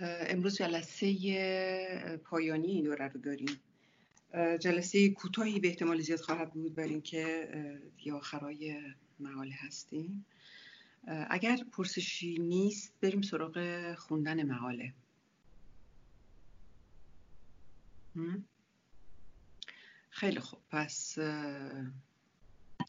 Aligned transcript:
امروز 0.00 0.56
جلسه 0.56 2.20
پایانی 2.24 2.66
این 2.66 2.84
دوره 2.84 3.08
رو 3.08 3.20
داریم. 3.20 3.60
جلسه 4.60 5.08
کوتاهی 5.10 5.60
به 5.60 5.68
احتمال 5.68 6.00
زیاد 6.00 6.20
خواهد 6.20 6.52
بود 6.52 6.74
بر 6.74 6.82
اینکه 6.82 7.48
یا 8.04 8.16
آخرای 8.16 8.82
مقاله 9.20 9.54
هستیم. 9.54 10.26
اگر 11.06 11.56
پرسشی 11.72 12.38
نیست 12.38 12.94
بریم 13.00 13.22
سراغ 13.22 13.94
خوندن 13.94 14.42
مقاله. 14.42 14.92
خیلی 20.10 20.40
خوب. 20.40 20.60
پس 20.70 21.18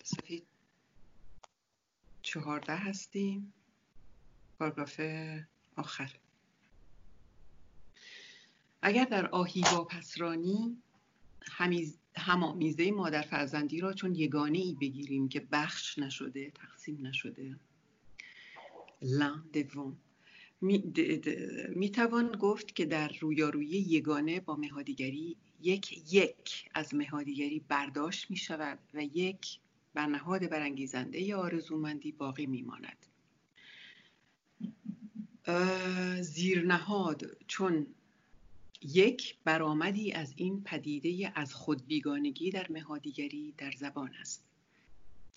صفحه 0.03 0.41
چهارده 2.21 2.75
هستیم. 2.75 3.53
پاراگراف 4.59 5.01
آخر. 5.75 6.11
اگر 8.81 9.05
در 9.05 9.27
آهی 9.27 9.61
با 9.61 9.83
پسرانی 9.83 10.77
همامیزه 12.15 12.91
مادر 12.91 13.21
فرزندی 13.21 13.79
را 13.79 13.93
چون 13.93 14.15
یگانه 14.15 14.57
ای 14.57 14.77
بگیریم 14.81 15.29
که 15.29 15.47
بخش 15.51 15.99
نشده 15.99 16.51
تقسیم 16.51 17.07
نشده. 17.07 17.55
لن 19.01 19.43
دوم 19.53 19.97
می 20.61 21.91
گفت 22.39 22.75
که 22.75 22.85
در 22.85 23.11
رویارویی 23.19 23.69
یگانه 23.69 24.39
با 24.39 24.55
مهادیگری 24.55 25.37
یک 25.61 26.13
یک 26.13 26.69
از 26.73 26.95
مهادیگری 26.95 27.61
برداشت 27.67 28.31
می 28.31 28.37
شود 28.37 28.79
و 28.93 29.03
یک 29.03 29.59
بر 29.93 30.05
نهاد 30.05 30.49
برانگیزنده 30.49 31.35
آرزومندی 31.35 32.11
باقی 32.11 32.45
می 32.45 32.61
ماند 32.61 33.05
زیرنهاد 36.21 37.37
چون 37.47 37.87
یک 38.81 39.37
برآمدی 39.43 40.11
از 40.11 40.33
این 40.35 40.63
پدیده 40.63 41.31
از 41.35 41.53
خود 41.53 41.87
بیگانگی 41.87 42.51
در 42.51 42.67
مهادیگری 42.69 43.53
در 43.57 43.71
زبان 43.71 44.13
است. 44.21 44.43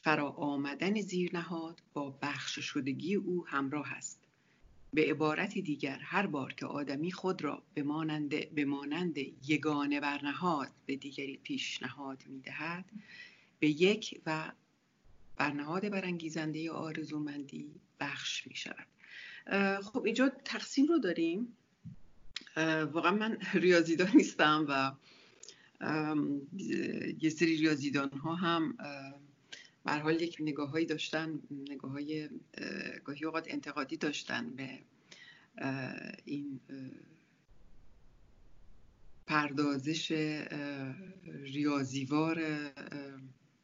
فرا 0.02 0.30
آمدن 0.30 1.00
زیرنهاد 1.00 1.82
با 1.92 2.19
بخش 2.22 2.58
شدگی 2.58 3.14
او 3.14 3.47
همراه 3.47 3.92
است. 3.92 4.20
به 4.92 5.10
عبارت 5.10 5.58
دیگر 5.58 5.98
هر 5.98 6.27
بار 6.27 6.52
که 6.52 6.66
آدمی 6.66 7.12
خود 7.12 7.44
را 7.44 7.62
به 7.74 7.82
مانند, 7.82 8.55
به 8.55 8.64
مانند 8.64 9.19
یگانه 9.48 10.00
برنهاد 10.00 10.70
به 10.86 10.97
دیگری 10.97 11.36
پیشنهاد 11.36 12.22
می 12.27 12.41
دهد 12.41 12.84
به 13.58 13.69
یک 13.69 14.20
و 14.27 14.52
برنهاد 15.36 15.88
برانگیزنده 15.88 16.70
آرزومندی 16.70 17.75
بخش 18.00 18.47
می 18.47 18.54
شود 18.54 18.86
خب 19.82 20.04
اینجا 20.04 20.28
تقسیم 20.28 20.86
رو 20.86 20.98
داریم. 20.98 21.56
واقعا 22.92 23.10
من 23.10 23.38
ریاضیدان 23.54 24.10
نیستم 24.14 24.66
و 24.68 24.92
یه 27.20 27.30
سری 27.30 27.56
ریاضیدان 27.56 28.10
ها 28.10 28.34
هم 28.34 28.76
حال 29.84 30.20
یک 30.22 30.36
نگاه 30.40 30.70
هایی 30.70 30.86
داشتن 30.86 31.40
نگاه 31.50 31.90
های 31.90 32.28
گاهی 33.04 33.24
اوقات 33.24 33.44
انتقادی 33.48 33.96
داشتن 33.96 34.50
به 34.50 34.78
این 36.24 36.60
پردازش 39.26 40.12
ریاضیوار 41.24 42.40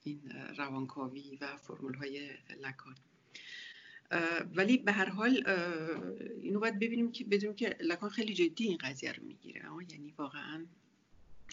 این 0.03 0.33
روانکاوی 0.57 1.39
و 1.41 1.57
فرمول 1.57 1.95
های 1.95 2.31
لکان. 2.63 2.95
ولی 4.55 4.79
به 4.79 4.93
هر 4.93 5.09
حال 5.09 5.49
اینو 6.43 6.61
باید 6.61 6.79
ببینیم 6.79 7.13
که 7.13 7.25
بدونیم 7.25 7.57
که 7.57 7.77
لکان 7.81 8.11
خیلی 8.11 8.35
جدی 8.35 8.65
این 8.65 8.77
قضیه 8.77 9.13
رو 9.13 9.25
می‌گیره. 9.25 9.63
یعنی 9.91 10.15
واقعا 10.19 10.67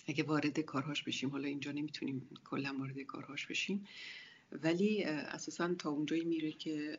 اگه 0.08 0.24
وارد 0.24 0.60
کارهاش 0.60 1.04
بشیم 1.04 1.30
حالا 1.30 1.48
اینجا 1.48 1.72
نمی‌تونیم 1.72 2.30
کلا 2.44 2.76
وارد 2.80 3.00
کارهاش 3.02 3.48
بشیم 3.48 3.88
ولی 4.52 5.04
اساسا 5.04 5.74
تا 5.74 5.90
اونجایی 5.90 6.26
میره 6.26 6.52
که 6.52 6.98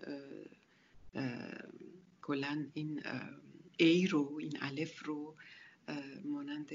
کلا 2.22 2.66
این 2.74 3.02
a 3.76 4.06
رو 4.06 4.36
این 4.40 4.58
الف 4.60 5.04
رو 5.04 5.36
مانند 6.24 6.70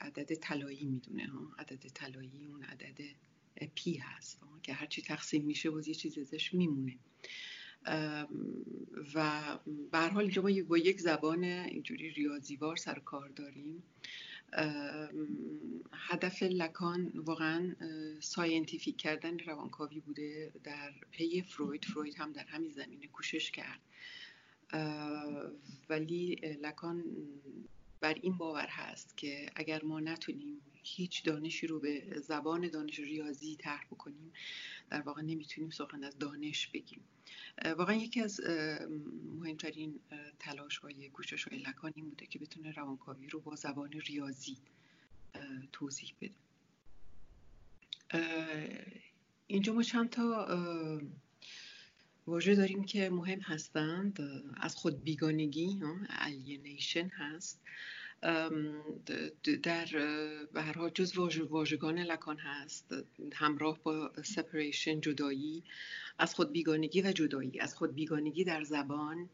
عدد 0.00 0.34
طلایی 0.34 0.84
می‌دونه. 0.84 1.26
ها 1.26 1.54
عدد 1.58 1.88
طلایی 1.94 2.46
اون 2.46 2.62
عدد 2.62 3.00
پی 3.74 3.94
هست. 3.94 4.40
که 4.62 4.74
هرچی 4.74 5.02
تقسیم 5.02 5.44
میشه 5.44 5.70
باز 5.70 5.88
یه 5.88 5.94
چیز 5.94 6.18
ازش 6.18 6.54
میمونه. 6.54 6.98
و 9.14 9.42
به 9.92 9.98
حال 9.98 10.22
اینجا 10.22 10.42
ما 10.42 10.62
با 10.62 10.78
یک 10.78 11.00
زبان 11.00 11.44
اینجوری 11.44 12.10
ریاضیوار 12.10 12.76
سر 12.76 12.98
کار 12.98 13.28
داریم. 13.28 13.82
هدف 15.92 16.42
لکان 16.42 17.12
واقعا 17.14 17.74
scientific 18.20 18.96
کردن 18.96 19.38
روانکاوی 19.38 20.00
بوده 20.00 20.52
در 20.64 20.92
پی 21.10 21.42
فروید. 21.42 21.84
فروید 21.84 22.14
هم 22.18 22.32
در 22.32 22.44
همین 22.44 22.70
زمینه 22.70 23.06
کوشش 23.06 23.50
کرد. 23.50 23.80
ولی 25.88 26.34
لکان 26.62 27.04
بر 28.00 28.14
این 28.14 28.38
باور 28.38 28.66
هست 28.66 29.16
که 29.16 29.46
اگر 29.56 29.84
ما 29.84 30.00
نتونیم 30.00 30.60
هیچ 30.84 31.24
دانشی 31.24 31.66
رو 31.66 31.80
به 31.80 32.20
زبان 32.20 32.68
دانش 32.68 32.98
ریاضی 32.98 33.56
طرح 33.56 33.84
بکنیم 33.84 34.32
در 34.90 35.00
واقع 35.00 35.22
نمی‌تونیم 35.22 35.70
سخن 35.70 36.04
از 36.04 36.18
دانش 36.18 36.66
بگیم. 36.66 37.00
واقعا 37.64 37.94
یکی 37.94 38.20
از 38.20 38.40
مهمترین 39.40 40.00
تلاش 40.38 40.78
های 40.78 41.08
کوشش 41.08 41.48
های 41.48 41.58
لکان 41.58 41.92
بوده 41.92 42.26
که 42.26 42.38
بتونه 42.38 42.72
روانکاوی 42.72 43.28
رو 43.28 43.40
با 43.40 43.54
زبان 43.54 43.90
ریاضی 43.92 44.56
توضیح 45.72 46.12
بده. 46.20 46.34
اینجا 49.46 49.72
ما 49.72 49.82
چند 49.82 50.10
تا 50.10 51.00
واژه 52.26 52.54
داریم 52.54 52.84
که 52.84 53.10
مهم 53.10 53.40
هستند. 53.40 54.20
از 54.56 54.76
خود 54.76 55.04
بیگانگی 55.04 55.80
alienation 56.08 57.10
هست. 57.12 57.60
در 59.62 59.86
به 60.52 60.62
هر 60.62 60.72
حال 60.72 60.90
جز 60.90 61.18
واژگان 61.48 61.98
لکان 61.98 62.36
هست. 62.36 62.94
همراه 63.32 63.78
با 63.82 64.12
سپریشن 64.24 65.00
جدایی 65.00 65.62
از 66.18 66.34
خود 66.34 66.52
بیگانگی 66.52 67.02
و 67.02 67.12
جدایی. 67.12 67.60
از 67.60 67.74
خود 67.74 67.94
بیگانگی 67.94 68.44
در 68.44 68.64
زبان 68.64 69.28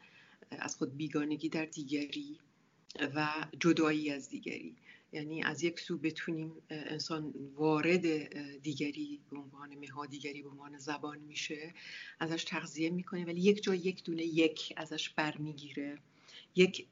از 0.51 0.77
خود 0.77 0.97
بیگانگی 0.97 1.49
در 1.49 1.65
دیگری 1.65 2.39
و 3.15 3.29
جدایی 3.61 4.11
از 4.11 4.29
دیگری. 4.29 4.77
یعنی 5.13 5.43
از 5.43 5.63
یک 5.63 5.81
سو 5.81 5.99
بتونیم 5.99 6.53
انسان 6.71 7.35
وارد 7.55 8.07
دیگری 8.63 9.21
به 9.31 9.37
عنوان 9.37 9.75
مها 9.75 10.07
دیگری 10.07 10.43
به 10.43 10.49
عنوان 10.49 10.79
زبان 10.79 11.19
میشه. 11.19 11.75
ازش 12.21 12.45
تغذیه 12.45 12.91
می‌کنه 12.91 13.25
ولی 13.25 13.41
یک 13.41 13.63
جا 13.63 13.75
یک 13.75 14.05
دونه 14.05 14.23
یک 14.23 14.73
ازش 14.77 15.11
برمیگیره. 15.11 15.99
یک 16.57 16.87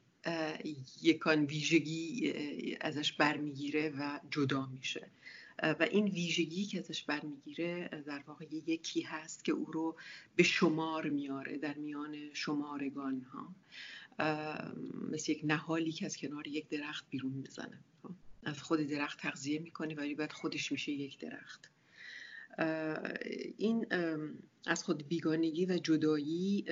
یکان 1.01 1.45
ویژگی 1.45 2.33
ازش 2.81 3.13
برمیگیره 3.13 3.89
و 3.89 4.19
جدا 4.31 4.65
میشه. 4.65 5.07
و 5.63 5.87
این 5.91 6.05
ویژگی 6.05 6.65
که 6.65 6.79
ازش 6.79 7.03
برمیگیره 7.03 8.03
در 8.05 8.23
واقع 8.27 8.45
یکی 8.67 9.01
هست 9.01 9.45
که 9.45 9.51
او 9.51 9.65
رو 9.65 9.95
به 10.35 10.43
شمار 10.43 11.09
میاره 11.09 11.57
در 11.57 11.73
میان 11.73 12.33
شمارگان 12.33 13.21
ها 13.21 13.55
مثل 15.11 15.31
یک 15.31 15.41
نهالی 15.43 15.91
که 15.91 16.05
از 16.05 16.17
کنار 16.17 16.47
یک 16.47 16.69
درخت 16.69 17.05
بیرون 17.09 17.31
می‌زنه. 17.31 17.79
از 18.43 18.61
خود 18.61 18.79
درخت 18.79 19.19
تغذیه 19.19 19.59
می‌کنه 19.59 19.95
ولی 19.95 20.15
بعد 20.15 20.31
خودش 20.31 20.71
میشه 20.71 20.91
یک 20.91 21.19
درخت. 21.19 21.71
این 23.57 23.85
از 24.65 24.83
خود 24.83 25.07
بیگانگی 25.07 25.65
و 25.65 25.77
جدایی 25.77 26.65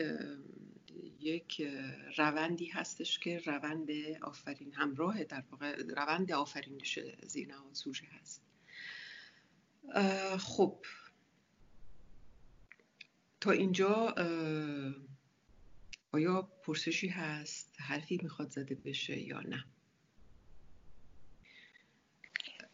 یک 1.28 1.70
روندی 2.18 2.66
هستش 2.66 3.20
که 3.20 3.40
روند 3.46 3.90
آفرین 4.22 4.74
همراه 4.74 5.24
در 5.24 5.44
واقع 5.52 5.84
روند 5.96 6.32
آفرینش 6.32 7.00
زیرنهاد 7.28 7.74
سوژه 7.74 8.06
هست. 8.22 8.42
خب. 10.38 10.78
تا 13.42 13.52
اینجا 13.52 14.16
آیا 16.12 16.42
پرسشی 16.64 17.08
هست؟ 17.08 17.76
حرفی 17.80 18.20
می‌خواد 18.24 18.50
زده 18.50 18.76
بشه 18.76 19.20
یا 19.20 19.40
نه؟ 19.40 19.66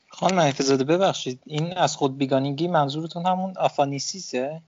خانم 0.07 0.35
محفظاده 0.35 0.83
ببخشید 0.83 1.41
این 1.45 1.77
از 1.77 1.95
خود 1.95 2.17
بیگانگی 2.17 2.67
منظورتون 2.67 3.25
همون 3.25 3.53
آفانیسیسه؟ 3.57 4.61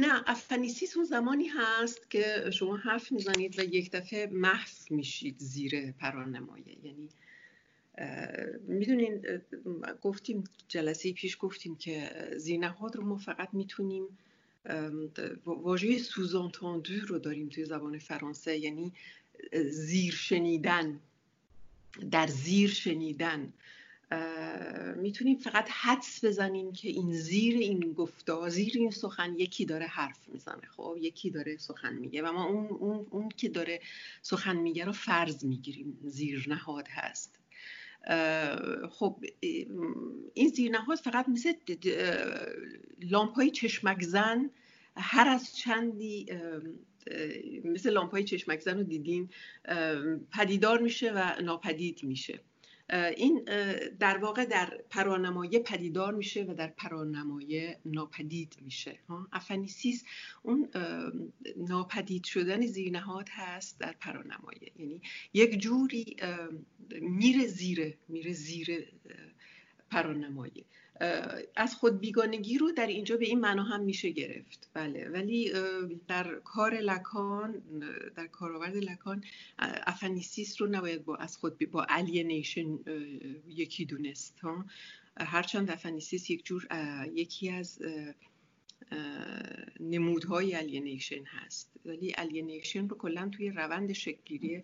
نه 0.00 0.22
افنیسیس 0.26 0.96
اون 0.96 1.06
زمانی 1.06 1.48
هست 1.48 2.10
که 2.10 2.50
شما 2.52 2.76
حرف 2.76 3.12
می‌زنید 3.12 3.58
و 3.58 3.62
یک 3.62 3.90
دفعه 3.90 4.26
محو 4.26 4.68
میشید 4.90 5.34
زیر 5.38 5.92
پرانمایه. 5.92 6.78
یعنی 6.82 7.08
می‌دونین 8.68 9.26
گفتیم 10.02 10.44
جلسه 10.68 11.12
پیش 11.12 11.36
گفتیم 11.40 11.76
که 11.76 12.10
زینهاد 12.36 12.96
رو 12.96 13.04
ما 13.04 13.16
فقط 13.16 13.48
می‌تونیم 13.52 14.18
واژه 15.46 15.98
سوزانتاندو 15.98 16.94
رو 17.06 17.18
داریم 17.18 17.48
توی 17.48 17.64
زبان 17.64 17.98
فرانسه. 17.98 18.58
یعنی 18.58 18.92
زیر 19.70 20.12
شنیدن 20.12 21.00
در 22.10 22.26
زیر 22.26 22.70
شنیدن 22.70 23.52
می‌تونیم 24.96 25.38
فقط 25.38 25.68
حدس 25.70 26.24
بزنیم 26.24 26.72
که 26.72 26.88
این 26.88 27.12
زیر 27.12 27.56
این 27.56 27.92
گفتا 27.92 28.48
زیر 28.48 28.72
این 28.74 28.90
سخن 28.90 29.34
یکی 29.38 29.64
داره 29.64 29.86
حرف 29.86 30.28
می‌زنه 30.28 30.68
خب؟ 30.76 30.96
یکی 31.00 31.30
داره 31.30 31.56
سخن 31.56 31.94
میگه 31.94 32.22
و 32.22 32.32
ما 32.32 32.44
اون, 32.44 32.66
اون, 32.66 33.06
اون 33.10 33.28
که 33.28 33.48
داره 33.48 33.80
سخن 34.22 34.56
میگه 34.56 34.84
رو 34.84 34.92
فرض 34.92 35.44
می‌گیریم 35.44 35.98
زیر 36.02 36.46
نهاد 36.48 36.88
هست. 36.88 37.38
خب 38.90 39.24
این 40.34 40.48
زیرنهاد 40.48 40.98
فقط 40.98 41.28
مثل 41.28 41.52
لامپای 43.02 43.50
چشمک 43.50 44.02
زن 44.02 44.50
هر 44.96 45.28
از 45.28 45.56
چندی 45.56 46.26
مثل 47.64 47.90
لامپای 47.90 48.24
چشمک 48.24 48.60
زن 48.60 48.76
رو 48.76 48.82
دیدین 48.82 49.28
پدیدار 50.32 50.80
میشه 50.80 51.12
و 51.12 51.42
ناپدید 51.42 52.04
میشه. 52.04 52.40
این 52.90 53.44
در 53.98 54.18
واقع 54.18 54.44
در 54.44 54.80
پرانمایه 54.90 55.58
پدیدار 55.58 56.14
میشه 56.14 56.44
و 56.48 56.54
در 56.54 56.68
پرانمایه 56.68 57.80
ناپدید 57.84 58.56
میشه 58.62 58.98
افنیسیس 59.32 60.04
اون 60.42 60.68
ناپدید 61.56 62.24
شدن 62.24 62.66
زیرنهاد 62.66 63.28
هست 63.30 63.80
در 63.80 63.92
پرانمایه 63.92 64.72
یعنی 64.76 65.02
یک 65.32 65.58
جوری 65.58 66.16
میره 67.00 67.46
زیر 67.46 67.96
میره 68.08 68.32
زیر 68.32 68.88
پرانمایه 69.90 70.64
از 71.56 71.74
خود 71.74 72.00
بیگانگی 72.00 72.58
رو 72.58 72.72
در 72.72 72.86
اینجا 72.86 73.16
به 73.16 73.24
این 73.24 73.40
معنا 73.40 73.62
هم 73.62 73.80
میشه 73.80 74.10
گرفت. 74.10 74.70
بله 74.74 75.08
ولی 75.08 75.52
در 76.08 76.34
کار 76.34 76.74
لکان 76.74 77.62
در 78.16 78.26
کارآورد 78.26 78.76
لکان 78.76 79.24
aphanisis 79.58 80.62
رو 80.62 80.68
نباید 80.68 81.04
با 81.04 81.16
از 81.16 81.36
خود 81.36 81.70
با 81.70 81.86
alienation 81.88 82.78
یکی 83.48 83.84
دونست 83.84 84.40
ها. 84.40 84.64
هرچند 85.16 85.70
aphanisis 85.70 86.30
یک 86.30 86.44
جور 86.44 86.68
یکی 87.14 87.50
از 87.50 87.82
نمودهای 89.80 90.54
alienation 90.54 91.24
هست. 91.24 91.70
ولی 91.84 92.12
alienation 92.18 92.88
رو 92.88 92.96
کلا 92.96 93.28
توی 93.28 93.50
روند 93.50 93.92
شکلگیری 93.92 94.62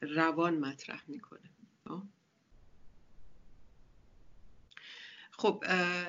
روان 0.00 0.58
مطرح 0.58 1.02
می‌کنه 1.08 1.50
خب 5.38 5.64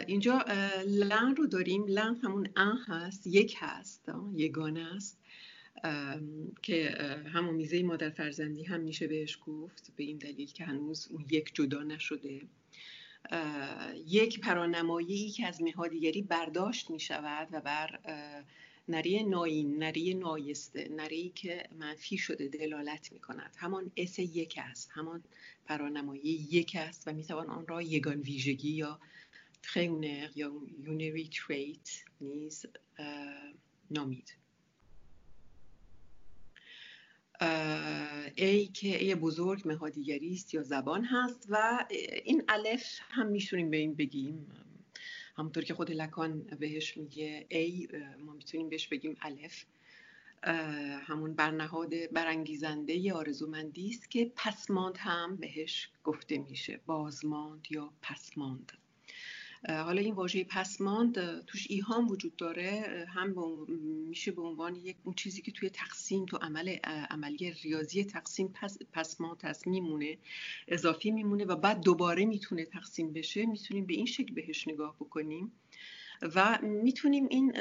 اینجا 0.08 0.46
لن 0.86 1.36
رو 1.36 1.48
داریم. 1.48 1.86
لن 1.88 2.16
همون 2.24 2.50
ان 2.56 2.78
هست 2.88 3.28
یک 3.28 3.56
هست 3.60 4.12
یگانه 4.36 4.96
است. 4.96 5.20
که 6.62 6.98
همون 7.34 7.56
میزه 7.56 7.84
مادر 7.84 8.10
فرزندی 8.10 8.64
هم 8.64 8.82
میشه 8.82 9.08
بهش 9.08 9.40
گفت 9.46 9.92
به 9.96 10.04
این 10.04 10.18
دلیل 10.18 10.52
که 10.52 10.66
هنوز 10.66 11.08
اون 11.12 11.26
یک 11.32 11.52
جدا 11.54 11.84
نشده. 11.84 12.42
یک 14.08 14.40
پرانمایی 14.40 15.30
که 15.30 15.48
از 15.48 15.64
نهادیگری 15.64 16.22
برداشت 16.22 16.90
می 16.90 17.00
شود 17.00 17.48
و 17.52 17.62
بر 17.62 18.00
نری 18.90 19.24
ناین 19.24 19.84
نری 19.84 20.14
نایسته 20.14 20.90
نری 20.92 21.32
که 21.36 21.64
منفی 21.80 22.18
شده 22.18 22.48
دلالت 22.48 23.12
می 23.12 23.20
کند 23.20 23.56
همان 23.58 23.92
اس 23.98 24.20
یک 24.20 24.60
است 24.64 24.90
همان 24.94 25.24
پرانمایی 25.66 26.48
یک 26.52 26.76
است 26.80 27.08
و 27.08 27.14
می 27.14 27.24
توان 27.24 27.50
آن 27.50 27.68
را 27.68 27.82
یگان 27.82 28.22
ویژگی 28.22 28.70
یا 28.70 29.00
ترونر 29.74 30.30
یا 30.36 30.54
یونری 30.80 31.30
تریت 31.30 31.90
نیز 32.22 32.66
نامید. 33.92 34.36
ای 38.36 38.68
که 38.68 39.04
ای 39.04 39.16
بزرگ 39.16 39.68
مهادیگری 39.68 40.34
است 40.34 40.54
یا 40.54 40.64
زبان 40.64 41.06
هست 41.06 41.46
و 41.50 41.86
این 42.26 42.44
الف 42.48 43.00
هم 43.10 43.28
می‌تونیم 43.28 43.70
به 43.70 43.78
این 43.78 43.96
بگیم. 43.96 44.48
همونطور 45.38 45.64
که 45.64 45.74
خود 45.74 45.92
لکان 45.92 46.42
بهش 46.42 46.98
میگه 46.98 47.46
ای 47.50 47.88
ما 48.20 48.34
می‌تونیم 48.34 48.70
بهش 48.70 48.88
بگیم 48.88 49.18
الف. 49.22 49.66
همون 51.08 51.34
برنهاد 51.34 52.12
برانگیزنده 52.12 53.14
آرزومندی 53.14 53.90
است 53.90 54.12
که 54.12 54.32
پسماند 54.36 54.98
هم 54.98 55.36
بهش 55.36 55.90
گفته 56.04 56.38
میشه. 56.38 56.80
بازماند 56.86 57.68
یا 57.70 57.94
پسماند. 58.02 58.72
حالا 59.68 60.02
این 60.02 60.14
واژه 60.16 60.44
پسماند 60.44 61.46
توش 61.46 61.68
ایهام 61.70 62.08
وجود 62.08 62.36
داره 62.36 63.06
هم 63.10 63.36
میشه 64.10 64.32
به 64.32 64.42
عنوان 64.42 64.76
یک 64.76 64.96
اون 65.04 65.16
چیزی 65.16 65.42
که 65.42 65.52
توی 65.52 65.70
تقسیم 65.70 66.26
تو 66.26 66.38
عمل 66.38 66.70
عملی 67.10 67.52
ریاضی 67.52 68.04
تقسیم 68.04 68.48
پس 68.48 68.78
پسماند 68.94 69.42
هست 69.44 69.68
میمونه 69.68 70.18
اضافی 70.68 71.12
میمونه 71.12 71.46
و 71.46 71.56
بعد 71.56 71.82
دوباره 71.82 72.26
می‌تونه 72.26 72.66
تقسیم 72.66 73.14
بشه 73.14 73.46
می‌تونیم 73.46 73.86
به 73.86 73.94
این 73.94 74.06
شکل 74.06 74.34
بهش 74.34 74.68
نگاه 74.68 74.96
بکنیم. 74.96 75.52
و 76.36 76.60
می‌تونیم 76.62 77.28
این 77.30 77.54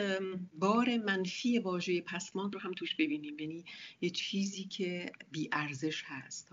بار 0.58 0.96
منفی 0.96 1.58
واژه 1.58 2.00
پسماند 2.00 2.54
رو 2.54 2.60
هم 2.60 2.72
توش 2.72 2.94
ببینیم 2.94 3.38
یعنی 3.38 3.64
یه 4.00 4.10
چیزی 4.10 4.64
که 4.64 5.12
بی 5.30 5.48
ارزش 5.52 6.02
هست 6.06 6.50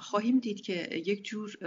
خواهیم 0.00 0.38
دید 0.38 0.60
که 0.60 1.02
یک 1.06 1.24
جور 1.24 1.58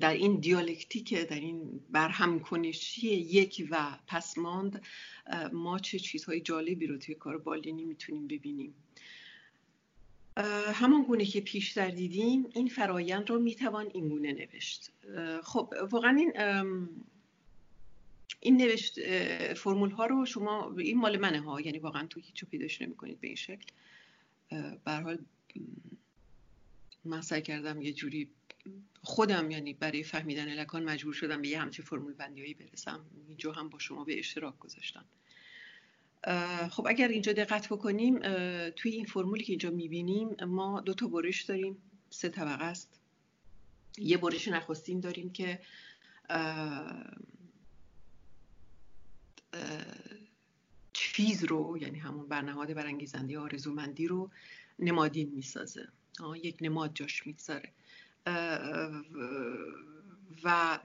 در 0.00 0.14
این 0.14 0.40
دیالکتیک 0.40 1.14
در 1.14 1.40
این 1.40 1.80
برهم 1.90 2.40
کنشی 2.40 3.08
یک 3.08 3.68
و 3.70 3.98
پسماند 4.06 4.82
ما 5.52 5.78
چه 5.78 5.98
چیزهای 5.98 6.40
جالبی 6.40 6.86
رو 6.86 6.98
توی 6.98 7.14
کار 7.14 7.38
بالینی 7.38 7.84
می‌تونیم 7.84 8.26
ببینیم. 8.26 8.74
همان 10.72 11.02
گونه 11.02 11.24
که 11.24 11.40
پیشتر 11.40 11.90
دیدیم 11.90 12.46
این 12.54 12.68
فرایند 12.68 13.30
رو 13.30 13.38
می‌توان 13.38 13.90
این 13.94 14.08
گونه 14.08 14.32
نوشت. 14.32 14.90
خب 15.42 15.74
واقعا 15.90 16.16
این 16.16 16.32
این 18.40 18.56
نوشت 18.56 19.00
فرمول 19.54 19.90
ها 19.90 20.06
رو 20.06 20.26
شما 20.26 20.74
این 20.78 20.98
مال 20.98 21.16
منه 21.16 21.40
ها 21.40 21.60
یعنی 21.60 21.78
واقعا 21.78 22.06
تو 22.06 22.20
هیچ 22.20 22.44
پیداش 22.44 22.82
نمی 22.82 22.96
کنید 22.96 23.20
به 23.20 23.26
این 23.26 23.36
شکل. 23.36 23.66
به 24.84 24.92
حال 24.92 25.18
من 27.04 27.20
کردم 27.20 27.82
یه 27.82 27.92
جوری 27.92 28.28
خودم 29.02 29.50
یعنی 29.50 29.74
برای 29.74 30.02
فهمیدن 30.02 30.54
لکان 30.54 30.84
مجبور 30.84 31.12
شدم 31.14 31.42
به 31.42 31.48
یه 31.48 31.60
همچین 31.60 31.84
فرمول 31.84 32.12
بندیایی 32.12 32.54
برسم. 32.54 33.04
اینجا 33.28 33.52
هم 33.52 33.68
با 33.68 33.78
شما 33.78 34.04
به 34.04 34.18
اشتراک 34.18 34.58
گذاشتم. 34.58 35.04
خب 36.70 36.86
اگر 36.88 37.08
اینجا 37.08 37.32
دقت 37.32 37.68
بکنیم 37.68 38.18
توی 38.70 38.92
این 38.92 39.04
فرمولی 39.04 39.44
که 39.44 39.52
اینجا 39.52 39.70
می‌بینیم 39.70 40.44
ما 40.44 40.80
دو 40.80 40.94
تا 40.94 41.06
برش 41.06 41.42
داریم. 41.42 41.76
سه 42.10 42.28
طبقه 42.28 42.64
است. 42.64 43.00
یه 43.98 44.16
برش 44.16 44.48
نخستین 44.48 45.00
داریم 45.00 45.30
که 45.30 45.60
چیز 50.92 51.44
رو 51.44 51.78
یعنی 51.80 51.98
همون 51.98 52.28
برنهاد 52.28 52.74
برانگیزنده 52.74 53.38
آرزومندی 53.38 54.06
رو 54.06 54.30
نمادین 54.78 55.30
می‌سازه. 55.30 55.88
یک 56.42 56.56
نماد 56.60 56.94
جاش 56.94 57.26
می‌گذاره. 57.26 57.72
و 60.44 60.78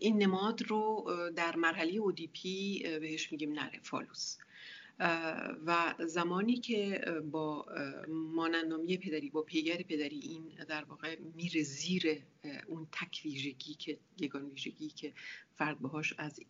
این 0.00 0.22
نماد 0.22 0.62
رو 0.62 1.06
در 1.36 1.56
مرحله 1.56 1.92
اودیپی 1.92 2.82
بهش 3.00 3.32
میگیم 3.32 3.52
نره 3.52 3.80
فالوس. 3.82 4.36
و 5.66 5.94
زمانی 5.98 6.56
که 6.56 7.04
با 7.30 7.66
مانندامی 8.08 8.96
پدری 8.96 9.30
با 9.30 9.42
پیگر 9.42 9.76
پدری 9.76 10.18
این 10.18 10.64
در 10.68 10.84
واقع 10.84 11.16
میره 11.34 11.62
زیر 11.62 12.22
اون 12.66 12.86
تک 12.92 13.20
ویژگی 13.24 13.74
که 13.74 13.98
یگان 14.20 14.44
ویژگی 14.44 14.88
که 14.88 15.12
فرد 15.56 15.80
باهاش 15.80 16.14
از 16.18 16.40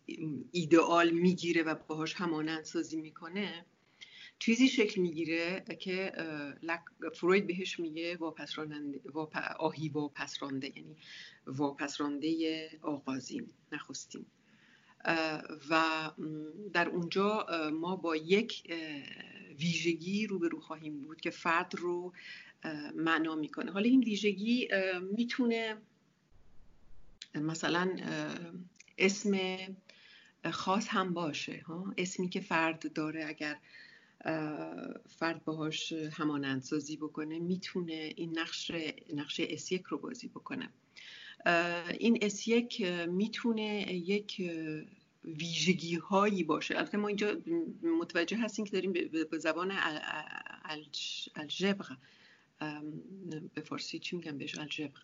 ایدئال 0.51 1.09
می‌گیره 1.09 1.63
و 1.63 1.75
باهاش 1.87 2.13
همانند 2.13 2.63
سازی 2.63 3.01
می‌کنه 3.01 3.65
چیزی 4.45 4.67
شکل 4.67 5.01
می‌گیره 5.01 5.63
که 5.79 6.11
فروید 7.15 7.47
بهش 7.47 7.79
میگه 7.79 8.15
واپس 8.15 8.59
واپ... 9.13 9.37
آهی 9.37 9.89
واپسرانده 9.89 10.67
یعنی 10.75 10.95
واپسرانده 11.45 12.69
آغازین 12.81 13.47
نخستین. 13.71 14.25
و 15.69 16.11
در 16.73 16.89
اونجا 16.89 17.45
ما 17.73 17.95
با 17.95 18.15
یک 18.15 18.63
ویژگی 19.59 20.27
روبرو 20.27 20.59
خواهیم 20.59 21.01
بود 21.01 21.21
که 21.21 21.29
فرد 21.29 21.75
رو 21.77 22.13
معنا 22.95 23.35
می‌کنه. 23.35 23.71
حالا 23.71 23.85
این 23.85 24.03
ویژگی 24.03 24.67
می‌تونه 25.11 25.77
مثلا 27.35 27.95
اسم 28.97 29.57
خاص 30.51 30.87
هم 30.89 31.13
باشه 31.13 31.63
ها؟ 31.65 31.93
اسمی 31.97 32.29
که 32.29 32.39
فرد 32.39 32.93
داره 32.93 33.25
اگر 33.27 33.57
فرد 35.09 35.43
باهاش 35.45 35.93
همانندسازی 35.93 36.97
بکنه 36.97 37.39
می‌تونه 37.39 38.13
این 38.15 38.39
نقش 38.39 38.71
نقش 39.13 39.39
اس 39.39 39.69
رو 39.85 39.97
بازی 39.97 40.27
بکنه. 40.27 40.69
این 41.99 42.19
اس 42.21 42.47
یک 42.47 42.81
می‌تونه 43.07 43.93
یک 43.93 44.51
ویژگی 45.25 45.95
هایی 45.95 46.43
باشه. 46.43 46.77
البته 46.77 46.97
ما 46.97 47.07
اینجا 47.07 47.35
متوجه 47.99 48.37
هستیم 48.37 48.65
که 48.65 48.71
داریم 48.71 48.93
به 49.31 49.37
زبان 49.37 49.71
الجبر 51.35 51.97
به 53.53 53.61
فارسی 53.61 53.99
چی 53.99 54.15
میگم 54.15 54.37
بهش؟ 54.37 54.57
الجبر 54.57 55.01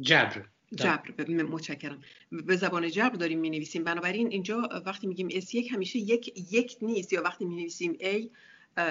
جبر. 0.00 0.46
جبر 0.74 1.42
متشکرم. 1.42 2.02
به 2.30 2.56
زبان 2.56 2.90
جبر 2.90 3.16
داریم 3.16 3.38
می 3.38 3.50
نویسیم 3.50 3.84
بنابراین 3.84 4.32
اینجا 4.32 4.82
وقتی 4.86 5.06
میگیم 5.06 5.28
S1 5.28 5.70
همیشه 5.70 5.98
یک 5.98 6.52
یک 6.52 6.76
نیست 6.82 7.12
یا 7.12 7.22
وقتی 7.22 7.44
می 7.44 7.56
نویسیم 7.56 7.92
A 7.92 8.28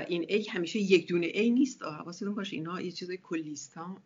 این 0.07 0.23
A 0.23 0.49
همیشه 0.49 0.79
یک 0.79 1.07
دونه 1.07 1.29
A 1.29 1.37
نیست. 1.37 1.81
حواستون 1.83 2.35
باشه 2.35 2.55
اینا 2.55 2.81
یه 2.81 2.91
چیزای 2.91 3.17
کلیست 3.17 3.73
ها 3.73 4.01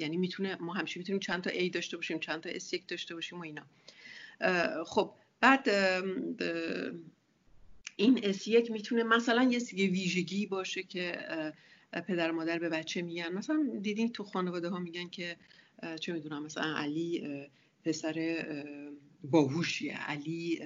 یعنی 0.00 0.16
می‌تونه 0.16 0.56
ما 0.60 0.72
همیشه 0.72 0.98
می‌تونیم 0.98 1.20
چند 1.20 1.42
تا 1.42 1.50
A 1.50 1.70
داشته 1.70 1.96
باشیم 1.96 2.18
چند 2.18 2.40
تا 2.40 2.50
S1 2.50 2.80
داشته 2.88 3.14
باشیم 3.14 3.38
و 3.38 3.42
اینا. 3.42 3.62
خب 4.84 5.12
بعد 5.40 5.68
این 7.96 8.32
S1 8.32 8.70
می‌تونه 8.70 9.02
مثلا 9.02 9.42
یه 9.42 9.88
ویژگی 9.88 10.46
باشه 10.46 10.82
که 10.82 11.18
پدر 12.08 12.30
مادر 12.30 12.58
به 12.58 12.68
بچه 12.68 13.02
میگن. 13.02 13.32
مثلا 13.32 13.70
دیدین 13.82 14.12
تو 14.12 14.24
خانواده 14.24 14.68
ها 14.68 14.78
میگن 14.78 15.08
که 15.08 15.36
چه 16.00 16.12
می‌دونم 16.12 16.42
مثلا 16.42 16.76
علی 16.76 17.28
پسر 17.84 18.46
باهوشیه. 19.24 19.96
علی 19.96 20.60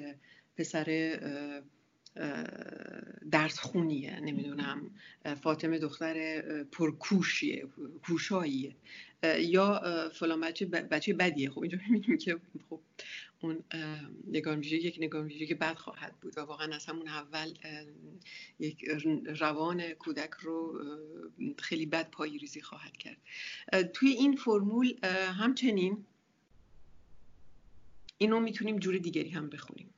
پسر 0.57 1.19
درس 3.31 3.59
خونیه 3.59 4.21
نمی‌دونم. 4.21 4.91
فاطمه 5.43 5.79
دختر 5.79 6.43
پرکوشیه 6.63 7.67
کوشاییه. 8.03 8.77
یا 9.39 9.83
فلان 10.15 10.41
بچه 10.41 10.67
بچه 10.67 11.15
بدیه. 11.15 11.51
خب 11.51 11.59
اینجا 11.59 11.79
می‌بینیم 11.91 12.19
که 12.19 12.39
خب 12.71 12.81
اون 13.41 13.65
نگاه 14.27 14.67
یک 14.67 14.97
نگاه 15.01 15.29
که 15.29 15.55
بد 15.55 15.77
خواهد 15.77 16.21
بود 16.21 16.39
و 16.39 16.41
واقعا 16.41 16.75
از 16.75 16.87
همون 16.87 17.09
اول 17.09 17.55
یک 18.59 18.85
روان 19.41 19.93
کودک 19.93 20.31
رو 20.31 20.81
خیلی 21.59 21.87
بد 21.87 22.11
پایی 22.11 22.39
ریزی 22.39 22.61
خواهد 22.61 22.97
کرد. 22.97 23.19
توی 23.93 24.11
این 24.11 24.37
فرمول 24.37 25.05
همچنین 25.39 26.05
اینو 28.19 28.41
می‌تونیم 28.41 28.79
جور 28.79 28.99
دیگری 28.99 29.31
هم 29.31 29.49
بخونیم. 29.49 29.95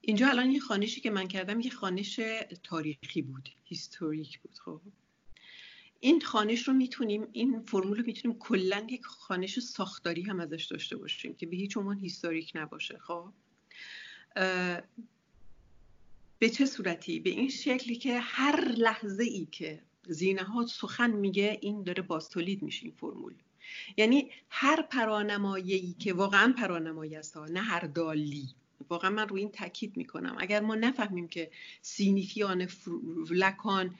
اینجا 0.00 0.28
الان 0.28 0.50
یه 0.50 0.60
خانشی 0.60 1.00
که 1.00 1.10
من 1.10 1.28
کردم 1.28 1.60
یه 1.60 1.70
خانش 1.70 2.20
تاریخی 2.62 3.22
بود 3.22 3.48
هیستوریک 3.64 4.38
بود 4.40 4.58
خب. 4.58 4.80
این 6.00 6.20
خانش 6.20 6.68
رو 6.68 6.74
می‌تونیم 6.74 7.26
این 7.32 7.60
فرمول 7.60 7.98
رو 7.98 8.04
می‌تونیم 8.06 8.38
کلا 8.38 8.86
یک 8.88 9.04
خانش 9.04 9.58
ساختاری 9.58 10.22
هم 10.22 10.40
ازش 10.40 10.64
داشته 10.64 10.96
باشیم 10.96 11.34
که 11.34 11.46
به 11.46 11.56
هیچ 11.56 11.76
عنوان 11.76 11.98
هیستوریک 11.98 12.52
نباشه 12.54 12.98
خب؟ 12.98 13.28
به 16.38 16.50
چه 16.50 16.66
صورتی؟ 16.66 17.20
به 17.20 17.30
این 17.30 17.48
شکلی 17.48 17.96
که 17.96 18.18
هر 18.20 18.64
لحظه 18.64 19.24
ای 19.24 19.48
که 19.50 19.82
زینهات 20.08 20.68
سخن 20.68 21.10
میگه 21.10 21.58
این 21.62 21.82
داره 21.82 22.02
باستولید 22.02 22.62
میشه 22.62 22.84
این 22.84 22.94
فرمول. 23.00 23.34
یعنی 23.96 24.30
هر 24.48 24.82
پرانمایی 24.82 25.96
که 25.98 26.12
واقعا 26.12 26.54
پرانمایی 26.58 27.16
است 27.16 27.36
نه 27.36 27.60
هر 27.60 27.80
دالی. 27.80 28.48
واقعا 28.88 29.10
من 29.10 29.28
روی 29.28 29.40
این 29.40 29.50
تاکید 29.50 29.96
می‌کنم. 29.96 30.36
اگر 30.38 30.60
ما 30.60 30.74
نفهمیم 30.74 31.28
که 31.28 31.50
سینیفیان 31.82 32.68
لکان 33.30 33.94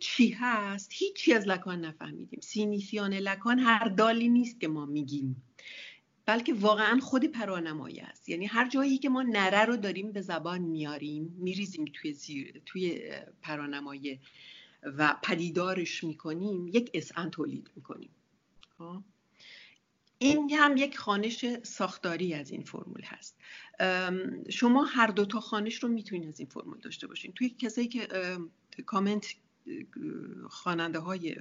چی 0.00 0.28
هست؟ 0.28 0.90
هیچی 0.92 1.34
از 1.34 1.48
لکان 1.48 1.84
نفهمیدیم. 1.84 2.40
سینیفیان 2.40 3.14
لکان 3.14 3.58
هر 3.58 3.88
دالی 3.88 4.28
نیست 4.28 4.60
که 4.60 4.68
ما 4.68 4.86
میگیم. 4.86 5.42
بلکه 6.26 6.54
واقعا 6.54 7.00
خود 7.00 7.24
پرانمایی 7.24 8.00
است. 8.00 8.28
یعنی 8.28 8.46
هر 8.46 8.68
جایی 8.68 8.98
که 8.98 9.08
ما 9.08 9.22
نره 9.22 9.64
رو 9.64 9.76
داریم 9.76 10.12
به 10.12 10.20
زبان 10.20 10.60
میاریم 10.60 11.36
میریزیم 11.38 11.84
توی 11.94 12.12
زیر 12.12 12.62
توی 12.66 13.12
پرانمایه 13.42 14.18
و 14.82 15.16
پدیدارش 15.22 16.04
می‌کنیم 16.04 16.68
یک 16.68 16.90
اسعن 16.94 17.30
تولید 17.30 17.70
می‌کنیم. 17.76 18.10
خب؟ 18.78 19.02
این 20.18 20.50
هم 20.50 20.76
یک 20.76 20.98
خانش 20.98 21.44
ساختاری 21.62 22.34
از 22.34 22.50
این 22.50 22.62
فرمول 22.62 23.02
هست. 23.04 23.36
شما 24.50 24.84
هر 24.84 25.06
دو 25.06 25.26
تا 25.26 25.40
خانش 25.40 25.82
رو 25.82 25.88
می‌تونید 25.88 26.28
از 26.28 26.40
این 26.40 26.48
فرمول 26.48 26.78
داشته 26.78 27.06
باشین. 27.06 27.32
توی 27.32 27.50
کسایی 27.50 27.88
که 27.88 28.08
کامنت 28.86 29.26
خواننده 30.48 30.98
های 30.98 31.36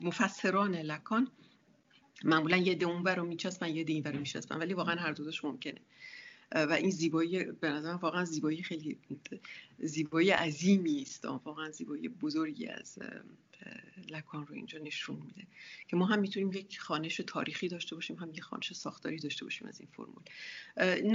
مفسران 0.00 0.74
لکان 0.76 1.28
معمولا 2.24 2.56
یه 2.56 2.74
ده 2.74 2.86
اونور 2.86 3.14
رو 3.14 3.24
میچسبن 3.24 3.68
یه 3.68 3.84
ده 3.84 3.92
اینور 3.92 4.12
رو 4.12 4.18
میچسبن 4.18 4.58
ولی 4.58 4.74
واقعا 4.74 4.94
هر 4.94 5.12
دوش 5.12 5.44
ممکنه. 5.44 5.80
و 6.52 6.72
این 6.72 6.90
زیبایی 6.90 7.44
به 7.44 7.68
نظرم 7.68 7.96
واقعا 7.96 8.24
زیبایی 8.24 8.62
خیلی 8.62 8.98
زیبایی 9.78 10.30
عظیمی 10.30 11.02
است. 11.02 11.24
واقعا 11.24 11.70
زیبایی 11.70 12.08
بزرگی 12.08 12.66
از 12.66 12.98
لکان 14.10 14.46
رو 14.46 14.54
اینجا 14.54 14.78
نشون 14.78 15.16
میده. 15.16 15.46
که 15.88 15.96
ما 15.96 16.06
هم 16.06 16.20
می‌تونیم 16.20 16.52
یک 16.52 16.80
خانش 16.80 17.16
تاریخی 17.26 17.68
داشته 17.68 17.94
باشیم 17.94 18.16
هم 18.16 18.30
یک 18.30 18.40
خانش 18.40 18.72
ساختاری 18.72 19.18
داشته 19.18 19.44
باشیم 19.44 19.68
از 19.68 19.80
این 19.80 19.88
فرمول. 19.92 20.22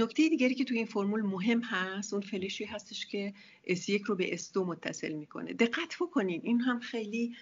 نکته 0.02 0.28
دیگری 0.28 0.54
که 0.54 0.64
توی 0.64 0.76
این 0.76 0.86
فرمول 0.86 1.22
مهم 1.22 1.60
هست 1.62 2.12
اون 2.12 2.22
فلشی 2.22 2.64
هستش 2.64 3.06
که 3.06 3.34
S1 3.66 4.02
رو 4.06 4.16
به 4.16 4.36
S2 4.36 4.56
متصل 4.56 5.12
می‌کنه. 5.12 5.52
دقت 5.52 5.96
بکنین 6.00 6.40
این 6.44 6.60
هم 6.60 6.80
خیلی 6.80 7.36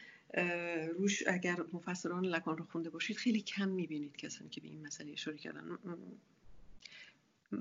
روش 0.98 1.22
اگر 1.26 1.56
مفسران 1.72 2.24
لکان 2.24 2.56
رو 2.58 2.64
خونده 2.64 2.90
باشید 2.90 3.16
خیلی 3.16 3.40
کم 3.40 3.68
می‌بینید 3.68 4.16
کسانی 4.16 4.50
که 4.50 4.60
به 4.60 4.68
این 4.68 4.86
مسئله 4.86 5.12
اشاره 5.12 5.36
کردن. 5.36 5.78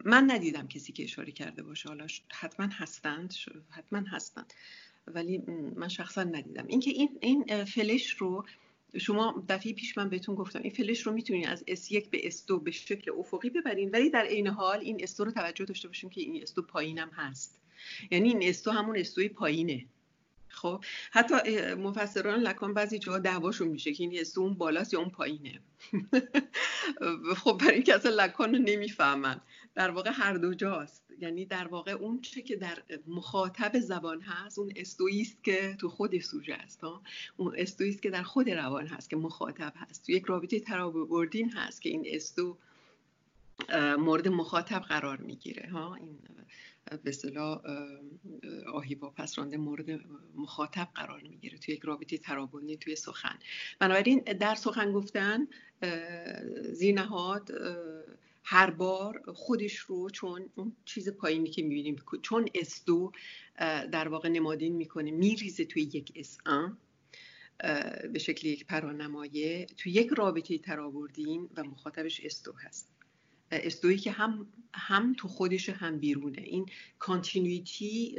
من 0.06 0.32
ندیدم 0.32 0.68
کسی 0.68 0.94
که 0.94 1.04
اشاره 1.04 1.32
کرده 1.32 1.64
باشه. 1.64 1.90
حالا 1.90 2.08
حتما 2.34 2.68
هستند 2.72 3.34
حتما 3.70 4.00
هستند. 4.00 4.54
ولی 5.08 5.38
من 5.76 5.88
شخصا 5.88 6.24
ندیدم. 6.24 6.68
اینکه 6.68 6.92
این 6.92 7.18
این 7.22 7.66
فلش 7.66 8.12
رو 8.12 8.46
شما 8.98 9.46
دفعه 9.50 9.74
پیش 9.74 9.98
من 9.98 10.10
بهتون 10.10 10.36
گفتم 10.36 10.60
این 10.62 10.74
فلش 10.74 11.02
رو 11.02 11.12
می‌تونید 11.12 11.48
از 11.48 11.64
S1 11.68 12.08
به 12.10 12.32
S2 12.32 12.64
به 12.64 12.72
شکل 12.72 13.12
افقی 13.20 13.50
ببرین 13.50 13.90
ولی 13.90 14.10
در 14.10 14.26
عین 14.26 14.48
حال 14.48 14.80
این 14.80 15.00
S2 15.00 15.20
رو 15.20 15.32
توجه 15.32 15.66
داشته 15.66 15.88
باشیم 15.88 16.10
که 16.10 16.22
این 16.22 16.46
S2 16.46 16.62
پایینم 16.68 17.10
هست. 17.14 17.60
یعنی 18.12 18.30
این 18.30 18.54
S2 18.54 18.68
همون 18.68 19.04
S2 19.04 19.28
پایینه. 19.28 19.86
خب؟ 20.50 20.84
حتی 21.12 21.36
مفسران 21.74 22.40
لکان 22.40 22.74
بعضی 22.74 23.00
جاها 23.00 23.20
دعواشون 23.20 23.68
میشه 23.68 23.94
که 23.94 24.04
این 24.04 24.24
S2 24.24 24.38
اون 24.38 24.54
بالاست 24.54 24.94
یا 24.94 25.00
اون 25.00 25.10
پایینه. 25.10 25.60
خب 27.44 27.58
برای 27.62 27.74
اینکه 27.74 27.96
اصلا 27.96 28.12
لکان 28.12 28.56
رو 28.56 28.62
نمی‌فهمن. 28.62 29.42
در 29.78 29.92
واقع 29.92 30.12
هر 30.14 30.34
دو 30.34 30.54
جاست. 30.54 31.04
یعنی 31.20 31.46
در 31.46 31.68
واقع 31.68 31.92
اون 31.92 32.22
چه 32.22 32.42
که 32.42 32.56
در 32.56 32.78
مخاطب 33.08 33.80
زبان 33.80 34.22
هست 34.22 34.60
اون 34.60 34.74
استویست 34.76 35.44
که 35.44 35.76
تو 35.80 35.90
خود 35.90 36.20
سوژه 36.20 36.54
است 36.54 36.82
ها. 36.82 37.02
اون 37.38 37.56
استویست 37.58 38.02
که 38.02 38.10
در 38.10 38.24
خود 38.24 38.50
روان 38.50 38.88
هست 38.88 39.10
که 39.10 39.16
مخاطب 39.16 39.74
هست. 39.76 40.06
تو 40.06 40.12
یک 40.12 40.26
رابطه 40.26 40.60
ترابردین 40.60 41.52
هست 41.52 41.82
که 41.82 41.90
این 41.90 42.04
استو 42.08 42.58
مورد 43.98 44.28
مخاطب 44.28 44.80
قرار 44.80 45.18
می‌گیره 45.18 45.70
ها. 45.70 45.96
این 45.96 46.20
به 47.04 47.10
اصطلاح 47.10 47.62
آهی 48.74 48.96
پس 48.96 49.40
رانده 49.40 49.58
مورد 49.58 50.00
مخاطب 50.36 50.88
قرار 50.96 51.22
می‌گیره 51.22 51.58
توی 51.58 51.74
یک 51.74 51.82
رابطه 51.82 52.18
ترابونی 52.18 52.78
توی 52.78 52.96
سخن. 52.96 53.38
بنابراین 53.80 54.20
در 54.20 54.56
سخن 54.56 54.92
گفتن 54.92 55.48
زینهاد 56.72 57.52
هر 58.50 58.70
بار 58.70 59.22
خودش 59.34 59.78
رو 59.78 60.10
چون 60.10 60.50
اون 60.56 60.76
چیز 60.86 61.10
پایینی 61.10 61.50
که 61.50 61.62
می‌بینیم 61.62 61.96
چون 62.22 62.46
S2 62.48 63.12
در 63.92 64.08
واقع 64.08 64.30
نمادین 64.30 64.76
می‌کنه 64.76 65.12
میریزه 65.12 65.66
توی 65.66 65.82
یک 65.82 66.28
S1 66.28 66.48
به 68.14 68.20
شکل 68.20 68.48
یک 68.48 68.66
پرانمایه. 68.66 69.66
توی 69.78 69.92
یک 69.92 70.10
رابطه 70.18 70.58
ترابردین 70.58 71.50
و 71.58 71.64
مخاطبش 71.64 72.22
S2 72.22 72.48
هست. 72.66 72.94
S2 73.52 74.02
که 74.02 74.12
هم 74.12 74.48
هم 74.74 75.14
تو 75.18 75.28
خودش 75.28 75.70
هم 75.70 76.00
بیرونه. 76.00 76.42
این 76.42 76.66
کانتینویتی 77.00 78.18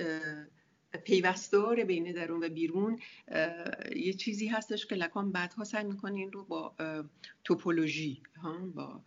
پیوستار 1.04 1.84
بین 1.84 2.12
درون 2.12 2.44
و 2.44 2.48
بیرون 2.48 2.98
یه 3.96 4.12
چیزی 4.12 4.46
هستش 4.46 4.86
که 4.86 4.94
لکان 4.94 5.32
بعدها 5.32 5.64
سعی 5.64 5.84
می‌کنه 5.84 6.18
این 6.18 6.32
رو 6.32 6.44
با 6.44 6.74
توپولوژی 7.44 8.22
با 8.74 9.02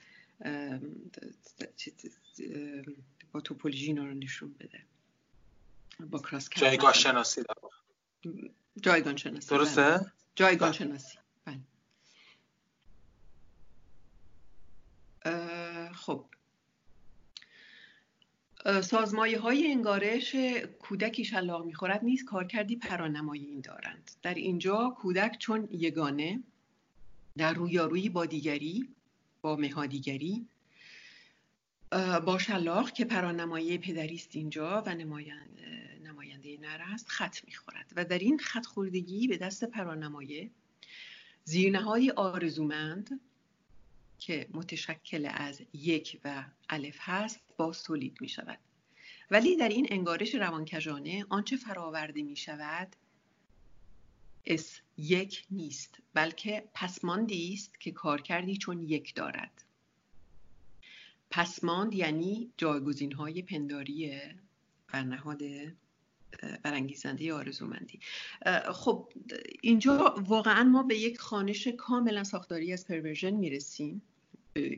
با 3.31 3.41
توپولوژی 3.41 3.85
اینا 3.85 4.05
رو 4.05 4.13
نشون 4.13 4.55
بده 4.59 4.83
با 5.99 6.19
کراس 6.19 6.49
جایگاه 6.49 6.93
شناسی 6.93 7.41
جایگاه 8.81 9.17
شناسی 9.17 9.49
درسته؟ 9.49 9.81
بله. 9.81 10.11
جایگاه 10.35 10.69
بله. 10.69 10.77
شناسی 10.77 11.17
بله 11.45 11.59
خب 15.93 16.25
سازمایه 18.81 19.39
های 19.39 19.71
انگارش 19.71 20.35
کودکی 20.79 21.25
شلاق 21.25 21.65
می‌خورد 21.65 22.03
نیست 22.03 22.25
کارکردی 22.25 22.75
پرانمایی 22.75 23.45
این 23.45 23.61
دارند 23.61 24.11
در 24.21 24.33
اینجا 24.33 24.95
کودک 24.97 25.37
چون 25.37 25.67
یگانه 25.71 26.43
در 27.37 27.53
رویارویی 27.53 28.09
با 28.09 28.25
دیگری 28.25 28.89
با 29.41 29.55
مهادیگری 29.55 30.47
با 32.25 32.37
شلاق 32.37 32.91
که 32.91 33.05
پرانمایی 33.05 33.77
پدریست 33.77 34.35
اینجا 34.35 34.83
و 34.85 34.95
نماینده 34.95 36.57
نر 36.61 36.81
است 36.93 37.09
خط 37.09 37.45
می‌خورد 37.45 37.93
و 37.95 38.05
در 38.05 38.19
این 38.19 38.37
خط 38.37 38.65
خوردگی 38.65 39.27
به 39.27 39.37
دست 39.37 39.63
پرانمایه 39.63 40.49
زیرنهایی 41.43 42.11
آرزومند 42.11 43.19
که 44.17 44.47
متشکل 44.53 45.29
از 45.33 45.61
یک 45.73 46.21
و 46.23 46.43
الف 46.69 46.97
هست 46.99 47.39
باز 47.57 47.83
تولید 47.83 48.17
می 48.21 48.29
شود 48.29 48.59
ولی 49.31 49.55
در 49.55 49.69
این 49.69 49.87
انگارش 49.89 50.35
روانکجانه 50.35 51.25
آنچه 51.29 51.57
فراورده 51.57 52.21
می 52.23 52.35
شود 52.35 52.95
اس 54.45 54.81
یک 55.01 55.45
نیست 55.51 55.97
بلکه 56.13 56.63
پسماندی 56.73 57.53
است 57.53 57.79
که 57.79 57.91
کار 57.91 58.21
کردی 58.21 58.57
چون 58.57 58.83
یک 58.83 59.15
دارد. 59.15 59.51
پسماند 61.29 61.93
یعنی 61.93 62.51
جایگزین 62.57 63.11
های 63.11 63.41
پنداری 63.41 64.19
برنهاد 64.93 65.41
برانگیزنده 66.63 67.33
آرزومندی. 67.33 67.99
خب 68.73 69.09
اینجا 69.61 70.15
واقعا 70.27 70.63
ما 70.63 70.83
به 70.83 70.97
یک 70.97 71.19
خوانش 71.19 71.67
کاملا 71.67 72.23
ساختاری 72.23 72.73
از 72.73 72.87
perversion 72.87 73.31
می‌رسیم 73.31 74.01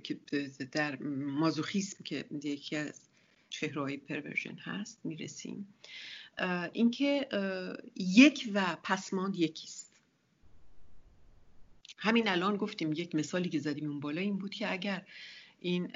که 0.03 0.20
در 0.72 0.96
مازوخیسم 1.01 2.03
که 2.03 2.25
یکی 2.44 2.75
از 2.75 3.01
چهرهای 3.50 3.98
perversion 3.98 4.55
هست 4.56 5.00
می‌رسیم. 5.03 5.68
اینکه 6.74 7.27
یک 7.96 8.51
و 8.53 8.77
پسماند 8.84 9.36
یکیست. 9.36 9.82
همین 12.03 12.27
الان 12.27 12.57
گفتیم 12.57 12.93
یک 12.93 13.15
مثالی 13.15 13.50
که 13.50 13.60
زدیم 13.60 13.89
اون 13.89 14.00
بالا 14.00 14.22
این 14.22 14.38
بود 14.38 14.53
که 14.53 14.72
اگر 14.72 15.05
این 15.60 15.88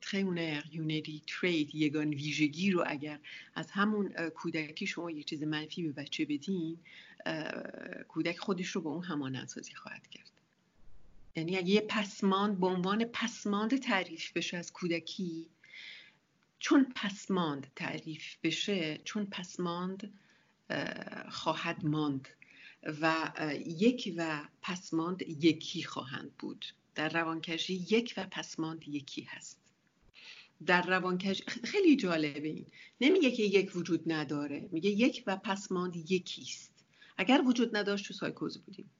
trait 0.00 0.28
unaire 0.28 0.62
unary 0.72 1.22
trait 1.26 1.74
یگان 1.74 2.08
ویژگی 2.08 2.70
رو 2.70 2.84
اگر 2.86 3.18
از 3.54 3.70
همون 3.70 4.08
کودکی 4.28 4.86
شما 4.86 5.10
یک 5.10 5.26
چیز 5.26 5.42
منفی 5.42 5.82
به 5.82 5.92
بچه 5.92 6.24
بدین 6.24 6.78
کودک 8.08 8.38
خودش 8.38 8.68
رو 8.68 8.80
با 8.80 8.90
اون 8.90 9.04
همانند 9.04 9.48
سازی 9.48 9.74
خواهد 9.74 10.08
کرد. 10.08 10.30
یعنی 11.36 11.56
اگه 11.56 11.68
یه 11.68 11.80
پسماند 11.80 12.60
به 12.60 12.66
عنوان 12.66 13.04
پسماند 13.04 13.76
تعریف 13.76 14.32
بشه 14.32 14.56
از 14.56 14.72
کودکی 14.72 15.46
چون 16.58 16.92
پسماند 16.94 17.66
تعریف 17.76 18.36
بشه 18.42 19.00
چون 19.04 19.26
پسماند 19.26 20.12
خواهد 21.28 21.84
ماند. 21.84 22.28
و 22.82 23.32
یک 23.66 24.14
و 24.16 24.48
پسماند 24.62 25.22
یکی 25.22 25.82
خواهند 25.82 26.32
بود. 26.38 26.66
در 26.94 27.08
روانکشی 27.08 27.74
یک 27.74 28.14
و 28.16 28.26
پسماند 28.30 28.88
یکی 28.88 29.22
هست. 29.22 29.58
در 30.66 30.82
روانکشی 30.82 31.44
خیلی 31.64 31.96
جالبه 31.96 32.48
این. 32.48 32.66
نمیگه 33.00 33.30
که 33.30 33.42
یک 33.42 33.76
وجود 33.76 34.12
نداره 34.12 34.68
میگه 34.72 34.90
یک 34.90 35.24
و 35.26 35.36
پسماند 35.36 35.96
یکیست 35.96 36.70
اگر 37.16 37.42
وجود 37.46 37.76
نداشت 37.76 38.06
تو 38.06 38.14
سایکوز 38.14 38.58
بودیم؟ 38.58 38.90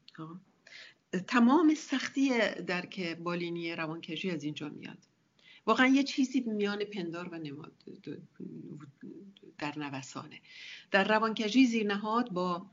تمام 1.29 1.75
سختی 1.75 2.29
درک 2.67 3.01
بالینی 3.01 3.77
روانکشی 3.77 4.31
از 4.31 4.45
اینجا 4.45 4.69
میاد. 4.69 4.99
واقعا 5.67 5.87
یه 5.87 6.03
چیزی 6.03 6.41
میان 6.41 6.85
پندار 6.85 7.29
و 7.29 7.39
نماد 7.39 7.73
در 9.59 9.79
نوسانه. 9.79 10.41
در 10.91 11.09
روانکشی 11.09 11.67
زیرنهاد 11.67 12.31
با 12.31 12.71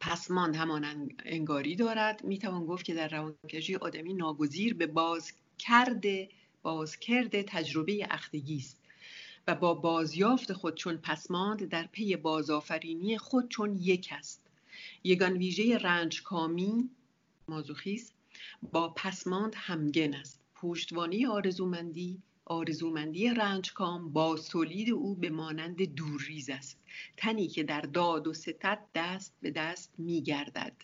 پسماند 0.00 0.56
همان 0.56 1.10
انگاری 1.24 1.76
دارد. 1.76 2.24
می‌توان 2.24 2.66
گفت 2.66 2.84
که 2.84 2.94
در 2.94 3.08
روانکشی 3.08 3.76
آدمی 3.76 4.14
ناگزیر 4.14 4.74
به 4.74 4.86
باز 4.86 5.32
کرده 5.58 6.28
باز 6.62 6.96
کرده 6.96 7.42
تجربه 7.42 8.06
اختگی 8.10 8.56
است 8.56 8.78
و 9.46 9.54
با 9.54 9.74
بازیافت 9.74 10.52
خود 10.52 10.74
چون 10.74 10.96
پسماند 10.96 11.68
در 11.68 11.86
پی 11.86 12.16
بازآفرینی 12.16 13.18
خود 13.18 13.48
چون 13.48 13.76
یک 13.76 14.08
است. 14.12 14.42
یگان 15.04 15.32
ویژه 15.32 15.78
رنج 15.78 16.22
کامی 16.22 16.90
مازوخیس 17.48 18.12
با 18.72 18.88
پسماند 18.88 19.54
همگن 19.56 20.14
است. 20.14 20.40
پشتوانی 20.54 21.26
آرزومندی 21.26 22.22
آرزومندی 22.48 23.28
رنجکام 23.28 24.12
با 24.12 24.36
سولید 24.36 24.90
او 24.90 25.14
به 25.14 25.30
مانند 25.30 25.94
دورریز 25.94 26.50
است. 26.50 26.78
تنی 27.16 27.48
که 27.48 27.62
در 27.62 27.80
داد 27.80 28.26
و 28.26 28.34
ستت 28.34 28.78
دست 28.94 29.34
به 29.42 29.50
دست 29.50 29.94
می 29.98 30.22
گردد 30.22 30.76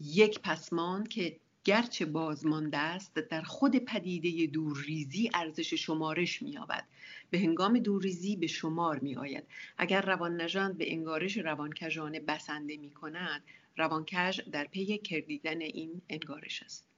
یک 0.00 0.40
پسمان 0.40 1.04
که 1.04 1.36
گرچه 1.64 2.04
بازمانده 2.04 2.78
است 2.78 3.14
در 3.14 3.42
خود 3.42 3.76
پدیده 3.76 4.46
دورریزی 4.46 5.30
ارزش 5.34 5.74
شمارش 5.74 6.42
مییابد. 6.42 6.84
به 7.30 7.38
هنگام 7.38 7.78
دورریزی 7.78 8.36
به 8.36 8.46
شمار 8.46 8.98
می 8.98 9.16
آید 9.16 9.44
اگر 9.78 10.00
روان 10.00 10.40
نژند 10.40 10.78
به 10.78 10.92
انگارش 10.92 11.36
روانکژانه 11.36 12.20
بسنده 12.20 12.76
می 12.76 12.90
کند 12.90 13.42
روانکژ 13.76 14.40
در 14.40 14.64
پی 14.64 14.98
کردیدن 14.98 15.60
این 15.60 16.02
انگارش 16.08 16.62
است. 16.62 16.95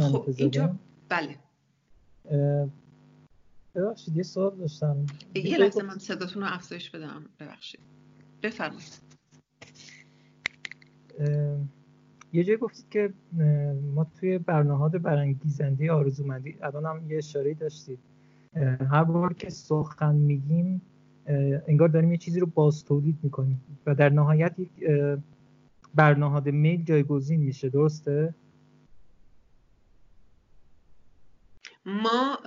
خب 0.00 0.24
اینجا 0.36 0.76
بله. 1.08 1.36
ببخشید 3.74 4.16
یه 4.16 4.22
سوال 4.22 4.56
داشتم. 4.56 5.06
یه 5.34 5.58
لحظه 5.58 5.82
من 5.82 5.98
صداتون 5.98 6.42
رو 6.42 6.48
افزایش 6.52 6.90
بدم. 6.90 7.24
ببخشید. 7.40 7.80
بفرمایید. 8.42 9.00
یه 12.32 12.44
جایی 12.44 12.58
گفتید 12.58 12.88
که 12.90 13.12
ما 13.94 14.06
توی 14.20 14.38
برنامه 14.38 14.88
برانگیزنده 14.98 15.92
آرزومندی 15.92 16.56
الان 16.62 16.86
هم 16.86 17.10
یه 17.10 17.18
اشاره 17.18 17.54
داشتید. 17.54 17.98
هر 18.90 19.04
بار 19.04 19.32
که 19.32 19.50
سخن 19.50 20.14
میگیم 20.14 20.82
انگار 21.66 21.88
داریم 21.88 22.12
یه 22.12 22.18
چیزی 22.18 22.40
رو 22.40 22.46
باز 22.46 22.84
تولید 22.84 23.18
می‌کنیم 23.22 23.60
و 23.86 23.94
در 23.94 24.08
نهایت 24.08 24.58
یک 24.58 24.70
برنهاد 25.94 26.48
میل 26.48 26.84
جایگزین 26.84 27.40
میشه 27.40 27.68
درسته؟ 27.68 28.34
ما 31.88 32.38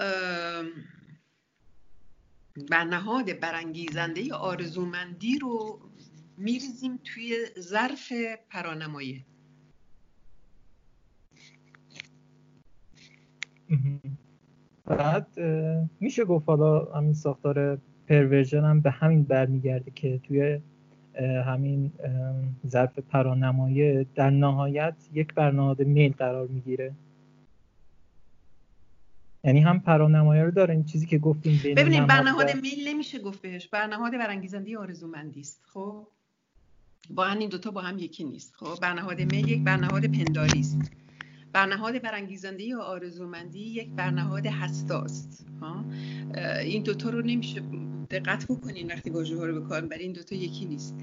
برنهاد 2.70 3.40
برانگیزنده 3.40 4.34
آرزومندی 4.34 5.40
رو 5.40 5.80
میریزیم 6.38 7.00
توی 7.04 7.46
ظرف 7.60 8.12
پرانمایه. 8.50 9.26
بعد 14.86 15.40
میشه 16.00 16.26
گفت 16.26 16.50
حالا 16.50 16.86
همین 16.86 17.14
ساختار 17.14 17.78
پرورژن 18.08 18.64
هم 18.64 18.82
به 18.82 18.92
همین 18.92 19.24
برمیگرده 19.24 19.92
که 19.92 20.18
توی 20.24 20.60
همین 21.46 21.92
ظرف 22.68 23.00
پرانمایه 23.00 24.06
در 24.16 24.30
نهایت 24.30 24.96
یک 25.14 25.34
برنامه 25.34 25.84
میل 25.84 26.14
قرار 26.14 26.48
می‌گیره. 26.48 26.94
یعنی 29.44 29.60
هم 29.60 29.80
پرانمایه 29.80 30.44
رو 30.44 30.52
داره 30.52 30.74
این 30.74 30.84
چیزی 30.84 31.06
که 31.06 31.18
گفتیم 31.18 31.60
بین 31.64 31.76
ببینید 31.76 32.08
برنامه 32.08 32.54
میل 32.54 32.88
نمیشه 32.88 33.20
گفت 33.20 33.42
بهش. 33.42 33.68
برنامه 33.68 34.18
برانگیزنده 34.18 34.78
آرزومندی 34.78 35.40
است 35.40 35.62
خب؟ 35.74 36.08
با 37.10 37.28
این 37.28 37.50
دوتا 37.50 37.72
با 37.72 37.82
هم 37.82 38.00
یکی 38.00 38.24
نیست 38.24 38.56
خب؟ 38.56 38.80
برنامه 38.82 39.26
میل 39.26 39.50
یک 39.50 39.64
برنامه 39.64 40.08
پنداری 40.08 40.60
است 40.60 40.92
برنهاد 41.54 42.02
برانگیزنده 42.02 42.64
یا 42.64 42.82
آرزومندی 42.82 43.60
یک 43.60 43.90
برنهاد 43.90 44.46
هستاست 44.46 45.46
ها 45.62 45.86
این 46.60 46.84
دوتا 46.84 47.10
رو 47.10 47.22
نمیشه 47.22 47.62
دقت 48.10 48.46
بکنین 48.46 48.92
وقتی 48.92 49.10
واژه 49.10 49.38
ها 49.38 49.46
رو 49.46 49.62
بکن 49.62 49.88
برای 49.88 50.04
این 50.04 50.14
دوتا 50.14 50.36
یکی 50.36 50.66
نیست. 50.66 50.96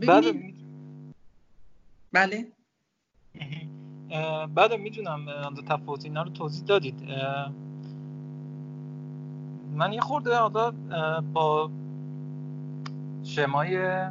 ببینید 0.00 0.54
بله؟ 2.12 2.46
بعد 4.54 4.72
می‌دونم 4.72 5.26
دو 5.56 5.62
تفاوت 5.62 6.04
اینا 6.04 6.22
رو 6.22 6.30
توضیح 6.30 6.64
دادید. 6.64 7.02
من 9.74 9.92
یه 9.92 10.00
خورده 10.00 10.36
حالا 10.36 10.70
با 11.32 11.70
شمای 13.24 14.02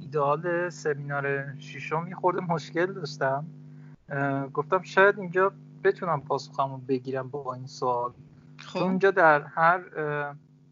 ایدئال 0.00 0.68
سمینار 0.68 1.54
ششم 1.58 2.06
یه 2.08 2.14
خورده 2.14 2.40
مشکل 2.40 2.92
داشتم. 2.92 3.46
گفتم 4.54 4.82
شاید 4.82 5.18
اینجا 5.18 5.52
بتونم 5.84 6.20
پاسخمو 6.20 6.76
بگیرم 6.76 7.28
با 7.28 7.54
این 7.54 7.66
سوال. 7.66 8.12
خب. 8.58 8.82
اونجا 8.82 9.10
در 9.10 9.42
هر 9.42 9.80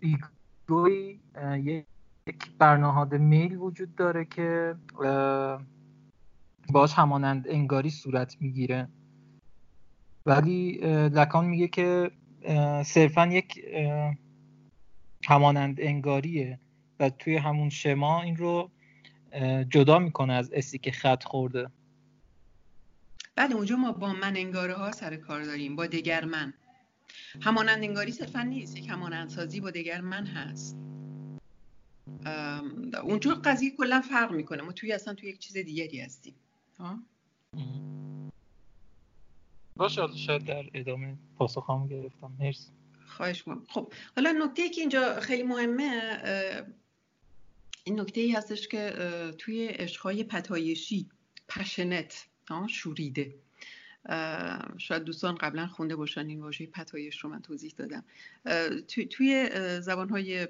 ایگوی 0.01 1.19
یک 1.65 1.87
برنامه 2.59 3.19
میل 3.19 3.57
وجود 3.57 3.95
داره 3.95 4.25
که 4.25 4.75
باش 6.73 6.95
همانند 6.95 7.49
انگاری 7.49 7.91
صورت 7.91 8.37
می‌گیره. 8.41 8.89
ولی 10.27 10.73
لکان 11.13 11.47
میگه 11.47 11.69
که 11.69 12.11
صرفا 12.85 13.27
یک 13.27 13.65
همانند 15.25 15.81
انگاریه 15.81 16.61
و 17.01 17.11
توی 17.11 17.37
همون 17.37 17.71
شما 17.71 18.23
این 18.23 18.37
رو 18.37 18.71
جدا 19.69 19.99
می‌کنه 19.99 20.33
از 20.33 20.51
اسی 20.53 20.79
که 20.79 20.91
خط 20.91 21.25
خورده. 21.25 21.71
بعد 23.37 23.53
اونجا 23.53 23.77
ما 23.77 23.93
با 23.93 24.13
من 24.13 24.37
انگاره 24.37 24.75
ها 24.75 24.93
سر 24.93 25.17
کار 25.17 25.43
داریم 25.43 25.77
با 25.77 25.87
دگر 25.87 26.25
من. 26.25 26.55
همانند 27.41 27.83
انگاری 27.83 28.13
صرفا 28.13 28.43
نیست 28.43 28.77
یک 28.77 28.89
همانندسازی 28.89 29.61
با 29.61 29.71
دگر 29.71 30.01
من 30.01 30.27
هست. 30.27 30.77
اونجا 33.03 33.35
قضیه 33.35 33.71
کلا 33.77 34.01
فرق 34.01 34.33
می‌کنه. 34.33 34.63
ما 34.63 34.73
توی 34.73 34.93
اصلا 34.93 35.15
توی 35.15 35.29
یک 35.29 35.39
چیز 35.39 35.57
دیگری 35.57 36.01
هستیم. 36.01 36.35
باشه 39.77 40.07
شاید 40.17 40.45
در 40.45 40.65
ادامه 40.75 41.17
پاسخ 41.37 41.89
گرفتم. 41.91 42.33
مرسی. 42.39 42.71
خواهش 43.07 43.43
کنم 43.43 43.65
خب 43.69 43.93
حالا 44.17 44.33
نکته 44.33 44.69
که 44.69 44.81
اینجا 44.81 45.21
خیلی 45.21 45.43
مهمه 45.43 46.23
این 47.85 48.01
نکته 48.01 48.21
ای 48.21 48.33
هستش 48.33 48.69
که 48.69 48.93
توی 49.39 49.67
عشقهای 49.67 50.25
پتایشی 50.25 51.09
پشنت 51.49 52.27
شوریده. 52.69 53.35
شاید 54.79 55.03
دوستان 55.05 55.35
قبلا 55.35 55.67
خونده 55.67 55.97
باشن 55.97 56.27
این 56.27 56.41
واژه 56.41 56.67
پتایش 56.67 57.19
رو 57.19 57.31
من 57.31 57.43
توضیح 57.43 57.75
دادم. 57.77 58.05
توی, 58.89 59.07
توی 59.07 59.51
زبانهای 59.81 60.49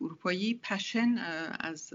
اروپایی 0.00 0.54
passion 0.54 1.18
از 1.60 1.94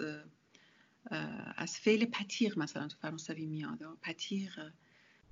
از 1.58 1.80
فعل 1.80 2.06
pâtir 2.06 2.60
مثلا 2.60 2.88
تو 2.88 2.98
فرانسوی 3.02 3.46
میاد. 3.46 3.98
pâtir 4.02 4.72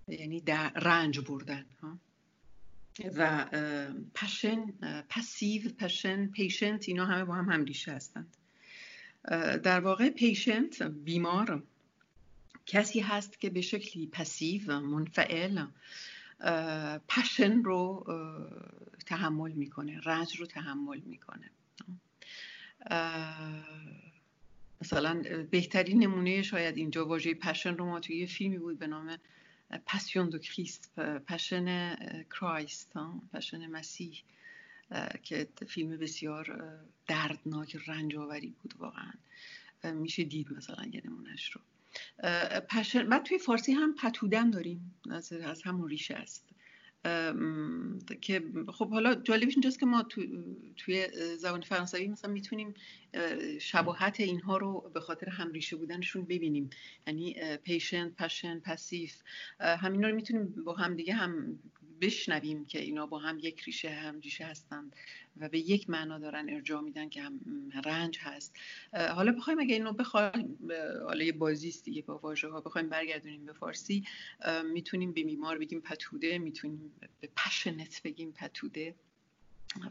یعنی 0.07 0.41
در 0.41 0.69
رنج 0.69 1.19
بردن. 1.19 1.65
و 3.17 3.45
passion 4.15 4.73
passive 5.09 5.71
passion 5.71 6.27
patient 6.27 6.89
اینا 6.89 7.05
همه 7.05 7.25
با 7.25 7.35
هم 7.35 7.49
هم 7.51 7.63
ریشه 7.63 7.91
هستند 7.91 8.37
در 9.63 9.79
واقع 9.79 10.09
patient 10.09 10.81
بیمار 10.81 11.63
کسی 12.65 12.99
هست 12.99 13.39
که 13.39 13.49
به 13.49 13.61
شکلی 13.61 14.07
passive 14.07 14.79
منفعل 14.79 15.65
passion 17.07 17.63
رو 17.63 18.05
تحمل 19.05 19.51
می‌کنه 19.51 19.99
رنج 19.99 20.39
رو 20.39 20.45
تحمل 20.45 20.99
می‌کنه. 20.99 21.51
مثلا 24.81 25.23
بهترین 25.51 26.03
نمونه 26.03 26.41
شاید 26.41 26.77
اینجا 26.77 27.05
واژه 27.05 27.33
passion 27.33 27.75
رو 27.75 27.85
ما 27.85 27.99
توی 27.99 28.17
یه 28.17 28.25
فیلمی 28.25 28.57
بود 28.57 28.79
به 28.79 28.87
نام 28.87 29.17
Passion 29.85 30.29
du 30.29 30.37
Christ 30.37 30.99
Passion 30.99 31.95
Christ 32.23 32.93
passion 33.33 33.67
مسیح 33.67 34.23
که 35.23 35.47
فیلم 35.67 35.97
بسیار 35.97 36.77
دردناک 37.07 37.77
رنج 37.87 38.15
آوری 38.15 38.53
بود 38.61 38.73
واقعا. 38.77 39.13
میشه 39.83 40.23
دید 40.23 40.53
مثلا 40.53 40.85
یه 40.93 41.01
نمونهش 41.05 41.51
رو. 41.51 41.61
passion 42.69 43.09
بعد 43.09 43.23
توی 43.23 43.37
فارسی 43.37 43.73
هم 43.73 43.95
پتودن 43.95 44.49
داریم 44.49 44.95
از 45.43 45.63
همون 45.63 45.89
ریشه 45.89 46.15
است. 46.15 46.49
که 48.21 48.43
خب 48.73 48.89
حالا 48.89 49.15
جالبش 49.15 49.53
اینجاست 49.53 49.79
که 49.79 49.85
ما 49.85 50.03
تو، 50.03 50.21
توی 50.77 51.07
زبان 51.37 51.61
فرانسوی 51.61 52.07
مثلا 52.07 52.31
می‌تونیم 52.31 52.73
شباهت 53.61 54.19
اینها 54.19 54.57
رو 54.57 54.91
به 54.93 54.99
خاطر 54.99 55.29
همریشه 55.29 55.75
بودنشون 55.75 56.25
ببینیم. 56.25 56.69
یعنی 57.07 57.57
patient 57.57 58.15
passion 58.15 58.59
passif 58.59 59.21
همینا 59.59 60.09
رو 60.09 60.15
می‌تونیم 60.15 60.45
با 60.45 60.73
هم 60.73 60.95
دیگه 60.95 61.13
هم 61.13 61.59
بشنویم 62.01 62.65
که 62.65 62.79
اینا 62.79 63.05
با 63.05 63.19
هم 63.19 63.39
یک 63.39 63.61
ریشه 63.61 63.89
هم 63.89 64.19
ریشه 64.19 64.45
هستند 64.45 64.95
و 65.37 65.49
به 65.49 65.59
یک 65.59 65.89
معنا 65.89 66.19
دارن 66.19 66.49
ارجاع 66.49 66.81
میدن 66.81 67.09
که 67.09 67.21
هم 67.21 67.39
رنج 67.85 68.17
هست. 68.21 68.55
حالا 68.93 69.31
بخوایم 69.31 69.59
اگه 69.59 69.75
اینو 69.75 69.93
بخوایم 69.93 70.57
حالا 71.05 71.23
یه 71.23 71.31
بازی 71.31 71.81
دیگه 71.83 72.01
با 72.01 72.17
واژه 72.17 72.47
ها 72.47 72.61
بخوایم 72.61 72.89
برگردونیم 72.89 73.45
به 73.45 73.53
فارسی 73.53 74.03
می‌تونیم 74.73 75.13
به 75.13 75.23
بیمار 75.23 75.57
بگیم 75.57 75.81
پتوده 75.81 76.37
می‌تونیم 76.37 76.93
به 77.19 77.29
پشنت 77.37 78.01
بگیم 78.03 78.31
پتوده. 78.31 78.95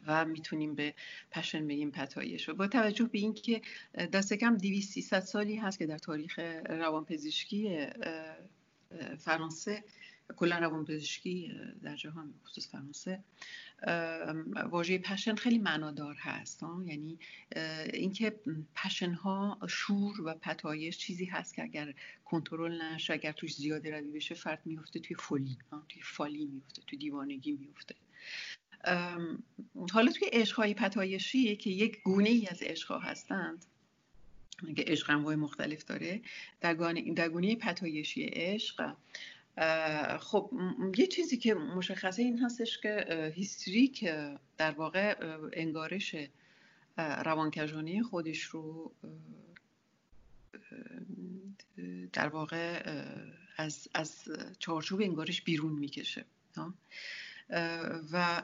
و 0.07 0.25
می‌تونیم 0.25 0.75
به 0.75 0.95
پشن 1.31 1.67
بگیم 1.67 1.91
پتایش 1.91 2.49
و 2.49 2.55
با 2.55 2.67
توجه 2.67 3.05
به 3.05 3.19
اینکه 3.19 3.63
دست 3.95 4.35
کم 4.35 4.57
200 4.57 4.93
300 4.93 5.21
سالی 5.21 5.57
هست 5.57 5.79
که 5.79 5.87
در 5.87 5.99
تاریخ 5.99 6.39
روانپزشکی 6.69 7.87
فرانسه 9.19 9.85
کلا 10.37 10.59
روانپزشکی 10.59 11.53
در 11.83 11.97
جهان 11.97 12.35
خصوص 12.47 12.69
فرانسه 12.69 13.25
واژه 14.71 14.99
پشن 14.99 15.35
خیلی 15.35 15.59
معنادار 15.59 16.15
هست 16.15 16.63
یعنی 16.87 17.19
اینکه 17.93 18.41
پشن 18.75 19.13
ها 19.13 19.59
شور 19.69 20.21
و 20.21 20.35
پتایش 20.35 20.99
چیزی 20.99 21.25
هست 21.25 21.55
که 21.55 21.63
اگر 21.63 21.95
کنترل 22.25 22.83
نشه 22.83 23.13
اگر 23.13 23.33
توش 23.33 23.55
زیاده 23.55 23.91
روی 23.91 24.13
بشه 24.13 24.35
فرد 24.35 24.63
میفته 24.65 25.01
توی 25.01 25.17
فولی 25.17 25.59
توی 25.89 26.03
فالی 26.03 26.45
میفته 26.45 26.83
توی 26.87 26.99
دیوانگی 26.99 27.53
میفته 27.53 27.95
حالا 29.93 30.13
توی 30.13 30.29
عشقهای 30.33 30.75
پتایشی 30.75 31.57
که 31.57 31.71
یک 31.71 32.03
گونه 32.03 32.29
ای 32.29 32.47
از 32.47 32.63
عشقها 32.63 32.99
هستند 32.99 33.65
که 34.77 34.85
عشق 34.87 35.11
مختلف 35.11 35.85
داره 35.85 36.21
در 36.61 37.29
گونه 37.29 37.57
پتایشی 37.57 38.25
عشق 38.25 38.95
خب 40.21 40.51
یه 40.97 41.07
چیزی 41.07 41.37
که 41.37 41.55
مشخصه 41.55 42.23
این 42.23 42.39
هستش 42.39 42.79
که 42.79 43.33
هیستریک 43.35 44.05
در 44.57 44.71
واقع 44.71 45.17
انگارش 45.53 46.17
روانکجانی 46.97 48.03
خودش 48.03 48.43
رو 48.43 48.93
در 52.13 52.29
واقع 52.29 52.83
از, 53.57 53.89
از 53.95 54.25
چارچوب 54.59 55.01
انگارش 55.01 55.43
بیرون 55.43 55.73
می‌کشه 55.73 56.25
و 58.13 58.43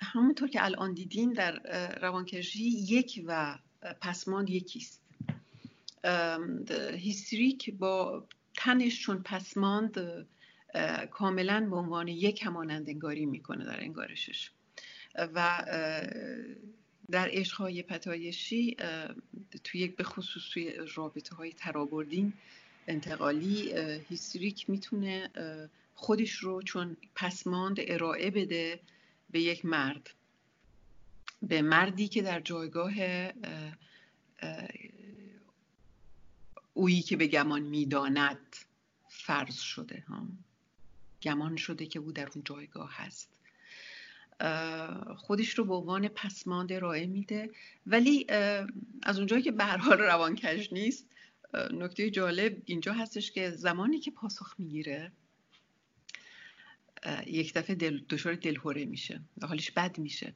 همونطور 0.00 0.48
که 0.48 0.64
الان 0.64 0.94
دیدین 0.94 1.32
در 1.32 1.58
روانکشی 2.02 2.64
یک 2.64 3.24
و 3.26 3.58
پسماند 4.00 4.50
یکیست 4.50 5.02
هیستریک 6.92 7.74
با 7.74 8.24
تنش 8.56 9.00
چون 9.00 9.22
پسماند 9.22 10.26
کاملا 11.10 11.66
به 11.70 11.76
عنوان 11.76 12.08
یک 12.08 12.42
همانند 12.42 12.88
انگاری 12.88 13.26
می‌کنه 13.26 13.64
در 13.64 13.80
انگارشش. 13.80 14.50
و 15.14 15.64
در 17.10 17.28
عشقهای 17.32 17.82
پتایشی 17.82 18.76
توی 19.64 19.88
به 19.88 20.04
خصوص 20.04 20.42
توی 20.52 20.72
رابطه 20.94 21.34
های 21.34 21.52
ترابردین 21.52 22.32
انتقالی 22.86 23.72
هیستریک 24.08 24.70
می‌تونه 24.70 25.30
خودش 26.00 26.32
رو 26.32 26.62
چون 26.62 26.96
پسماند 27.14 27.76
ارائه 27.78 28.30
بده 28.30 28.80
به 29.30 29.40
یک 29.40 29.64
مرد. 29.64 30.10
به 31.42 31.62
مردی 31.62 32.08
که 32.08 32.22
در 32.22 32.40
جایگاه 32.40 32.92
اویی 36.74 37.02
که 37.02 37.16
به 37.16 37.26
گمان 37.26 37.62
می‌داند 37.62 38.56
فرض 39.08 39.58
شده. 39.58 40.04
ها. 40.08 40.26
گمان 41.22 41.56
شده 41.56 41.86
که 41.86 41.98
او 41.98 42.12
در 42.12 42.28
اون 42.34 42.44
جایگاه 42.44 42.90
هست. 42.92 43.40
خودش 45.16 45.50
رو 45.50 45.64
به 45.64 45.74
عنوان 45.74 46.08
پسماند 46.08 46.72
ارائه 46.72 47.06
میده. 47.06 47.50
ولی 47.86 48.26
از 49.02 49.18
اونجایی 49.18 49.42
که 49.42 49.52
به 49.52 49.64
هر 49.64 49.76
حال 49.76 49.98
روانکش 49.98 50.72
نیست 50.72 51.06
نکته 51.70 52.10
جالب 52.10 52.62
اینجا 52.64 52.92
هستش 52.92 53.32
که 53.32 53.50
زمانی 53.50 54.00
که 54.00 54.10
پاسخ 54.10 54.54
می‌گیره 54.58 55.12
یک 57.26 57.54
دفعه 57.54 57.76
دل، 57.76 58.00
دچار 58.08 58.34
دلهوره 58.34 58.84
میشه 58.84 59.20
و 59.42 59.46
حالش 59.46 59.70
بد 59.70 59.98
میشه. 59.98 60.34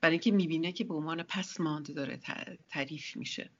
برای 0.00 0.12
اینکه 0.12 0.30
می‌بینه 0.30 0.72
که 0.72 0.84
به 0.84 0.94
عنوان 0.94 1.22
پسماند 1.22 1.94
داره 1.94 2.20
تعریف 2.68 3.16
میشه. 3.16 3.50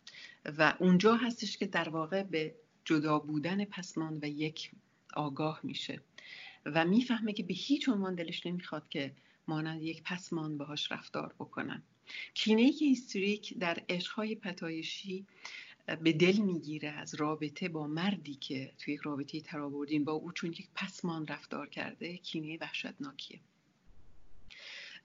و 0.45 0.75
اونجا 0.79 1.15
هستش 1.15 1.57
که 1.59 1.67
در 1.67 1.89
واقع 1.89 2.23
به 2.23 2.55
جدا 2.85 3.19
بودن 3.19 3.65
پسماند 3.65 4.25
و 4.25 4.27
یک 4.27 4.71
آگاه 5.15 5.61
میشه. 5.63 6.01
و 6.67 6.85
می‌فهمه 6.85 7.33
که 7.33 7.43
به 7.43 7.55
هیچ 7.55 7.89
عنوان 7.89 8.15
دلش 8.15 8.47
نمی‌خواد 8.47 8.89
که 8.89 9.15
مانند 9.49 9.83
یک 9.83 10.03
پسماند 10.03 10.59
باهاش 10.59 10.93
رفتار 10.93 11.35
بکنن. 11.39 11.83
کینه 12.35 12.73
که 12.73 12.85
هیستریک 12.85 13.59
در 13.59 13.83
عشقهای 13.89 14.35
پتایشی 14.35 15.27
به 15.87 16.13
دل 16.13 16.37
می‌گیره 16.37 16.89
از 16.89 17.15
رابطه 17.15 17.69
با 17.69 17.87
مردی 17.87 18.35
که 18.35 18.73
توی 18.79 18.95
یک 18.95 19.01
رابطه 19.01 19.41
ترابردین 19.41 20.05
با 20.05 20.13
او 20.13 20.33
چون 20.33 20.51
یک 20.51 20.69
پسمان 20.75 21.27
رفتار 21.27 21.69
کرده 21.69 22.17
کینه 22.17 22.59
وحشتناکیه. 22.61 23.41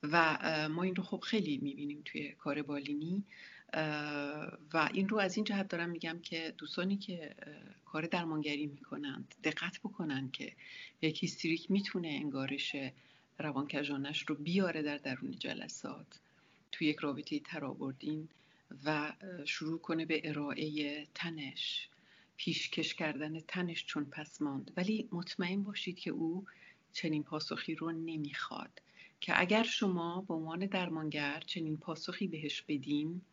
و 0.03 0.37
ما 0.69 0.83
این 0.83 0.95
رو 0.95 1.03
خب 1.03 1.19
خیلی 1.19 1.57
می‌بینیم 1.57 2.01
توی 2.05 2.31
کار 2.31 2.61
بالینی. 2.61 3.23
و 4.73 4.89
این 4.93 5.09
رو 5.09 5.17
از 5.17 5.35
این 5.35 5.43
جهت 5.43 5.67
دارم 5.67 5.89
میگم 5.89 6.19
که 6.23 6.53
دوستانی 6.57 6.97
که 6.97 7.35
کار 7.85 8.05
درمانگری 8.05 8.65
می‌کنند 8.65 9.35
دقت 9.43 9.79
بکنن 9.79 10.29
که 10.31 10.53
یک 11.01 11.23
هیستریک 11.23 11.71
می‌تونه 11.71 12.07
انگارش 12.07 12.75
روانکجانش 13.39 14.25
رو 14.27 14.35
بیاره 14.35 14.81
در 14.81 14.97
درون 14.97 15.31
جلسات. 15.31 16.19
توی 16.71 16.87
یک 16.87 16.97
رابطه 16.97 17.39
ترابردین 17.39 18.29
و 18.85 19.13
شروع 19.45 19.79
کنه 19.79 20.05
به 20.05 20.29
ارائه 20.29 21.05
تنش 21.15 21.87
پیشکش 22.37 22.93
کردن 22.93 23.39
تنش 23.39 23.85
چون 23.85 24.05
پس 24.05 24.41
ماند. 24.41 24.71
ولی 24.77 25.09
مطمئن 25.11 25.63
باشید 25.63 25.99
که 25.99 26.11
او 26.11 26.45
چنین 26.93 27.23
پاسخی 27.23 27.75
رو 27.75 27.91
نمی‌خواد. 27.91 28.81
که 29.21 29.39
اگر 29.39 29.63
شما 29.63 30.21
به 30.27 30.33
عنوان 30.33 30.65
درمانگر 30.65 31.43
چنین 31.45 31.77
پاسخی 31.77 32.27
بهش 32.27 32.61
بدیم 32.61 33.25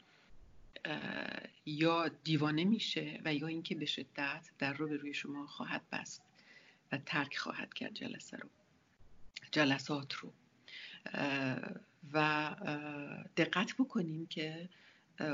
یا 1.67 2.09
دیوانه 2.09 2.65
میشه 2.65 3.21
و 3.25 3.35
یا 3.35 3.47
اینکه 3.47 3.75
به 3.75 3.87
شدت 3.87 4.51
در 4.59 4.73
رو 4.73 4.89
به 4.89 4.97
روی 4.97 5.15
شما 5.15 5.47
خواهد 5.47 5.83
بست 5.93 6.23
و 6.93 6.99
ترک 6.99 7.37
خواهد 7.37 7.75
کرد 7.75 7.95
جلسه 7.95 8.37
رو 8.37 8.49
جلسات 9.53 10.13
رو. 10.13 10.33
و 12.13 12.57
دقت 13.37 13.75
بکنیم 13.79 14.27
که 14.27 14.69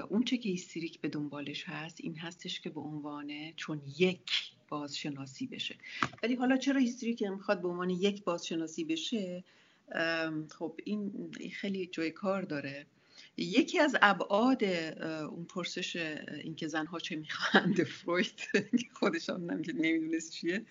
اون 0.09 0.25
چه 0.25 0.37
که 0.37 0.49
هیستریک 0.49 1.01
به 1.01 1.09
دنبالش 1.09 1.64
هست 1.64 1.97
این 2.01 2.18
هستش 2.18 2.61
که 2.61 2.70
به 2.70 2.81
عنوان 2.81 3.53
چون 3.57 3.83
یک 3.99 4.31
بازشناسی 4.68 5.47
بشه. 5.47 5.77
ولی 6.23 6.35
حالا 6.35 6.57
چرا 6.57 6.81
هیستریک 6.81 7.23
می‌خواد 7.23 7.62
به 7.62 7.68
عنوان 7.68 7.90
یک 7.90 8.25
بازشناسی 8.25 8.85
بشه؟ 8.85 9.44
خب 10.59 10.81
این 10.85 11.31
خیلی 11.53 11.87
جای 11.87 12.11
کار 12.11 12.42
داره. 12.42 12.87
یکی 13.37 13.79
از 13.79 13.97
ابعاد 14.03 14.64
اون 14.64 15.44
پرسش 15.44 15.97
اینکه 16.44 16.68
زنها 16.68 16.99
چه 16.99 17.16
می‌خواهند 17.16 17.85
فروید 17.85 18.40
خودش 18.92 19.31
هم 19.31 19.51
نمی‌دونست 19.75 20.33
چیه. 20.33 20.66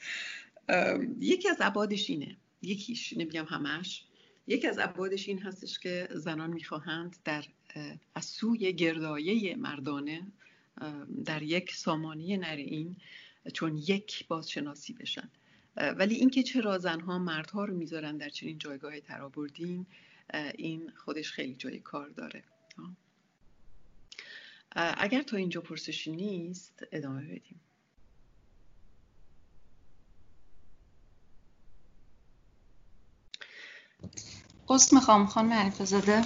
یکی 1.19 1.49
از 1.49 1.57
ابعادش 1.59 2.09
اینه. 2.09 2.37
یکیش 2.61 3.13
نمیگم 3.13 3.45
همش. 3.45 4.03
یکی 4.47 4.67
از 4.67 4.79
ابعادش 4.79 5.29
این 5.29 5.39
هستش 5.39 5.79
که 5.79 6.07
زنان 6.11 6.49
می‌خواهند 6.49 7.15
در 7.25 7.45
از 8.15 8.25
سوی 8.25 8.73
گردایه 8.73 9.55
مردانه 9.55 10.27
در 11.25 11.41
یک 11.41 11.75
سامانی 11.75 12.37
نرین 12.37 12.95
چون 13.53 13.77
یک 13.77 14.27
بازشناسی 14.27 14.93
بشن. 14.93 15.29
ولی 15.75 16.15
اینکه 16.15 16.43
چرا 16.43 16.77
زنها 16.77 17.19
مردها 17.19 17.65
رو 17.65 17.75
می‌ذارن 17.75 18.17
در 18.17 18.29
چنین 18.29 18.57
جایگاه 18.57 18.99
ترابردین 18.99 19.85
این 20.55 20.91
خودش 20.95 21.31
خیلی 21.31 21.55
جای 21.55 21.79
کار 21.79 22.09
داره. 22.09 22.43
اگر 24.75 25.21
تا 25.21 25.37
اینجا 25.37 25.61
پرسشی 25.61 26.11
نیست 26.11 26.83
ادامه 26.91 27.21
بدیم. 27.21 27.59
قصد 34.69 34.93
می‌خوام 34.93 35.25
خانم 35.25 35.53
حنیفه 35.53 35.85
زاده 35.85 36.21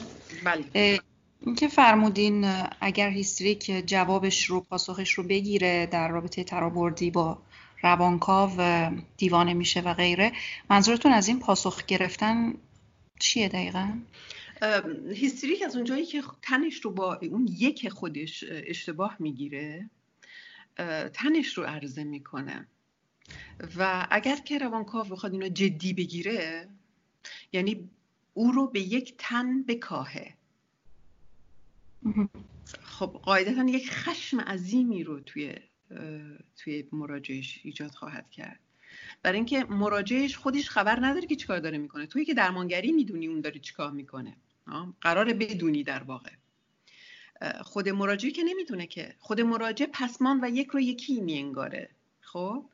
بله 1.47 1.51
اینکه 1.51 1.67
فرمودین 1.67 2.45
اگر 2.81 3.09
هیستریک 3.09 3.65
جوابش 3.85 4.45
رو 4.45 4.61
پاسخش 4.61 5.13
رو 5.13 5.23
بگیره 5.23 5.85
در 5.85 6.07
رابطه 6.07 6.43
ترابردی 6.43 7.11
با 7.11 7.41
روانکاو 7.83 8.51
دیوانه 9.17 9.53
میشه 9.53 9.81
و 9.81 9.93
غیره 9.93 10.31
منظورتون 10.69 11.11
از 11.11 11.27
این 11.27 11.39
پاسخ 11.39 11.85
گرفتن 11.85 12.53
چیه 13.19 13.47
دقیقا؟ 13.47 13.93
هیستریک 15.13 15.63
از 15.65 15.75
اونجایی 15.75 16.05
که 16.05 16.23
تنش 16.41 16.75
رو 16.79 16.91
با 16.91 17.19
اون 17.31 17.47
یک 17.57 17.89
خودش 17.89 18.43
اشتباه 18.47 19.15
می‌گیره 19.19 19.89
تنش 21.13 21.57
رو 21.57 21.63
عرضه 21.63 22.03
می‌کنه 22.03 22.67
و 23.77 24.07
اگر 24.11 24.35
که 24.35 24.57
روانکاو 24.57 25.03
بخواد 25.03 25.31
اینو 25.31 25.49
جدی 25.49 25.93
بگیره 25.93 26.69
یعنی 27.53 27.89
او 28.33 28.51
رو 28.51 28.67
به 28.67 28.79
یک 28.79 29.15
تن 29.17 29.63
بکاهه 29.63 30.36
خب 32.81 33.19
قاعدتا 33.23 33.63
یک 33.63 33.91
خشم 33.91 34.41
عظیمی 34.41 35.03
رو 35.03 35.19
توی 35.19 35.55
توی 36.55 36.87
مراجعش 36.91 37.59
ایجاد 37.63 37.91
خواهد 37.91 38.31
کرد. 38.31 38.59
برای 39.23 39.37
اینکه 39.37 39.63
مراجعش 39.63 40.37
خودش 40.37 40.69
خبر 40.69 41.05
نداره 41.05 41.27
که 41.27 41.35
چیکار 41.35 41.59
داره 41.59 41.77
می‌کنه. 41.77 42.05
توی 42.05 42.25
که 42.25 42.33
درمانگری 42.33 42.91
می‌دونی 42.91 43.27
اون 43.27 43.41
داره 43.41 43.59
چیکار 43.59 43.91
می‌کنه. 43.91 44.35
قراره 45.01 45.33
بدونی 45.33 45.83
در 45.83 46.03
واقع. 46.03 46.31
خود 47.61 47.89
مراجعه 47.89 48.31
که 48.31 48.43
نمی‌دونه 48.43 48.87
که. 48.87 49.15
خود 49.19 49.41
مراجع 49.41 49.85
پسمان 49.93 50.39
و 50.43 50.49
یک 50.49 50.67
رو 50.67 50.79
یکی 50.79 51.21
میانگاره. 51.21 51.89
خب؟ 52.21 52.65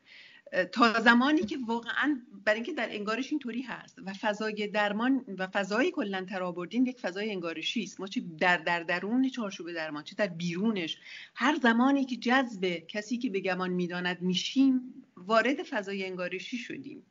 تا 0.72 1.00
زمانی 1.00 1.42
که 1.42 1.58
واقعا 1.68 2.22
برای 2.46 2.56
اینکه 2.56 2.74
در 2.74 2.88
انگارش 2.92 3.32
اینطوری 3.32 3.62
هست 3.62 4.00
و 4.06 4.14
فضای 4.14 4.68
درمان 4.68 5.26
و 5.38 5.48
فضای 5.48 5.92
کلا 5.92 6.26
ترابردین 6.26 6.86
یک 6.86 7.00
فضای 7.00 7.32
انگارشی 7.32 7.84
است. 7.84 8.00
ما 8.00 8.08
چه 8.08 8.22
در 8.40 8.58
در 8.58 8.84
درون 8.84 9.30
چارچوب 9.30 9.72
درمان 9.72 10.04
چه 10.04 10.16
در 10.16 10.28
بیرونش. 10.28 10.98
هر 11.36 11.56
زمانی 11.56 12.06
که 12.06 12.16
جذب 12.16 12.66
کسی 12.88 13.18
که 13.18 13.30
به 13.30 13.40
گمان 13.40 13.70
می‌داند 13.70 14.22
میشیم 14.22 14.94
وارد 15.18 15.64
فضای 15.64 16.06
انگارشی 16.06 16.58
شدیم. 16.58 17.04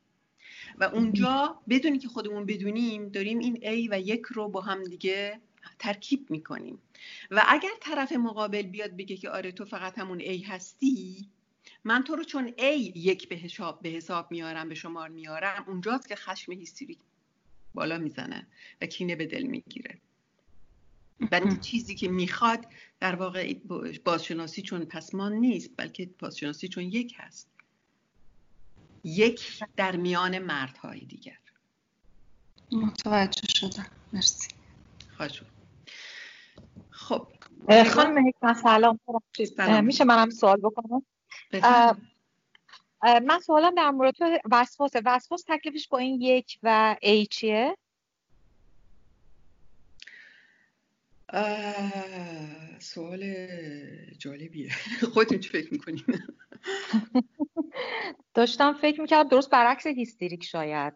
و 0.79 0.83
اونجا 0.83 1.59
بدونی 1.69 1.97
که 1.97 2.07
خودمون 2.07 2.45
بدونیم 2.45 3.09
داریم 3.09 3.39
این 3.39 3.55
A 3.55 3.87
و 3.91 3.99
یک 3.99 4.21
رو 4.21 4.49
با 4.49 4.61
هم 4.61 4.83
دیگه 4.83 5.39
ترکیب 5.79 6.31
می‌کنیم. 6.31 6.79
و 7.31 7.43
اگر 7.47 7.69
طرف 7.81 8.11
مقابل 8.11 8.61
بیاد 8.61 8.97
بگه 8.97 9.17
که 9.17 9.29
آره 9.29 9.51
تو 9.51 9.65
فقط 9.65 9.99
همون 9.99 10.19
A 10.19 10.43
هستی 10.47 11.27
من 11.83 12.03
تو 12.03 12.15
رو 12.15 12.23
چون 12.23 12.47
A 12.47 12.73
یک 12.95 13.29
به 13.29 13.35
حساب 13.35 13.81
به 13.81 13.89
حساب 13.89 14.31
میارم 14.31 14.69
به 14.69 14.75
شمار 14.75 15.09
میارم 15.09 15.65
اونجاست 15.67 16.07
که 16.07 16.15
خشم 16.15 16.51
هیستریک 16.51 16.99
بالا 17.73 17.97
می‌زنه 17.97 18.47
و 18.81 18.85
کینه 18.85 19.15
به 19.15 19.25
دل 19.25 19.43
می‌گیره. 19.43 20.01
برای 21.31 21.57
چیزی 21.57 21.95
که 21.95 22.07
می‌خواد 22.07 22.65
در 22.99 23.15
واقع 23.15 23.53
بازشناسی 24.05 24.61
چون 24.61 24.85
پسمان 24.85 25.33
نیست 25.33 25.69
بلکه 25.77 26.09
بازشناسی 26.19 26.67
چون 26.67 26.83
یک 26.83 27.13
هست. 27.17 27.49
یک 29.03 29.63
در 29.75 29.95
میان 29.95 30.39
مردهای 30.39 30.99
دیگر. 30.99 31.37
متوجه 32.71 33.47
شدم. 33.55 33.87
مرسی. 34.13 34.47
خواهش 35.17 35.43
خب. 36.89 37.27
خانم 37.93 38.27
حکمت 38.27 38.57
سلام. 38.57 39.85
میشه 39.85 40.03
منم 40.03 40.29
سوال 40.29 40.57
بکنم؟ 40.57 41.05
من 43.03 43.39
سوالم 43.45 43.75
در 43.75 43.91
مورد 43.91 44.15
وسواسه 44.51 45.01
وسواس 45.05 45.43
تکلیفش 45.47 45.87
با 45.87 45.97
این 45.97 46.21
یک 46.21 46.59
و 46.63 46.95
ای 47.01 47.25
چیه؟ 47.25 47.77
سوال 52.79 53.47
جالبیه. 54.17 54.71
خودتون 55.13 55.39
چی 55.39 55.49
فکر 55.49 55.73
می‌کنین؟ 55.73 56.03
داشتم 58.33 58.73
فکر 58.73 59.01
می‌کردم 59.01 59.29
درست 59.29 59.49
برعکس 59.49 59.87
هیستریک 59.87 60.43
شاید. 60.43 60.93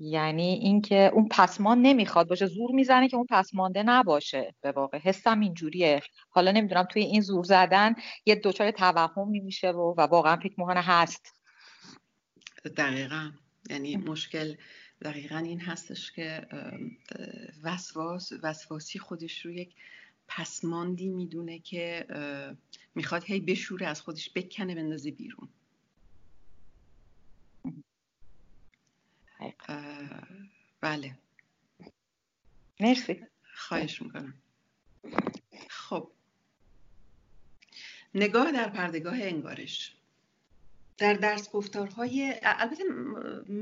یعنی 0.00 0.42
اینکه 0.42 1.10
اون 1.14 1.28
پسمان 1.30 1.82
نمی‌خواد 1.82 2.28
باشه 2.28 2.46
زور 2.46 2.70
می‌زنه 2.70 3.08
که 3.08 3.16
اون 3.16 3.26
پسمانده 3.30 3.82
نباشه. 3.82 4.54
به 4.60 4.72
واقع 4.72 4.98
حسم 4.98 5.40
اینجوریه. 5.40 6.00
حالا 6.30 6.52
نمی‌دونم 6.52 6.84
توی 6.84 7.02
این 7.02 7.20
زور 7.20 7.44
زدن 7.44 7.94
یه 8.26 8.34
دوچار 8.34 8.70
توهم 8.70 9.28
میشه 9.28 9.70
و, 9.70 9.94
و 9.96 10.00
واقعا 10.00 10.36
فکر 10.36 10.54
می‌کنه 10.58 10.80
هست. 10.82 11.34
دقیقا. 12.76 13.30
یعنی 13.70 13.96
مشکل 13.96 14.54
دقیقا 15.02 15.38
این 15.38 15.60
هستش 15.60 16.12
که 16.12 16.46
وسواس 17.62 18.32
وسواسی 18.42 18.98
خودش 18.98 19.46
رو 19.46 19.52
یک 19.52 19.74
پسماندی 20.28 21.08
می‌دونه 21.08 21.58
که 21.58 22.06
می‌خواد 22.94 23.24
هی 23.24 23.40
بشوره 23.40 23.86
از 23.86 24.00
خودش 24.00 24.30
بکنه 24.34 24.74
بندازه 24.74 25.10
بیرون. 25.10 25.48
بله. 30.80 31.18
مرسی. 32.80 33.26
خواهش 33.54 34.02
می‌کنم. 34.02 34.34
خب. 35.68 36.10
نگاه 38.14 38.52
در 38.52 38.68
پردگاه 38.68 39.14
انگارش. 39.14 39.94
در 40.98 41.14
درس 41.14 41.50
گفتارهای 41.50 42.34
البته 42.42 42.84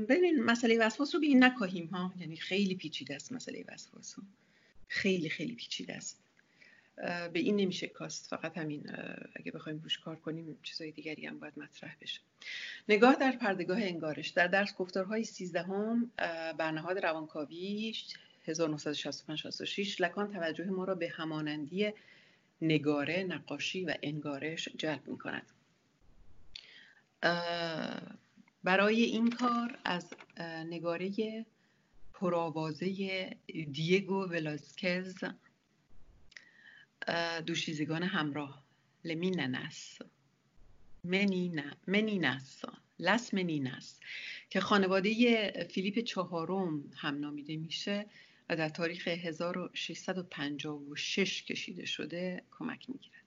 ببین 0.09 0.43
مسئله 0.43 0.77
وسواس 0.79 1.15
رو 1.15 1.21
به 1.21 1.27
این 1.27 1.43
نکاهیم 1.43 1.85
ها. 1.85 2.13
یعنی 2.19 2.35
خیلی 2.35 2.75
پیچیده 2.75 3.15
است 3.15 3.31
مسئله 3.31 3.65
وسواس. 3.67 4.15
خیلی 4.87 5.29
خیلی 5.29 5.55
پیچیده 5.55 5.95
است. 5.95 6.28
به 7.33 7.39
این 7.39 7.55
نمیشه 7.55 7.87
کاست 7.87 8.29
فقط 8.29 8.57
همین 8.57 8.91
اگه 9.35 9.51
بخوایم 9.51 9.79
روش 9.83 9.99
کار 9.99 10.15
کنیم 10.15 10.57
چیزای 10.63 10.91
دیگری 10.91 11.25
هم 11.25 11.39
باید 11.39 11.59
مطرح 11.59 11.95
بشه 12.01 12.19
نگاه 12.89 13.15
در 13.15 13.31
پردگاه 13.31 13.77
انگارش 13.81 14.27
در 14.27 14.47
درس 14.47 14.75
گفتارهای 14.75 15.23
13 15.23 15.63
هم 15.63 16.11
برنهاد 16.57 16.97
روانکاوی 16.99 17.95
1965-66 18.47 19.99
لکان 19.99 20.31
توجه 20.31 20.65
ما 20.65 20.83
را 20.83 20.95
به 20.95 21.09
همانندی 21.09 21.93
نگاره، 22.61 23.23
نقاشی 23.23 23.85
و 23.85 23.93
انگارش 24.03 24.69
جلب 24.77 25.07
می 25.07 25.17
کند. 25.17 25.51
برای 28.63 29.03
این 29.03 29.29
کار 29.29 29.79
از 29.85 30.13
نگاره 30.69 31.45
پرآوازه 32.13 33.29
دیگو 33.71 34.25
ولاسکز 34.25 35.15
دوشیزگان 37.45 38.03
همراه. 38.03 38.65
Las 39.03 39.29
Meninas. 39.29 39.99
Meninas 41.87 42.61
Las 42.99 43.33
Meninas. 43.33 43.99
که 44.49 44.59
خانواده 44.59 45.67
فیلیپ 45.71 45.99
چهارم 45.99 46.91
هم 46.95 47.19
نامیده 47.19 47.57
میشه 47.57 48.05
و 48.49 48.55
در 48.55 48.69
تاریخ 48.69 49.07
1656 49.07 51.43
کشیده 51.43 51.85
شده 51.85 52.43
کمک 52.51 52.89
می‌گیره 52.89 53.17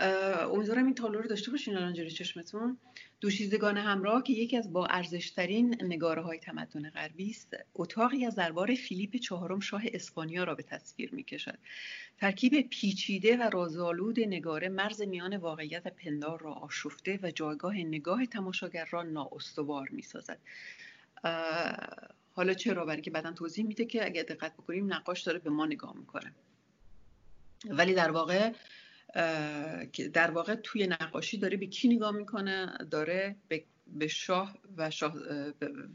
امیدوارم 0.00 0.84
این 0.84 0.94
تابلو 0.94 1.20
رو 1.20 1.28
داشته 1.28 1.50
باشین 1.50 1.76
الان 1.76 1.94
جلوی 1.94 2.10
چشمتون. 2.10 2.78
دوشیزگان 3.20 3.76
همراه 3.76 4.22
که 4.22 4.32
یکی 4.32 4.56
از 4.56 4.72
با 4.72 4.86
ارزشترین 4.86 5.76
نگاره 5.82 6.22
های 6.22 6.38
تمدن 6.38 6.90
غربی 6.90 7.30
است 7.30 7.56
اتاقی 7.74 8.26
از 8.26 8.34
دربار 8.34 8.74
فیلیپ 8.74 9.16
چهارم 9.16 9.60
شاه 9.60 9.82
اسپانیا 9.92 10.44
را 10.44 10.54
به 10.54 10.62
تصویر 10.62 11.14
می 11.14 11.24
کشد 11.24 11.58
ترکیب 12.18 12.68
پیچیده 12.68 13.36
و 13.36 13.42
رازآلود 13.42 14.20
نگاره 14.20 14.68
مرز 14.68 15.02
میان 15.02 15.36
واقعیت 15.36 15.86
پندار 15.86 16.40
را 16.40 16.52
آشفته 16.52 17.18
و 17.22 17.30
جایگاه 17.30 17.76
نگاه 17.76 18.26
تماشاگر 18.26 18.88
را 18.90 19.02
نااستوار 19.02 19.88
می 19.92 20.02
سازد 20.02 20.38
حالا 22.32 22.54
چرا؟ 22.54 22.84
برای 22.84 23.02
که 23.02 23.10
بعدا 23.10 23.32
توضیح 23.32 23.66
میده 23.66 23.84
که 23.84 24.04
اگر 24.04 24.22
دقت 24.22 24.54
بکنیم 24.54 24.94
نقاش 24.94 25.22
داره 25.22 25.38
به 25.38 25.50
ما 25.50 25.66
نگاه 25.66 25.96
می‌کنه. 25.96 26.34
ولی 27.64 27.94
در 27.94 28.10
واقع 28.10 28.52
در 30.12 30.30
واقع 30.30 30.54
توی 30.54 30.86
نقاشی 30.86 31.38
داره 31.38 31.56
به 31.56 31.66
کی 31.66 31.88
نگاه 31.88 32.10
می‌کنه؟ 32.10 32.78
داره 32.90 33.36
به 33.98 34.08
شاه 34.08 34.58
و 34.76 34.90
شاه 34.90 35.14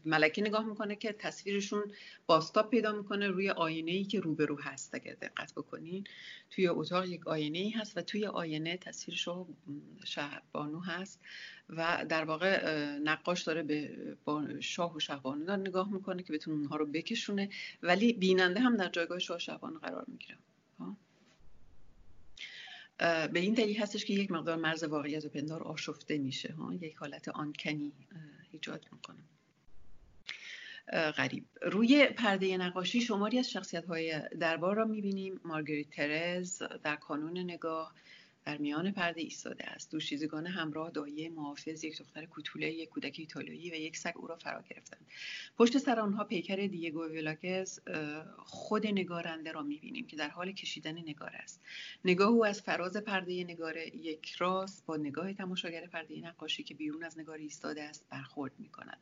ملکه 0.06 0.42
نگاه 0.42 0.66
می‌کنه 0.66 0.96
که 0.96 1.14
تصویرشون 1.14 1.84
باستاب 2.28 2.70
پیدا 2.70 2.92
می‌کنه 2.92 3.28
روی 3.28 3.50
آینه 3.50 3.92
ای 3.92 4.04
که 4.04 4.20
روبرو 4.20 4.62
هست 4.62 4.96
اگر 4.96 5.14
دقت 5.14 5.54
بکنین. 5.54 6.04
توی 6.52 6.68
اتاق 6.68 7.06
یک 7.06 7.28
آینه 7.28 7.60
ای 7.60 7.70
هست 7.70 7.98
و 7.98 8.02
توی 8.02 8.26
آینه 8.26 8.78
تصویر 8.78 9.18
شاه 9.18 9.48
شهبانو 10.06 10.80
هست 10.80 11.22
و 11.70 12.06
در 12.10 12.24
واقع 12.24 12.68
نقاش 12.98 13.42
داره 13.42 13.64
به 13.64 13.98
شاه 14.60 14.96
و 14.96 15.00
شهبانو 15.00 15.46
داره 15.46 15.62
نگاه 15.62 15.94
می‌کنه 15.94 16.24
که 16.24 16.34
بتونه 16.34 16.58
اونها 16.58 16.76
رو 16.76 16.86
بکشونه. 16.86 17.50
ولی 17.84 18.14
بیننده 18.14 18.60
هم 18.60 18.78
در 18.78 18.90
جایگاه 18.90 19.20
شاه 19.20 19.38
و 19.38 19.40
شهبانو 19.40 19.80
قرار 19.80 20.06
می‌گیره 20.08 20.38
به 22.98 23.40
این 23.40 23.54
دلیل 23.54 23.78
هستش 23.78 24.06
که 24.06 24.14
یک 24.14 24.32
مقدار 24.32 24.58
مرز 24.58 24.84
واقعیت 24.84 25.26
و 25.26 25.30
پندار 25.30 25.64
آشفته 25.64 26.18
میشه 26.18 26.54
ها؟ 26.54 26.74
یک 26.74 26.96
حالت 26.96 27.28
آنکنی 27.28 27.94
ایجاد 28.52 28.86
می‌کنه. 28.92 29.18
غریب. 31.12 31.46
روی 31.62 32.06
پرده 32.06 32.58
نقاشی 32.58 33.02
شماری 33.02 33.40
از 33.40 33.52
شخصیت 33.52 33.86
های 33.86 34.22
دربار 34.40 34.76
را 34.76 34.86
می‌بینیم. 34.86 35.40
مارگریت 35.44 35.90
ترز 35.90 36.64
در 36.84 36.96
کانون 36.96 37.38
نگاه. 37.38 37.94
در 38.46 38.58
میان 38.58 38.92
پرده 38.92 39.22
ایستاده 39.22 39.66
است. 39.66 39.92
دوشیزگان 39.92 40.48
همراه 40.48 40.92
دایه 40.92 41.30
محافظ 41.30 41.84
یک 41.84 42.00
دختر 42.00 42.26
کوتوله 42.26 42.72
یک 42.72 42.90
کودک 42.90 43.16
ایتالیایی 43.18 43.72
و 43.72 43.74
یک 43.74 43.98
سگ 43.98 44.14
او 44.16 44.28
را 44.28 44.36
فرا 44.36 44.64
گرفتند. 44.70 45.06
پشت 45.58 45.78
سر 45.78 46.00
آنها 46.00 46.24
پیکر 46.24 46.56
دیگو 46.56 47.06
ویلاکز 47.06 47.80
خود 48.38 48.88
نگارنده 48.88 49.52
را 49.52 49.64
می‌بینیم 49.64 50.08
که 50.08 50.16
در 50.16 50.30
حال 50.30 50.52
کشیدن 50.52 50.98
نگار 50.98 51.32
است. 51.34 51.62
نگاه 52.06 52.28
او 52.28 52.46
از 52.46 52.62
فراز 52.62 52.98
پرده 52.98 53.44
نگاره 53.44 53.96
یک 53.96 54.32
راست 54.32 54.86
با 54.86 54.98
نگاه 54.98 55.34
تماشاگر 55.34 55.88
پرده 55.88 56.20
نقاشی 56.20 56.64
که 56.64 56.74
بیرون 56.74 57.04
از 57.04 57.20
نگار 57.20 57.38
ایستاده 57.38 57.84
است 57.84 58.06
برخورد 58.10 58.52
می‌کند. 58.60 58.98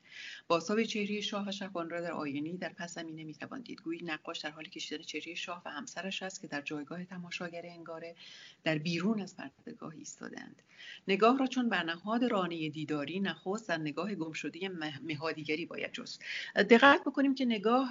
باساب 0.48 0.84
چهره 0.84 1.22
شاه 1.22 1.48
و 1.48 1.52
شهبان 1.52 1.90
را 1.90 2.02
در 2.02 2.12
آینه 2.12 2.58
در 2.58 2.74
پس 2.74 2.94
زمینه 2.94 3.24
می‌توان 3.24 3.62
دید. 3.62 3.82
گویی 3.82 4.04
نقاش 4.04 4.40
در 4.40 4.50
حال 4.50 4.64
کشیدن 4.66 5.04
چهره 5.04 5.36
شاه 5.36 5.62
و 5.66 5.72
همسرش 5.72 6.24
است 6.24 6.42
که 6.42 6.48
در 6.48 6.62
جایگاه 6.62 7.06
تماشاگر 7.06 7.66
انگاره 7.66 8.16
در 8.64 8.78
بیرون 8.78 9.22
از 9.22 9.33
پردگاه 9.38 9.94
ایستادند. 9.96 10.62
نگاه 11.08 11.38
را 11.38 11.48
چون 11.48 11.70
بر 11.70 11.84
نهاد 11.84 12.24
رانه 12.24 12.70
دیداری 12.70 13.20
نخست 13.20 13.68
در 13.68 13.78
نگاه 13.78 14.16
گمشده 14.16 14.70
مهادیگری 15.04 15.66
باید 15.66 15.92
جست. 15.92 16.24
دقت 16.56 17.02
بکنیم 17.02 17.36
که 17.36 17.46
نگاه 17.46 17.88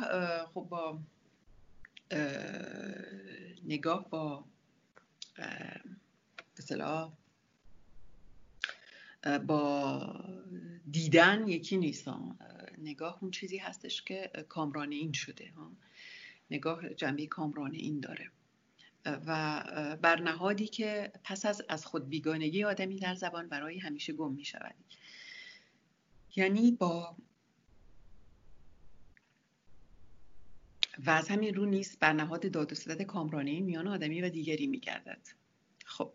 خب 0.47 0.67
با 0.71 0.99
نگاه 3.65 4.11
با 4.11 4.45
مثلا 6.59 7.13
با 9.47 10.25
دیدن 10.91 11.49
یکی 11.49 11.77
نیست. 11.77 12.09
نگاه 12.79 13.19
اون 13.21 13.31
چیزی 13.31 13.59
هستش 13.59 14.03
که 14.03 14.31
کامرانه 14.49 14.95
این 14.95 15.13
شده. 15.13 15.53
نگاه 16.51 16.95
جنبه 16.95 17.27
کامرانه 17.27 17.79
این 17.79 18.01
داره. 18.01 18.31
و 19.05 19.63
بر 20.03 20.21
نهادی 20.21 20.67
که 20.67 21.13
پس 21.25 21.47
از 21.47 21.63
از 21.69 21.87
خود 21.87 22.09
بیگانگی 22.09 22.65
آدمی 22.65 22.99
در 22.99 23.15
زبان 23.15 23.49
برای 23.49 23.79
همیشه 23.79 24.13
گم 24.13 24.33
می 24.33 24.45
شود 24.45 24.75
یعنی 26.37 26.73
با 26.73 27.17
و 31.07 31.11
از 31.11 31.29
همین 31.29 31.55
رو 31.55 31.67
نیست 31.67 31.99
بر 31.99 32.13
نهاد 32.13 32.51
داد 32.51 32.73
و 32.73 32.75
کامرانه 33.05 33.61
میان 33.61 33.89
آدمی 33.89 34.23
و 34.23 34.29
دیگری 34.29 34.67
می 34.67 34.81
گردد 34.81 35.29
خب 35.85 36.13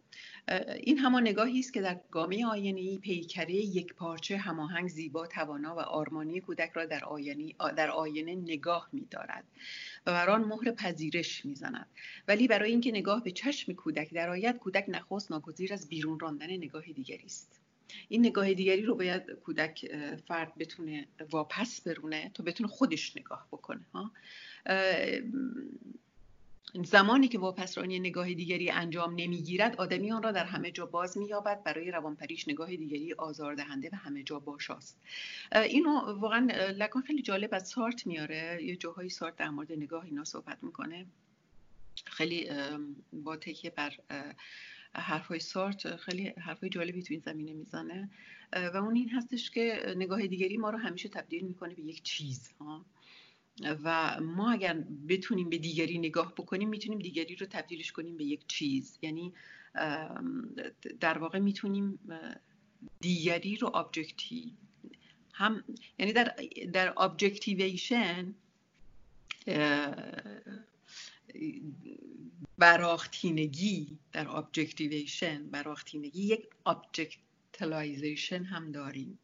این 0.84 0.98
همان 0.98 1.22
نگاهی 1.22 1.60
است 1.60 1.74
که 1.74 1.82
در 1.82 2.00
گامه 2.12 2.46
آینه 2.46 2.80
ای 2.80 2.98
پیکره 2.98 3.54
یک 3.54 3.94
پارچه 3.94 4.38
هماهنگ 4.38 4.88
زیبا 4.90 5.28
توانا 5.28 5.76
و 5.76 5.80
آرمانی 5.80 6.40
کودک 6.40 6.72
را 6.74 6.86
در 6.86 7.06
آینه, 7.06 7.54
در 7.78 7.92
آینه 7.92 8.36
نگاه 8.36 8.90
می 8.94 9.08
دارد 9.12 9.44
و 10.06 10.12
بر 10.12 10.30
آن 10.30 10.44
مهر 10.44 10.72
پذیرش 10.72 11.46
می‌زند. 11.46 11.88
ولی 12.28 12.48
برای 12.48 12.72
اینکه 12.72 12.92
نگاه 12.92 13.24
به 13.24 13.32
چشم 13.32 13.74
کودک 13.74 14.14
درآید 14.14 14.58
کودک 14.58 14.86
نخست 14.88 15.32
ناگزیر 15.32 15.74
از 15.74 15.90
بیرون 15.90 16.20
راندن 16.20 16.52
نگاه 16.52 16.86
دیگری 16.86 17.26
است. 17.26 17.60
این 18.10 18.26
نگاه 18.26 18.54
دیگری 18.54 18.82
رو 18.82 18.96
باید 18.96 19.24
کودک 19.32 19.92
فرد 20.28 20.54
بتونه 20.58 21.08
واپس 21.32 21.82
برونه 21.82 22.32
تا 22.34 22.44
بتونه 22.44 22.70
خودش 22.70 23.18
نگاه 23.18 23.48
بکنه 23.52 23.86
ها. 23.94 24.12
زمانی 26.74 27.28
که 27.28 27.40
واپسرانی 27.40 28.00
نگاه 28.00 28.34
دیگری 28.34 28.70
انجام 28.70 29.14
نمی‌گیرد 29.16 29.76
آدمی 29.76 30.12
آن 30.12 30.24
را 30.24 30.32
در 30.32 30.46
همه 30.46 30.72
جا 30.72 30.86
باز 30.86 31.18
مییابد 31.18 31.64
برای 31.64 31.92
روانپریش 31.92 32.48
نگاه 32.48 32.76
دیگری 32.76 33.14
آزاردهنده 33.14 33.90
و 33.94 33.96
همه 33.96 34.24
جا 34.24 34.40
باشاست. 34.40 35.00
اینو 35.56 36.20
واقعا 36.20 36.48
لکن 36.78 37.02
خیلی 37.02 37.22
جالب 37.22 37.50
از 37.54 37.68
سارت 37.70 38.08
میاره. 38.08 38.60
یه 38.64 38.76
جاهایی 38.76 39.10
سارت 39.10 39.36
در 39.36 39.50
مورد 39.50 39.72
نگاه 39.72 40.06
اینا 40.06 40.24
صحبت 40.24 40.64
می‌کنه. 40.64 41.06
خیلی 42.06 42.50
با 43.14 43.38
تکیه 43.38 43.70
بر 43.70 43.94
حرفای 44.94 45.40
سارت 45.40 45.96
خیلی 45.96 46.28
حرفای 46.28 46.70
جالبی 46.70 47.04
تو 47.04 47.14
این 47.14 47.22
زمینه 47.26 47.54
می‌زنه. 47.54 48.10
و 48.54 48.78
اون 48.78 48.96
این 48.96 49.10
هستش 49.10 49.52
که 49.52 49.94
نگاه 49.98 50.28
دیگری 50.28 50.58
ما 50.58 50.70
رو 50.70 50.78
همیشه 50.78 51.10
تبدیل 51.10 51.44
می‌کنه 51.44 51.76
به 51.76 51.82
یک 51.82 52.04
چیز 52.04 52.52
ها. 52.60 52.86
و 53.62 54.20
ما 54.22 54.52
اگر 54.52 54.84
بتونیم 55.08 55.50
به 55.50 55.58
دیگری 55.58 55.98
نگاه 55.98 56.34
بکنیم 56.36 56.70
می‌تونیم 56.70 57.00
دیگری 57.00 57.36
رو 57.36 57.46
تبدیلش 57.46 57.92
کنیم 57.92 58.18
به 58.18 58.24
یک 58.24 58.48
چیز. 58.48 59.00
یعنی 59.02 59.34
در 61.00 61.18
واقع 61.18 61.40
می‌تونیم 61.40 62.00
دیگری 63.00 63.56
رو 63.56 63.76
objectify 63.76 64.58
هم 65.34 65.64
یعنی 66.00 66.14
در 66.14 66.36
در 66.74 66.94
objectivation 66.98 68.36
براختینگی 72.58 73.98
در 74.12 74.28
objectivation 74.28 75.50
براختینگی 75.50 76.24
یک 76.24 76.48
objectalization 76.66 78.44
هم 78.44 78.72
داریم. 78.72 79.20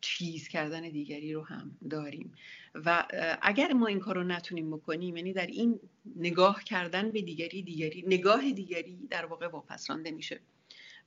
چیز 0.00 0.48
کردن 0.48 0.88
دیگری 0.88 1.32
رو 1.32 1.42
هم 1.42 1.76
داریم. 1.90 2.34
و 2.74 3.06
اگر 3.42 3.72
ما 3.72 3.86
این 3.86 4.00
کار 4.00 4.14
رو 4.14 4.24
نتونیم 4.24 4.70
بکنیم 4.70 5.16
یعنی 5.16 5.32
در 5.32 5.46
این 5.46 5.80
نگاه 6.16 6.64
کردن 6.64 7.10
به 7.10 7.22
دیگری 7.22 7.62
دیگری 7.62 8.04
نگاه 8.06 8.50
دیگری 8.50 8.98
در 9.10 9.26
واقع 9.26 9.48
واپس 9.48 9.90
رانده 9.90 10.10
میشه 10.10 10.40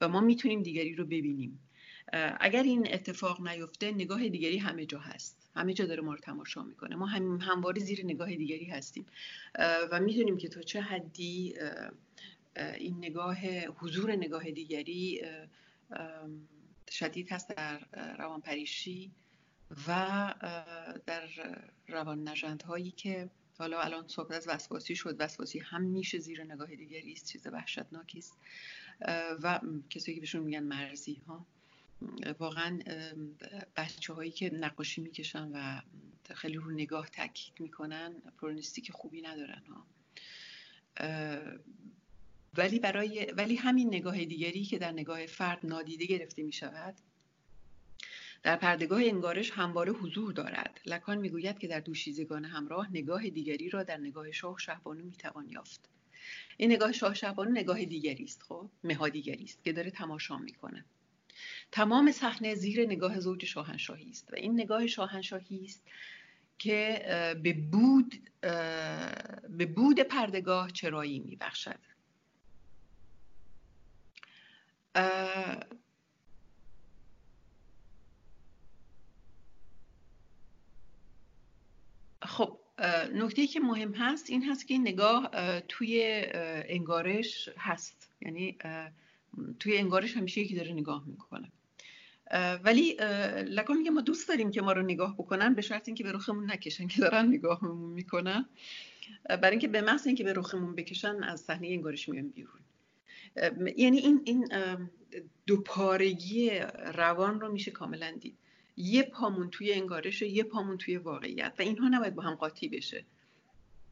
و 0.02 0.08
ما 0.08 0.22
می‌تونیم 0.22 0.64
دیگری 0.64 0.96
رو 0.96 1.06
ببینیم. 1.06 1.60
اگر 2.40 2.64
این 2.64 2.94
اتفاق 2.94 3.48
نیفته 3.48 3.92
نگاه 3.92 4.30
دیگری 4.30 4.58
همه 4.58 4.86
جا 4.86 5.00
هست. 5.00 5.50
همه 5.56 5.74
جا 5.74 5.86
داره 5.86 6.02
ما 6.02 6.14
رو 6.14 6.20
تماشا 6.20 6.64
می‌کنه. 6.64 6.96
ما 6.96 7.06
هم 7.06 7.38
همواره 7.42 7.80
زیر 7.82 8.06
نگاه 8.06 8.36
دیگری 8.36 8.66
هستیم. 8.66 9.06
و 9.92 10.00
می‌دونیم 10.00 10.38
که 10.38 10.48
تا 10.48 10.62
چه 10.62 10.82
حدی 10.82 11.56
این 12.78 12.98
نگاه 12.98 13.38
حضور 13.68 14.16
نگاه 14.16 14.52
دیگری 14.52 15.22
شدید 16.94 17.32
هست 17.32 17.50
در 17.50 17.80
روانپریشی 18.18 19.12
و 19.88 20.34
در 21.06 21.30
روان 21.88 22.38
هایی 22.68 22.92
که 22.92 23.30
حالا 23.58 23.82
الان 23.82 24.08
صحبت 24.08 24.32
از 24.36 24.48
وسواسی 24.48 24.96
شد. 24.96 25.16
وسواسی 25.20 25.60
هم 25.60 25.82
میشه 25.82 26.20
زیر 26.20 26.44
نگاه 26.44 26.76
دیگری 26.76 27.14
است 27.14 27.32
چیز 27.32 27.48
وحشتناکی 27.48 28.18
است. 28.18 28.38
و 29.44 29.60
کسی 29.90 30.14
که 30.16 30.20
بهشون 30.20 30.44
میگن 30.44 30.64
مرزی 30.64 31.22
ها 31.28 31.46
واقعا 32.40 32.80
بچه 33.78 34.14
هایی 34.14 34.32
که 34.32 34.50
نقاشی 34.54 35.02
می‌کشن 35.02 35.52
و 35.54 35.82
خیلی 36.36 36.56
رو 36.56 36.72
نگاه 36.72 37.10
تاکید 37.10 37.54
می‌کنن 37.60 38.14
پرونیستیک 38.38 38.92
خوبی 38.92 39.22
ندارن 39.22 39.64
ها. 39.70 39.86
ولی 42.58 42.80
برای 42.80 43.26
ولی 43.38 43.56
همین 43.56 43.88
نگاه 43.88 44.26
دیگری 44.26 44.64
که 44.64 44.78
در 44.78 44.92
نگاه 44.92 45.26
فرد 45.26 45.60
نادیده 45.64 46.06
گرفته 46.06 46.44
می 46.44 46.54
شود 46.54 46.96
در 48.44 48.56
پردگاه 48.56 49.02
انگارش 49.04 49.52
همواره 49.52 49.92
حضور 49.92 50.34
دارد. 50.34 50.82
لکان 50.86 51.18
می‌گوید 51.18 51.60
که 51.60 51.68
در 51.68 51.80
دوشیزگان 51.80 52.46
همراه 52.46 52.92
نگاه 52.92 53.30
دیگری 53.30 53.70
را 53.70 53.84
در 53.84 53.98
نگاه 53.98 54.32
شاه 54.32 54.60
شهبانو 54.60 55.06
می‌توان 55.06 55.50
یافت. 55.50 55.90
این 56.58 56.72
نگاه 56.72 56.92
شاه 56.92 57.14
شهبانو 57.14 57.52
نگاه 57.52 57.86
دیگری 57.86 58.24
است 58.24 58.44
خب؟ 58.44 58.70
مها 58.84 59.10
دیگری 59.10 59.44
است 59.44 59.64
که 59.64 59.74
داره 59.74 59.92
تماشا 59.92 60.38
می‌کنه. 60.38 60.86
تمام 61.72 62.12
صحنه 62.12 62.56
زیر 62.56 62.86
نگاه 62.86 63.20
زوج 63.20 63.46
شاهنشاهی 63.46 64.10
است 64.10 64.34
و 64.34 64.36
این 64.36 64.54
نگاه 64.54 64.88
شاهنشاهی 64.88 65.66
است 65.66 65.84
که 66.60 67.06
به 67.44 67.54
بود 67.54 68.30
به 69.50 69.66
بود 69.66 70.00
پردگاه 70.00 70.72
چرایی 70.72 71.20
میبخشد. 71.20 71.80
خب 82.24 82.60
نکته 83.14 83.48
که 83.48 83.60
مهم 83.60 83.94
هست 83.94 84.30
این 84.30 84.44
هست 84.44 84.68
که 84.68 84.74
این 84.74 84.82
نگاه 84.88 85.30
توی 85.62 86.24
انگارش 86.66 87.50
هست. 87.58 88.10
یعنی 88.22 88.58
توی 89.60 89.78
انگارش 89.78 90.18
همیشه 90.18 90.42
یکی 90.42 90.56
داره 90.56 90.74
نگاه 90.74 91.04
می‌کنه. 91.08 91.52
ولی 92.64 92.94
لکن 93.48 93.78
میگه 93.78 93.92
ما 93.92 94.02
دوست 94.02 94.28
داریم 94.28 94.52
که 94.52 94.62
ما 94.62 94.72
رو 94.72 94.82
نگاه 94.82 95.14
بکنن 95.18 95.54
به 95.54 95.62
شرط 95.62 95.88
اینکه 95.88 96.04
به 96.04 96.12
رخمون 96.12 96.52
نکشن 96.52 96.88
که 96.88 97.02
دارن 97.02 97.28
نگاهمون 97.28 97.92
می‌کنن. 97.92 98.46
برای 99.30 99.50
اینکه 99.50 99.68
به 99.68 99.82
محض 99.82 100.08
اینکه 100.08 100.24
به 100.24 100.34
رخمون 100.34 100.76
بکشن 100.76 101.24
از 101.24 101.42
صحنه 101.42 101.68
انگارش 101.68 102.10
میان 102.10 102.28
بیرون. 102.30 102.60
یعنی 103.78 103.98
این 103.98 104.22
این 104.26 104.48
دوپارگی 105.48 106.50
روان 106.96 107.42
رو 107.42 107.52
میشه 107.52 107.72
کاملا 107.72 108.12
دید. 108.20 108.38
یه 108.78 109.04
پامون 109.04 109.50
توی 109.50 109.74
انگارشه 109.74 110.28
یه 110.28 110.44
پامون 110.44 110.78
توی 110.78 110.98
واقعیت 110.98 111.54
و 111.60 111.62
اینها 111.62 111.88
نباید 111.88 112.16
با 112.16 112.24
هم 112.24 112.36
قاطی 112.36 112.68
بشه. 112.68 113.06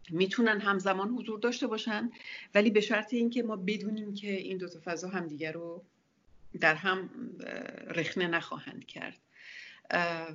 می‌تونن 0.09 0.61
همزمان 0.61 1.09
حضور 1.09 1.39
داشته 1.39 1.67
باشن 1.67 2.11
ولی 2.55 2.69
به 2.69 2.81
شرط 2.81 3.13
اینکه 3.13 3.43
ما 3.43 3.55
بدونیم 3.55 4.13
که 4.13 4.31
این 4.31 4.57
دو 4.57 4.67
تا 4.67 4.79
فضا 4.83 5.09
همدیگر 5.09 5.51
رو 5.51 5.83
در 6.59 6.75
هم 6.75 7.09
رخنه 7.87 8.27
نخواهند 8.27 8.85
کرد. 8.85 9.19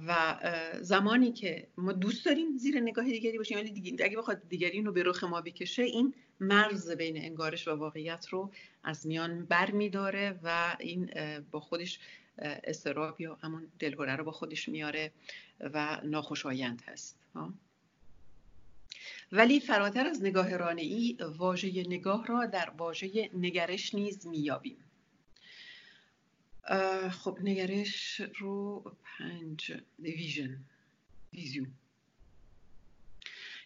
و 0.08 0.38
زمانی 0.80 1.32
که 1.32 1.68
ما 1.76 1.92
دوست 1.92 2.26
داریم 2.26 2.56
زیر 2.56 2.80
نگاه 2.80 3.04
دیگری 3.04 3.38
باشیم 3.38 3.58
ولی 3.58 3.96
اگه 4.04 4.16
بخواد 4.16 4.48
دیگری 4.48 4.82
رو 4.82 4.92
به 4.92 5.02
رخ 5.02 5.24
ما 5.24 5.40
بکشه 5.40 5.82
این 5.82 6.14
مرز 6.40 6.90
بین 6.90 7.16
انگارش 7.16 7.68
و 7.68 7.70
واقعیت 7.70 8.28
رو 8.28 8.52
از 8.84 9.06
میان 9.06 9.44
بر 9.44 9.70
میداره 9.70 10.40
و 10.42 10.76
این 10.80 11.10
با 11.50 11.60
خودش 11.60 11.98
استراب 12.38 13.20
یا 13.20 13.34
همون 13.34 13.68
دلهوره 13.78 14.16
رو 14.16 14.24
با 14.24 14.32
خودش 14.32 14.68
میاره 14.68 15.12
و 15.60 16.00
ناخوشایند 16.04 16.82
هست. 16.86 17.18
ولی 19.32 19.60
فراتر 19.60 20.06
از 20.06 20.22
نگاه 20.22 20.56
رانعی 20.56 21.16
واژه 21.36 21.68
نگاه 21.88 22.26
را 22.26 22.46
در 22.46 22.70
واژه 22.78 23.30
نگرش 23.34 23.94
نیز 23.94 24.26
میابیم 24.26 24.76
خب 27.10 27.38
نگرش 27.42 28.20
رو 28.38 28.84
پنج 29.04 29.72
ویژن 29.98 30.64
ویزیون. 31.32 31.74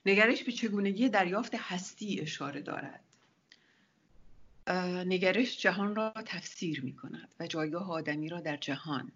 نگرش 0.07 0.45
به 0.45 0.53
چگونگی 0.53 1.09
دریافت 1.09 1.55
هستی 1.55 2.21
اشاره 2.21 2.61
دارد. 2.61 3.01
نگرش 5.07 5.59
جهان 5.59 5.95
را 5.95 6.15
تفسیر 6.27 6.85
می 6.85 6.97
کند 6.97 7.35
و 7.41 7.47
جایگاه 7.47 7.91
آدمی 7.91 8.29
را 8.29 8.41
در 8.41 8.57
جهان 8.57 9.13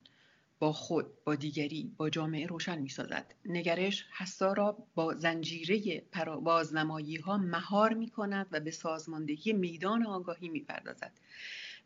با 0.59 0.73
خود 0.73 1.25
با 1.25 1.35
دیگری 1.35 1.93
با 1.97 2.11
جامعه 2.11 2.47
روشن 2.47 2.79
می 2.79 2.89
سازد. 2.89 3.35
نگرش 3.45 4.07
حسا 4.19 4.53
را 4.53 4.77
با 4.95 5.15
زنجیره 5.15 6.03
بازنمایی 6.43 7.17
ها 7.17 7.37
مهار 7.37 7.95
می 7.95 8.11
کند 8.11 8.47
و 8.53 8.61
به 8.61 8.71
سازماندهی 8.71 9.53
میدان 9.53 10.07
آگاهی 10.07 10.49
می 10.49 10.61
پردازد. 10.61 11.13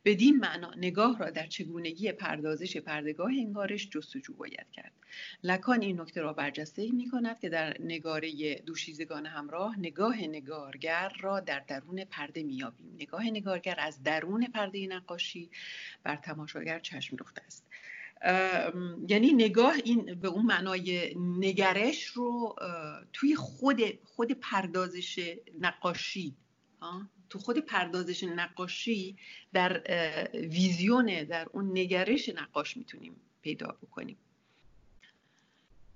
بدین 0.05 0.37
معنا 0.37 0.75
نگاه 0.77 1.19
را 1.19 1.31
در 1.31 1.47
چگونگی 1.47 2.13
پردازش 2.13 2.77
پردگاه 2.77 3.31
انگارش 3.31 3.89
جستجو 3.89 4.35
باید 4.35 4.67
کرد. 4.73 4.93
لکان 5.43 5.83
این 5.83 6.01
نکته 6.01 6.21
را 6.21 6.33
برجسته 6.33 6.93
می 6.93 7.11
کند 7.11 7.41
که 7.41 7.49
در 7.49 7.77
نگاره 7.81 8.55
دوشیزگان 8.55 9.27
همراه 9.27 9.79
نگاه 9.79 10.17
نگارگر 10.21 11.13
را 11.21 11.41
در 11.41 11.61
درون 11.61 12.05
پرده 12.05 12.43
میابیم 12.43 12.95
نگاه 12.95 13.25
نگارگر 13.25 13.77
از 13.79 14.03
درون 14.03 14.47
پرده 14.47 14.87
نقاشی 14.87 15.51
بر 16.03 16.17
تماشاگر 16.17 16.79
چشم 16.79 17.17
دوخته 17.17 17.43
است. 17.47 17.69
یعنی 19.09 19.33
نگاه 19.33 19.75
این 19.85 20.15
به 20.15 20.29
اون 20.29 20.47
معنای 20.47 21.15
نگرش 21.17 22.05
رو 22.05 22.57
توی 23.13 23.37
خود 23.37 23.81
خود 24.05 24.33
پردازش 24.33 25.37
نقاشی 25.61 26.37
تو 27.31 27.39
خود 27.39 27.59
پردازش 27.59 28.25
نقاشی 28.25 29.17
در 29.53 29.83
ویزیون 30.35 31.25
در 31.25 31.47
اون 31.53 31.79
نگرش 31.79 32.29
نقاش 32.29 32.77
می‌تونیم 32.77 33.17
پیدا 33.43 33.67
بکنیم. 33.67 34.17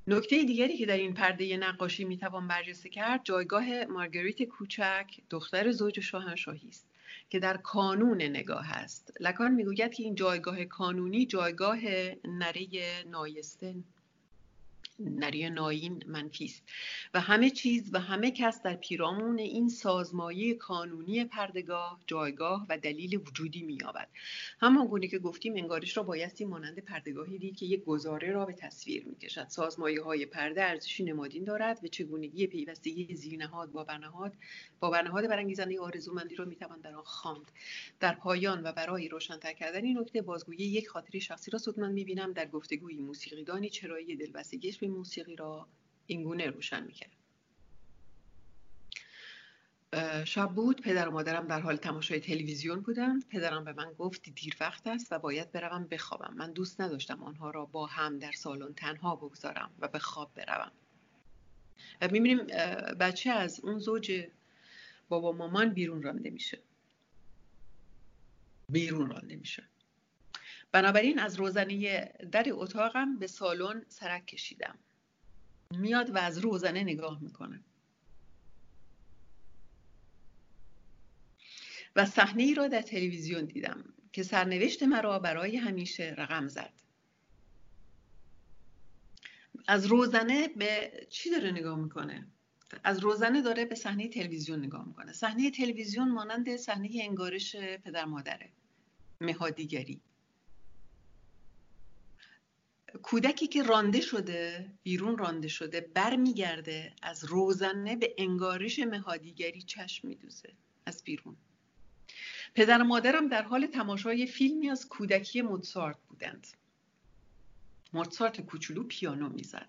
نکته 0.07 0.45
دیگری 0.45 0.77
که 0.77 0.87
در 0.87 0.97
این 0.97 1.15
پرده 1.15 1.57
نقاشی 1.57 2.05
می‌توان 2.05 2.49
برجسته 2.49 2.89
کرد 2.89 3.21
جایگاه 3.25 3.85
مارگریت 3.85 4.43
کوچک 4.43 5.07
دختر 5.31 5.71
زوج 5.71 6.01
شاهنشاهی 6.01 6.69
است 6.69 6.89
که 7.31 7.39
در 7.39 7.57
کانون 7.57 8.23
نگاه 8.23 8.73
است. 8.73 9.13
لکان 9.21 9.53
می‌گوید 9.55 9.95
که 9.95 10.03
این 10.03 10.15
جایگاه 10.15 10.65
کانونی 10.65 11.27
جایگاه 11.27 11.79
نره 12.25 12.67
نایسته 13.07 13.75
نری 15.09 15.51
ناین 15.51 16.05
منفی 16.07 16.45
است 16.45 16.63
و 17.15 17.21
همه 17.21 17.51
چیز 17.51 17.91
و 17.93 18.01
همه 18.01 18.31
کس 18.31 18.63
در 18.63 18.75
پیرامون 18.75 19.39
این 19.39 19.69
سازمایه 19.69 20.55
کانونی 20.55 21.25
پردگاه 21.25 22.01
جایگاه 22.07 22.67
و 22.69 22.79
دلیل 22.79 23.17
وجودی 23.17 23.63
مییابد. 23.63 24.09
همان 24.61 24.87
گونه 24.87 25.09
که 25.09 25.19
گفتیم 25.19 25.57
انگارش 25.57 25.97
را 25.97 26.03
بایستی 26.03 26.45
مانند 26.45 26.79
پردگاهی 26.79 27.39
دید 27.39 27.57
که 27.57 27.67
یک 27.67 27.85
گزاره 27.85 28.33
را 28.33 28.45
به 28.45 28.53
تصویر 28.53 29.05
می‌کشد. 29.07 29.47
سازمایه 29.49 30.03
های 30.03 30.27
پرده 30.27 30.65
ارزشی 30.65 31.05
نمادین 31.05 31.45
دارد 31.45 31.85
و 31.85 31.87
چگونگی 31.87 32.47
پیوستگی 32.47 33.15
زیرنهاد 33.15 33.73
با 33.73 33.85
برنهاد 33.85 34.33
با 34.81 34.91
برنهاد 34.91 35.29
برانگیزنده 35.29 35.81
آرزومندی 35.81 36.35
را 36.35 36.45
می‌توان 36.45 36.81
در 36.81 36.95
آن 36.95 37.03
خواند. 37.03 37.53
در 38.01 38.15
پایان 38.15 38.63
و 38.65 38.73
برای 38.73 39.09
روشنتر 39.09 39.53
کردن 39.53 39.85
این 39.85 39.99
نکته 39.99 40.23
بازگویی 40.23 40.65
یک 40.65 40.89
خاطره 40.89 41.21
شخصی 41.21 41.51
را 41.51 41.59
سودمند 41.59 41.95
می‌بینم. 41.95 42.33
در 42.33 42.47
گفتگوی 42.47 42.97
موسیقیدانی 42.97 43.71
چرایی 43.71 44.17
دلبستگیش 44.17 44.79
به 44.79 44.89
موسیقی 44.93 45.37
را 45.37 45.69
اینگونه 46.07 46.47
روشن 46.47 46.83
می‌کرد. 46.83 47.11
شب 50.25 50.49
بود 50.55 50.81
پدر 50.81 51.09
و 51.09 51.13
مادرم 51.13 51.47
در 51.47 51.61
حال 51.61 51.77
تماشای 51.77 52.21
تلویزیون 52.21 52.81
بودند 52.81 53.29
پدرم 53.29 53.65
به 53.65 53.73
من 53.73 53.93
گفت 53.93 54.31
دیر 54.31 54.57
وقت 54.61 54.87
است 54.87 55.13
و 55.13 55.19
باید 55.19 55.53
بروم 55.53 55.87
بخوابم. 55.87 56.35
من 56.35 56.53
دوست 56.53 56.81
نداشتم 56.81 57.23
آنها 57.23 57.51
را 57.51 57.65
با 57.65 57.87
هم 57.87 58.19
در 58.19 58.33
سالن 58.33 58.75
تنها 58.75 59.17
بگذارم 59.17 59.75
و 59.79 59.89
به 59.89 59.99
خواب 59.99 60.35
بروم. 60.35 60.73
و 62.01 62.09
می‌بینیم 62.09 62.47
بچه 63.01 63.31
از 63.31 63.61
اون 63.61 63.79
زوج 63.79 64.27
بابا 65.09 65.33
مامان 65.33 65.69
بیرون 65.69 66.03
رانده 66.03 66.31
میشه. 66.31 66.59
بیرون 68.69 69.11
رانده 69.11 69.37
میشه. 69.37 69.72
بنابراین 70.73 71.19
از 71.19 71.37
روزنه 71.37 72.03
در 72.33 72.47
اتاقم 72.51 73.19
به 73.19 73.27
سالن 73.27 73.85
سرک 73.89 74.27
کشیدم. 74.27 74.79
میاد 75.71 76.15
و 76.15 76.19
از 76.19 76.39
روزنه 76.39 76.83
نگاه 76.83 77.23
می‌کنه. 77.23 77.61
و 81.97 82.07
صحنه 82.07 82.43
ای 82.43 82.55
را 82.55 82.69
در 82.69 82.83
تلویزیون 82.83 83.45
دیدم 83.45 83.85
که 84.13 84.23
سرنوشت 84.23 84.83
مرا 84.83 85.19
برای 85.19 85.57
همیشه 85.57 86.15
رقم 86.19 86.49
زد. 86.49 86.73
از 89.67 89.87
روزنه 89.87 90.49
به 90.49 90.93
چی 91.11 91.31
داره 91.31 91.51
نگاه 91.51 91.79
می‌کنه؟ 91.79 92.27
از 92.85 92.99
روزنه 92.99 93.43
داره 93.43 93.65
به 93.65 93.75
صحنه 93.75 94.09
تلویزیون 94.09 94.59
نگاه 94.59 94.89
می‌کنه. 94.89 95.13
صحنه 95.13 95.51
تلویزیون 95.51 96.13
مانند 96.13 96.57
صحنه 96.57 96.89
انگارش 96.93 97.57
پدر 97.57 98.05
مادره 98.05 98.49
مهادیگری. 99.21 100.01
کودکی 103.03 103.47
که 103.47 103.63
رانده 103.63 104.01
شده 104.01 104.71
بیرون 104.83 105.19
رانده 105.19 105.49
شده 105.49 105.81
برمیگرده 105.81 106.93
از 107.03 107.25
روزنه 107.25 107.97
به 107.97 108.15
انگارش 108.19 108.79
مهادیگری 108.79 109.63
چشم 109.63 110.09
میدوزه 110.09 110.53
از 110.87 111.03
بیرون. 111.05 111.37
پدر 112.55 112.83
و 112.83 112.85
مادرم 112.85 113.29
در 113.29 113.43
حال 113.43 113.67
تماشای 113.67 114.27
فیلمی 114.27 114.71
از 114.71 114.89
کودکی 114.89 115.43
موزارت 115.43 115.99
بودند. 116.09 116.47
موزارت 117.93 118.41
کوچولو 118.41 118.83
پیانو 118.83 119.29
می‌زد. 119.29 119.69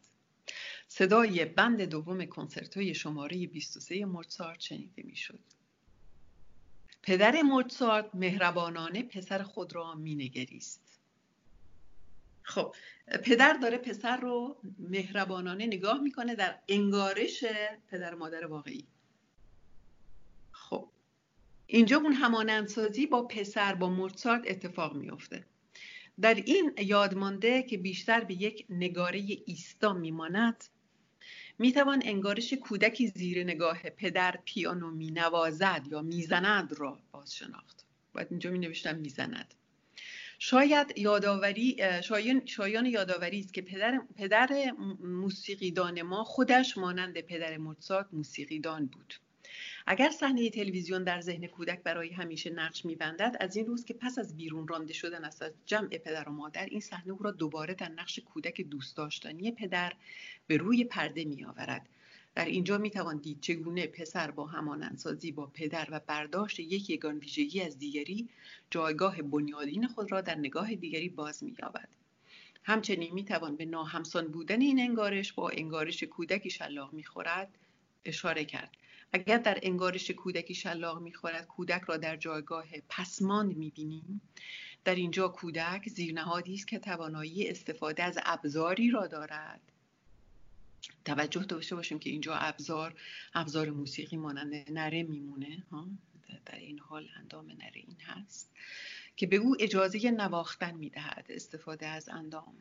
صدای 0.88 1.46
بند 1.46 1.82
دوم 1.82 2.26
کنسرتوی 2.26 2.96
شماره 2.96 3.48
23 3.48 4.06
موزارت 4.06 4.60
شنیده 4.60 5.04
می‌شد. 5.04 5.40
پدر 7.02 7.42
موزارت 7.42 8.16
مهربانانه 8.16 9.04
پسر 9.04 9.44
خود 9.44 9.76
را 9.76 9.96
مینگریست. 9.96 11.00
خب 12.44 12.76
پدر 13.24 13.54
داره 13.54 13.78
پسر 13.78 14.18
رو 14.18 14.58
مهربانانه 14.80 15.66
نگاه 15.66 16.02
می‌کنه 16.02 16.36
در 16.36 16.60
انگارش 16.68 17.46
پدر 17.88 18.16
مادر 18.16 18.46
واقعی. 18.46 18.88
خب 20.52 20.90
اینجا 21.68 21.98
اون 21.98 22.14
همانندسازی 22.14 23.06
با 23.06 23.24
پسر 23.24 23.76
با 23.76 23.90
موزارت 23.90 24.42
اتفاق 24.48 24.96
میفته 24.96 25.46
در 26.22 26.36
این 26.36 26.74
یادمانده 26.78 27.64
که 27.64 27.78
بیشتر 27.78 28.24
به 28.24 28.34
یک 28.34 28.66
نگاره 28.70 29.20
ایستا 29.46 29.94
میماند 29.94 30.64
می‌توان 31.60 32.02
انگارش 32.06 32.54
کودکی 32.54 33.08
زیر 33.08 33.44
نگاه 33.44 33.90
پدر 33.90 34.40
پیانو 34.46 34.92
مینوازد 34.92 35.88
یا 35.92 36.02
می‌زند 36.02 36.74
را 36.74 37.00
باز 37.12 37.36
شناخت 37.36 37.86
باید 38.14 38.28
اینجا 38.30 38.52
می 38.52 38.60
نوشتم 38.60 38.98
می‌زند. 38.98 39.54
شاید 40.40 40.94
یادآوری 40.98 41.78
شایان, 42.04 42.46
شایان 42.46 42.86
یادآوری 42.86 43.40
است 43.40 43.54
که 43.54 43.62
پدر, 43.62 44.02
پدر 44.18 44.72
موسیقیدان 45.00 46.02
ما 46.02 46.24
خودش 46.24 46.78
مانند 46.78 47.22
پدر 47.22 47.58
موزارت 47.58 48.08
موسیقیدان 48.14 48.86
بود. 48.86 49.14
اگر 49.88 50.10
صحنه 50.10 50.50
تلویزیون 50.50 51.04
در 51.04 51.22
ذهن 51.22 51.48
کودک 51.48 51.84
برای 51.84 52.14
همیشه 52.14 52.50
نقش 52.50 52.86
میبندد 52.86 53.38
از 53.40 53.56
این 53.56 53.66
روز 53.66 53.86
که 53.86 53.94
پس 53.94 54.20
از 54.20 54.38
بیرون 54.38 54.68
رانده 54.68 54.94
شدن 54.94 55.26
از 55.26 55.44
جمع 55.66 55.88
پدر 55.88 56.30
و 56.30 56.32
مادر 56.32 56.66
این 56.66 56.80
صحنه 56.80 57.14
او 57.14 57.24
را 57.24 57.32
دوباره 57.32 57.74
در 57.74 57.90
نقش 57.90 58.20
کودک 58.20 58.62
دوست 58.62 58.98
داشتنی 58.98 59.52
پدر 59.52 59.94
به 60.48 60.58
روی 60.58 60.84
پرده 60.84 61.26
میآورد. 61.26 61.90
در 62.36 62.46
اینجا 62.46 62.78
می 62.78 62.90
توان 62.90 63.18
دید 63.18 63.42
چگونه 63.42 63.88
پسر 63.88 64.32
با 64.32 64.46
همانندسازی 64.46 65.32
با 65.32 65.46
پدر 65.46 65.88
و 65.92 66.00
برداشت 66.08 66.60
یک 66.60 66.90
یگان 66.90 67.18
ویژگی 67.18 67.62
از 67.62 67.80
دیگری 67.80 68.30
جایگاه 68.72 69.22
بنیادین 69.22 69.88
خود 69.88 70.12
را 70.12 70.22
در 70.22 70.36
نگاه 70.36 70.76
دیگری 70.76 71.10
باز 71.10 71.44
مییابد. 71.44 71.90
همچنین 72.64 73.14
می 73.14 73.26
توان 73.26 73.56
به 73.56 73.66
ناهمسان 73.66 74.28
بودن 74.28 74.62
این 74.62 74.80
انگارش 74.80 75.34
با 75.34 75.50
انگارش 75.50 76.04
کودکی 76.04 76.50
شلاق 76.50 76.94
می‌خورد 76.94 77.58
اشاره 78.06 78.46
کرد. 78.46 78.72
اگر 79.14 79.38
در 79.38 79.60
انگارش 79.64 80.12
کودکی 80.12 80.56
شلاق 80.56 81.02
می‌خورد 81.02 81.48
کودک 81.48 81.82
را 81.82 81.98
در 81.98 82.18
جایگاه 82.18 82.66
پسماند 82.90 83.58
می‌بینیم. 83.58 84.22
در 84.86 84.96
اینجا 84.96 85.28
کودک 85.28 85.90
زیرنهادی 85.90 86.54
است 86.54 86.68
که 86.68 86.80
توانایی 86.80 87.48
استفاده 87.48 88.04
از 88.04 88.20
ابزاری 88.24 88.92
را 88.92 89.08
دارد. 89.08 89.62
توجه 91.06 91.44
داشته 91.44 91.76
باشیم 91.76 92.00
که 92.00 92.10
اینجا 92.10 92.36
ابزار 92.36 92.96
ابزار 93.34 93.70
موسیقی 93.70 94.18
مانند 94.18 94.72
نره 94.72 95.04
میمونه 95.04 95.64
ها 95.72 95.88
در 96.46 96.56
این 96.56 96.80
حال 96.80 97.10
اندام 97.20 97.48
نره 97.52 97.72
این 97.88 98.02
هست 98.06 98.52
که 99.16 99.28
به 99.28 99.36
او 99.36 99.56
اجازه 99.60 100.12
نواختن 100.12 100.76
می‌دهد 100.76 101.26
استفاده 101.30 101.88
از 101.88 102.10
اندام. 102.10 102.56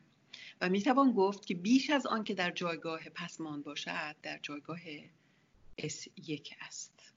و 0.61 0.68
می‌توان 0.68 1.12
گفت 1.12 1.47
که 1.47 1.55
بیش 1.55 1.90
از 1.90 2.07
آن 2.07 2.24
که 2.24 2.34
در 2.34 2.51
جایگاه 2.51 3.01
پسمان 3.01 3.62
باشد 3.62 4.16
در 4.22 4.38
جایگاه 4.43 4.80
S1 5.80 6.53
است. 6.61 7.12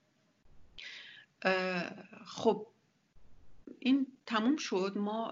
خب 2.26 2.68
این 3.80 4.07
تموم 4.26 4.57
شد. 4.57 4.93
ما 4.95 5.32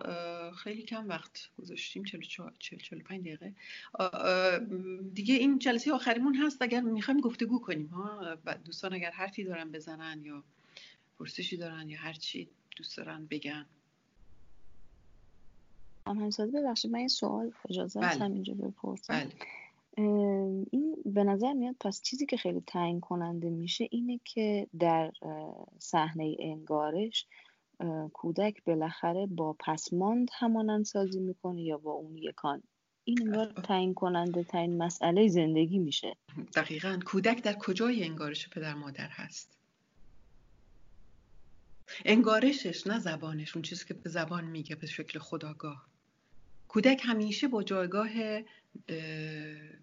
خیلی 0.55 0.81
کم 0.81 1.09
وقت 1.09 1.49
گذاشتیم 1.59 2.03
45 2.03 3.21
دقیقه. 3.21 3.53
دیگه 5.13 5.35
این 5.35 5.59
جلسه 5.59 5.93
آخریمون 5.93 6.35
هست. 6.35 6.61
اگر 6.61 6.81
می‌خوایم 6.81 7.19
گفتگو 7.19 7.59
کنیم 7.59 7.87
ها. 7.87 8.35
دوستان 8.65 8.93
اگر 8.93 9.11
حرفی 9.11 9.43
دارن 9.43 9.71
بزنن 9.71 10.21
یا 10.25 10.43
پرسشی 11.19 11.57
دارن 11.57 11.89
یا 11.89 11.99
هر 11.99 12.13
چی 12.13 12.49
دوست 12.77 12.97
دارن 12.97 13.25
بگن. 13.25 13.65
همسازی 16.07 16.51
ببخشید 16.51 16.91
من 16.91 16.99
این 16.99 17.07
سوال 17.07 17.51
اجازه 17.69 17.99
بله. 17.99 18.09
هستم 18.09 18.31
اینجا 18.33 18.53
بپرسم. 18.53 19.13
بله. 19.13 19.31
این 20.71 20.95
به 21.05 21.23
نظر 21.23 21.53
میاد 21.53 21.75
پس 21.79 22.01
چیزی 22.01 22.25
که 22.25 22.37
خیلی 22.37 22.63
تعیین 22.67 22.99
کننده 22.99 23.49
میشه 23.49 23.87
اینه 23.91 24.19
که 24.25 24.67
در 24.79 25.11
صحنه 25.79 26.35
انگارش 26.39 27.25
کودک 28.13 28.63
بالاخره 28.63 29.25
با 29.25 29.55
پسماند 29.59 30.29
همانند 30.33 30.85
سازی 30.85 31.19
می‌کنه 31.19 31.61
یا 31.61 31.77
با 31.77 31.91
اون 31.91 32.17
یکان. 32.17 32.63
این 33.03 33.21
انگار 33.21 33.45
تعیین 33.45 33.93
کننده 33.93 34.43
تعیین 34.43 34.77
مسئله 34.77 35.27
زندگی 35.27 35.79
میشه. 35.79 36.15
دقیقا. 36.55 36.99
کودک 37.05 37.43
در 37.43 37.53
کجای 37.53 38.03
انگارش 38.03 38.49
پدر 38.49 38.73
مادر 38.73 39.07
هست؟ 39.09 39.57
انگارشش 42.05 42.87
نه 42.87 42.99
زبانش. 42.99 43.55
اون 43.55 43.63
چیزی 43.63 43.85
که 43.85 43.93
به 43.93 44.09
زبان 44.09 44.43
میگه 44.45 44.75
به 44.75 44.87
شکل 44.87 45.19
خداگاه. 45.19 45.87
کودک 46.67 47.01
همیشه 47.05 47.47
با 47.47 47.63
جایگاه 47.63 48.09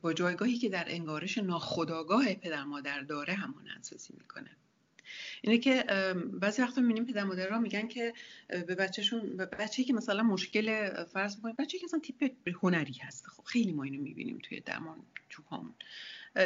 با 0.03 0.13
جایگاهی 0.13 0.59
که 0.59 0.69
در 0.69 0.85
انگارش 0.89 1.39
ناخداگاه 1.39 2.35
پدر 2.35 2.65
مادر 2.65 3.01
داره 3.01 3.35
همون 3.35 3.69
انسازی 3.77 4.15
می‌کنه. 4.19 4.51
اینه 5.43 5.59
که 5.59 5.85
بعضی 6.33 6.63
وقتا 6.63 6.81
می‌بینیم 6.81 7.05
پدر 7.05 7.25
مادر 7.25 7.49
را 7.49 7.59
میگن 7.59 7.89
که 7.89 8.15
به 8.49 8.75
بچهشون 8.75 9.37
به 9.37 9.47
بچه‌ای 9.47 9.87
که 9.87 9.93
مثلا 9.93 10.23
مشکل 10.23 10.95
فرض 11.05 11.37
می‌کنه 11.37 11.53
بچه‌ای 11.53 11.81
که 11.81 11.87
مثلا 11.87 12.01
تیپ 12.01 12.49
هنری 12.63 12.93
هست. 12.93 13.27
خب 13.27 13.45
خیلی 13.45 13.73
ما 13.73 13.83
اینو 13.83 14.03
می‌بینیم 14.03 14.39
توی 14.43 14.61
درمان 14.61 14.99
چوبامون 15.29 15.75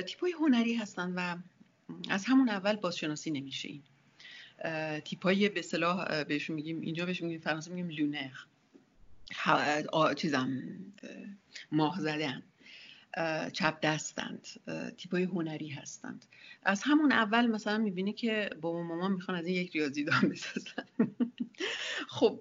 تیپای 0.06 0.32
هنری 0.32 0.74
هستن 0.74 1.12
و 1.16 1.36
از 2.10 2.24
همون 2.24 2.48
اول 2.48 2.76
بازشناسی 2.76 3.30
نمیشه 3.30 3.68
این. 3.68 3.82
تیپای 5.00 5.48
به 5.48 5.60
اصطلاح 5.60 6.24
بهشون 6.24 6.56
میگیم 6.56 6.80
اینجا 6.80 7.06
بهشون 7.06 7.26
میگیم 7.28 7.40
فرانسه 7.40 7.70
میگیم 7.70 7.90
لونر. 7.90 8.30
چیزم 10.14 10.62
ماه 11.72 12.00
زدن 12.00 12.42
چپ 13.52 13.80
دستند 13.82 14.46
تیپای 14.96 15.22
هنری 15.22 15.68
هستند. 15.68 16.24
از 16.62 16.82
همون 16.84 17.12
اول 17.12 17.46
مثلا 17.46 17.78
می‌بینی 17.78 18.12
که 18.12 18.50
بابا 18.60 18.82
مامان 18.82 19.12
می‌خوان 19.12 19.38
از 19.38 19.46
این 19.46 19.56
یک 19.56 19.72
ریاضیدان 19.72 20.28
بسازن. 20.28 20.86
خب 22.08 22.40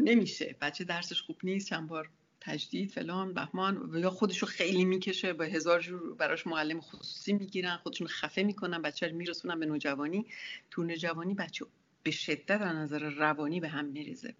نمیشه. 0.00 0.56
بچه 0.60 0.84
درسش 0.84 1.22
خوب 1.22 1.36
نیست 1.42 1.68
چند 1.68 1.88
بار 1.88 2.08
تجدید 2.40 2.90
فلان 2.90 3.34
بهمان 3.34 3.90
یا 3.94 4.10
خودشو 4.10 4.46
خیلی 4.46 4.84
می‌کشه 4.84 5.32
با 5.32 5.44
هزار 5.44 5.80
جور 5.80 6.14
براش 6.14 6.46
معلم 6.46 6.80
خصوصی 6.80 7.32
می‌گیرن 7.32 7.76
خودشون 7.76 8.06
خفه 8.06 8.42
می‌کنن 8.42 8.82
بچه 8.82 9.08
رو 9.08 9.16
میرسونن 9.16 9.60
به 9.60 9.66
نوجوانی. 9.66 10.26
تو 10.70 10.82
نوجوانی 10.82 11.34
بچه 11.34 11.66
به 12.02 12.10
شدت 12.10 12.50
از 12.50 12.76
نظر 12.76 12.98
روانی 12.98 13.60
به 13.60 13.68
هم 13.68 13.84
میریزه. 13.84 14.34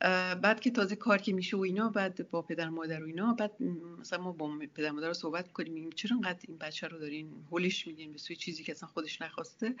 بعد 0.00 0.60
که 0.60 0.70
تازه 0.70 0.96
کار 0.96 1.18
که 1.18 1.32
میشه 1.32 1.56
و 1.56 1.60
اینا 1.60 1.88
بعد 1.88 2.30
با 2.30 2.42
پدر 2.42 2.68
مادر 2.68 3.02
و 3.02 3.06
اینا 3.06 3.32
بعد 3.32 3.62
مثلا 4.00 4.22
ما 4.22 4.32
با 4.32 4.58
پدر 4.74 4.90
مادر 4.90 5.08
رو 5.08 5.14
صحبت 5.14 5.52
کنیم 5.52 5.72
میگیم 5.72 5.90
چرا 5.90 6.16
انقدر 6.16 6.38
این 6.48 6.58
بچه 6.58 6.88
رو 6.88 6.98
دارین 6.98 7.44
هولش 7.50 7.86
میدین 7.86 8.12
به 8.12 8.18
سوی 8.18 8.36
چیزی 8.36 8.64
که 8.64 8.72
اصلا 8.72 8.88
خودش 8.88 9.22
نخواسته؟ 9.22 9.74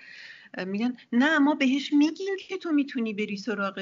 میگن 0.66 0.96
نه 1.12 1.38
ما 1.38 1.54
بهش 1.54 1.92
میگیم 1.92 2.36
که 2.48 2.58
تو 2.58 2.72
می‌تونی 2.72 3.14
بری 3.14 3.36
سراغ 3.36 3.78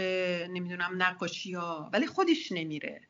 نمی‌دونم 0.51 1.03
نقاشی 1.03 1.53
ها. 1.53 1.91
ولی 1.93 2.07
خودش 2.07 2.53
نمیره. 2.53 3.01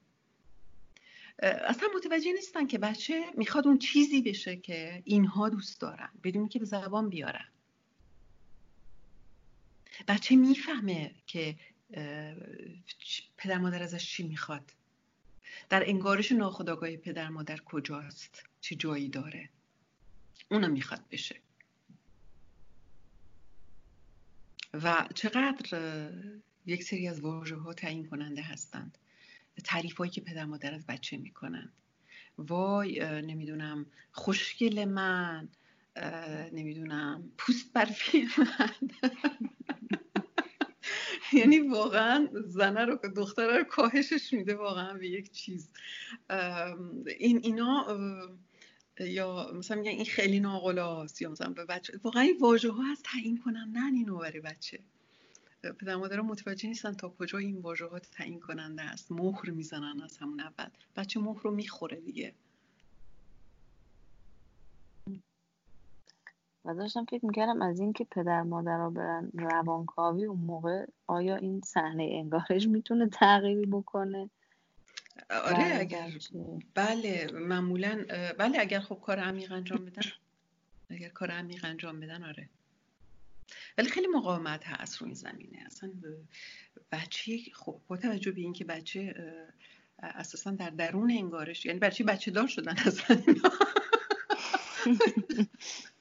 اصلا 1.42 1.88
متوجه 1.96 2.32
نیستن 2.32 2.66
که 2.66 2.78
بچه 2.78 3.24
می‌خواد 3.36 3.66
اون 3.66 3.78
چیزی 3.78 4.22
بشه 4.22 4.56
که 4.56 5.02
اینها 5.04 5.48
دوست 5.48 5.80
دارن 5.80 6.10
بدون 6.24 6.48
که 6.48 6.58
به 6.58 6.64
زبان 6.64 7.08
بیارن. 7.08 7.48
بچه 10.08 10.36
می‌فهمه 10.36 11.14
که 11.26 11.56
پدر 13.36 13.58
مادر 13.58 13.82
ازش 13.82 14.10
چی 14.10 14.22
می‌خواد؟ 14.22 14.72
در 15.68 15.88
انگارش 15.88 16.32
ناخداگاه 16.32 16.96
پدر 16.96 17.28
مادر 17.28 17.56
کجاست؟ 17.56 18.44
چه 18.60 18.74
جایی 18.74 19.08
داره؟ 19.08 19.48
اونو 20.50 20.68
می‌خواد 20.68 21.00
بشه. 21.10 21.36
و 24.74 25.08
چقدر 25.14 26.10
یک 26.66 26.82
سری 26.82 27.08
از 27.08 27.20
واژه 27.20 27.56
ها 27.56 27.72
تعیین 27.72 28.06
کننده 28.06 28.42
هستند. 28.42 28.98
تعریف 29.64 29.96
هایی 29.96 30.10
که 30.10 30.20
پدر 30.20 30.44
مادر 30.44 30.74
از 30.74 30.86
بچه 30.86 31.16
می‌کنند. 31.16 31.72
وای 32.38 33.00
نمی‌دونم 33.22 33.86
خوشگل 34.12 34.84
من 34.84 35.48
نمی‌دونم 36.52 37.32
پوست 37.38 37.72
برفی 37.72 38.28
من. 38.38 38.70
یعنی 41.40 41.58
واقعا 41.58 42.28
زنه 42.46 42.84
رو 42.84 42.96
دختره 43.16 43.58
رو 43.58 43.64
کاهشش 43.64 44.32
میده 44.32 44.54
واقعا 44.54 44.94
به 44.94 45.08
یک 45.08 45.32
چیز. 45.32 45.68
این 47.18 47.40
اینا 47.42 47.98
یا 49.00 49.52
مثلا 49.54 49.76
میگن 49.76 49.90
این 49.90 50.04
خیلی 50.04 50.40
ناقلاست 50.40 51.22
یا 51.22 51.30
مثلا 51.30 51.52
به 51.52 51.64
بچه 51.64 52.00
واقعا 52.04 52.22
این 52.22 52.38
واژه 52.40 52.70
ها 52.70 52.90
از 52.92 53.02
تعیین 53.04 53.38
کنن 53.38 53.72
نه 53.72 53.92
اینو 53.94 54.18
برای 54.18 54.40
بچه. 54.40 54.78
پدر 55.62 55.96
مادر 55.96 56.20
متوجه 56.20 56.68
نیستن 56.68 56.92
تا 56.92 57.08
کجا 57.08 57.38
این 57.38 57.58
واژه 57.58 57.86
ها 57.86 57.98
تعیین 57.98 58.40
کننده 58.40 58.82
است 58.82 59.12
مهر 59.12 59.50
می‌زنن 59.50 60.00
از 60.04 60.16
همون 60.18 60.40
اول. 60.40 60.68
بچه 60.96 61.20
مهر 61.20 61.42
رو 61.42 61.50
می‌خوره 61.50 62.00
دیگه. 62.00 62.34
و 66.64 66.74
داشتم 66.74 67.04
فکر 67.04 67.26
می‌کردم 67.26 67.62
از 67.62 67.80
اینکه 67.80 68.04
پدر 68.04 68.42
مادر 68.42 68.78
را 68.78 68.90
برن 68.90 69.30
روانکاوی 69.34 70.24
اون 70.24 70.40
موقع 70.40 70.86
آیا 71.06 71.36
این 71.36 71.60
صحنه 71.60 72.08
انگارش 72.12 72.66
می‌تونه 72.66 73.08
تغییری 73.08 73.66
بکنه؟ 73.66 74.30
آره 75.30 75.76
اگر 75.78 76.10
بله 76.74 77.26
معمولا 77.32 78.04
بله 78.38 78.60
اگر 78.60 78.80
خب 78.80 78.98
کار 79.02 79.18
عمیق 79.18 79.52
انجام 79.52 79.84
بدن. 79.84 80.02
اگر 80.90 81.08
کار 81.08 81.30
عمیق 81.30 81.64
انجام 81.64 82.00
بدن 82.00 82.24
آره. 82.24 82.48
ولی 83.78 83.88
خیلی 83.88 84.06
مقاومت 84.06 84.66
هست 84.66 84.96
رو 84.96 85.06
این 85.06 85.14
زمینه. 85.14 85.58
اصلا 85.66 85.90
بچه 86.92 87.38
خب 87.54 87.80
با 87.88 87.96
توجه 87.96 88.32
به 88.32 88.40
اینکه 88.40 88.64
بچه 88.64 89.14
اساسا 89.98 90.50
در 90.50 90.70
درون 90.70 91.10
انگارش 91.10 91.66
یعنی 91.66 91.78
بچه 91.78 92.04
بچه 92.04 92.30
دار 92.30 92.46
شدن 92.46 92.74
اصلا 92.86 93.22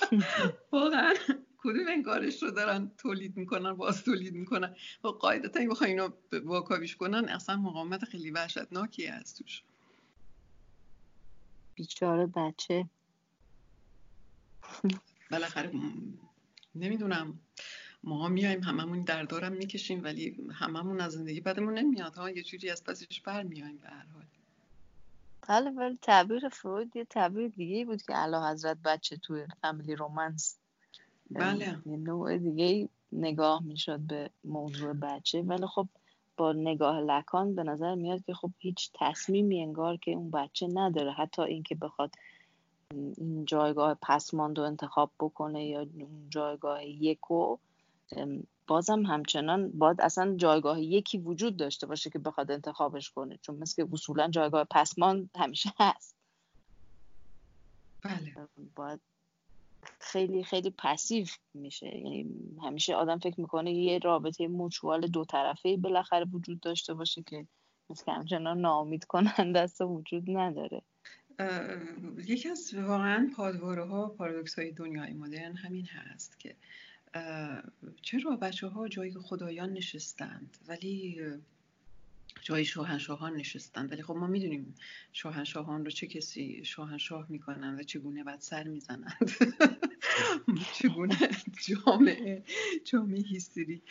واقعا 0.72 1.14
کدوم 1.58 1.88
انگارش 1.88 2.42
رو 2.42 2.50
دارن 2.50 2.90
تولید 2.98 3.36
می‌کنن 3.36 3.72
باز 3.72 4.04
تولید 4.04 4.34
می‌کنن؟ 4.34 4.76
و 5.04 5.08
خب 5.08 5.18
قاعدتا 5.20 5.60
این 5.60 5.68
بخوای 5.68 5.90
اینو 5.90 6.10
واکاویش 6.44 6.96
کنن 6.96 7.28
اصلا 7.28 7.56
مقاومت 7.56 8.04
خیلی 8.04 8.30
وحشتناکی 8.30 9.06
هست 9.06 9.38
توش. 9.38 9.62
بیچاره 11.74 12.26
بچه. 12.26 12.88
بالاخره 15.30 15.72
نمی‌دونم. 16.74 17.40
ما 18.04 18.28
میایم 18.28 18.62
هممون 18.62 19.02
دردارم 19.02 19.52
می‌کشیم 19.52 20.04
ولی 20.04 20.36
هممون 20.52 21.00
از 21.00 21.12
زندگی 21.12 21.40
بدمون 21.40 21.78
نمیاد 21.78 22.14
ها؟ 22.14 22.30
یه 22.30 22.42
جوری 22.42 22.70
از 22.70 22.84
پسش 22.84 23.20
بر 23.20 23.42
میایم 23.42 23.78
به 23.78 23.88
هر 23.88 24.06
حال. 24.06 24.24
بله 25.48 25.70
ولی 25.70 25.98
تعبیر 26.02 26.48
فروید 26.48 26.96
یه 26.96 27.04
تعبیر 27.04 27.48
دیگه 27.48 27.84
بود 27.84 28.02
که 28.02 28.12
علا 28.12 28.50
حضرت 28.50 28.78
بچه 28.84 29.16
توی 29.16 29.46
فامیلی 29.62 29.94
رومنس 29.96 30.58
بله. 31.30 31.78
یه 31.86 31.96
نوع 31.96 32.38
دیگه 32.38 32.88
نگاه 33.12 33.62
می‌شد 33.62 34.00
به 34.00 34.30
موضوع 34.44 34.92
بچه. 34.92 35.42
ولی 35.42 35.66
خب 35.66 35.88
با 36.36 36.52
نگاه 36.52 37.00
لکان 37.00 37.54
به 37.54 37.62
نظر 37.62 37.94
میاد 37.94 38.24
که 38.24 38.34
خب 38.34 38.50
هیچ 38.58 38.90
تصمیمی 38.94 39.62
انگار 39.62 39.96
که 39.96 40.10
اون 40.10 40.30
بچه 40.30 40.68
نداره. 40.74 41.12
حتی 41.12 41.42
اینکه 41.42 41.74
بخواد 41.74 42.10
این 42.90 43.44
جایگاه 43.44 43.98
پسماند 44.02 44.58
رو 44.58 44.64
انتخاب 44.64 45.10
بکنه 45.20 45.66
یا 45.66 45.80
اون 45.80 46.26
جایگاه 46.30 46.86
یکو 46.86 47.56
بازم 48.66 49.02
همچنان 49.02 49.70
باید 49.70 50.00
اصلا 50.00 50.36
جایگاه 50.36 50.80
یکی 50.82 51.18
وجود 51.18 51.56
داشته 51.56 51.86
باشه 51.86 52.10
که 52.10 52.18
بخواد 52.18 52.50
انتخابش 52.50 53.10
کنه 53.10 53.38
چون 53.42 53.56
مثل 53.56 53.82
که 53.82 53.88
اصولا 53.92 54.28
جایگاه 54.28 54.64
پسمان 54.64 55.30
همیشه 55.36 55.72
هست. 55.80 56.16
بله. 58.02 58.48
باید 58.74 59.00
خیلی 60.00 60.44
خیلی 60.44 60.74
پسیو 60.78 61.26
میشه. 61.54 61.86
یعنی 61.86 62.26
همیشه 62.62 62.94
آدم 62.94 63.18
فکر 63.18 63.40
می‌کنه 63.40 63.72
یه 63.72 63.98
رابطه 63.98 64.48
موچوال 64.48 65.06
دو 65.06 65.24
طرفه 65.24 65.76
بالاخره 65.76 66.24
وجود 66.24 66.60
داشته 66.60 66.94
باشه 66.94 67.22
که 67.22 67.46
مثل 67.90 68.12
همچنان 68.12 68.60
ناامید 68.60 69.04
کننده 69.04 69.60
است 69.60 69.80
وجود 69.80 70.24
نداره. 70.28 70.82
یکی 72.24 72.48
از 72.48 72.74
واقعا 72.74 73.30
پادواره 73.36 73.84
ها 73.84 74.08
پارادوکس 74.08 74.58
های 74.58 74.72
دنیای 74.72 75.12
مدرن 75.12 75.56
همین 75.56 75.86
هست 75.86 76.40
که 76.40 76.56
چرا 78.02 78.36
بچه 78.36 78.66
ها 78.66 78.88
جای 78.88 79.12
خدایان 79.12 79.72
نشستند 79.72 80.56
ولی 80.68 81.20
جای 82.42 82.64
شاهنشاهان 82.64 83.36
نشستند؟ 83.36 83.92
ولی 83.92 84.02
خب 84.02 84.14
ما 84.14 84.26
می‌دونیم 84.26 84.74
شاهنشاهان 85.12 85.84
رو 85.84 85.90
چه 85.90 86.06
کسی 86.06 86.64
شاهنشاه 86.64 87.26
می‌کنن 87.28 87.78
و 87.78 87.82
چگونه 87.82 88.24
بعد 88.24 88.40
سر 88.40 88.64
می‌زنند. 88.64 89.30
چگونه 90.72 91.30
جامعه 91.68 92.44
جامعه 92.84 93.22
هیستری 93.22 93.82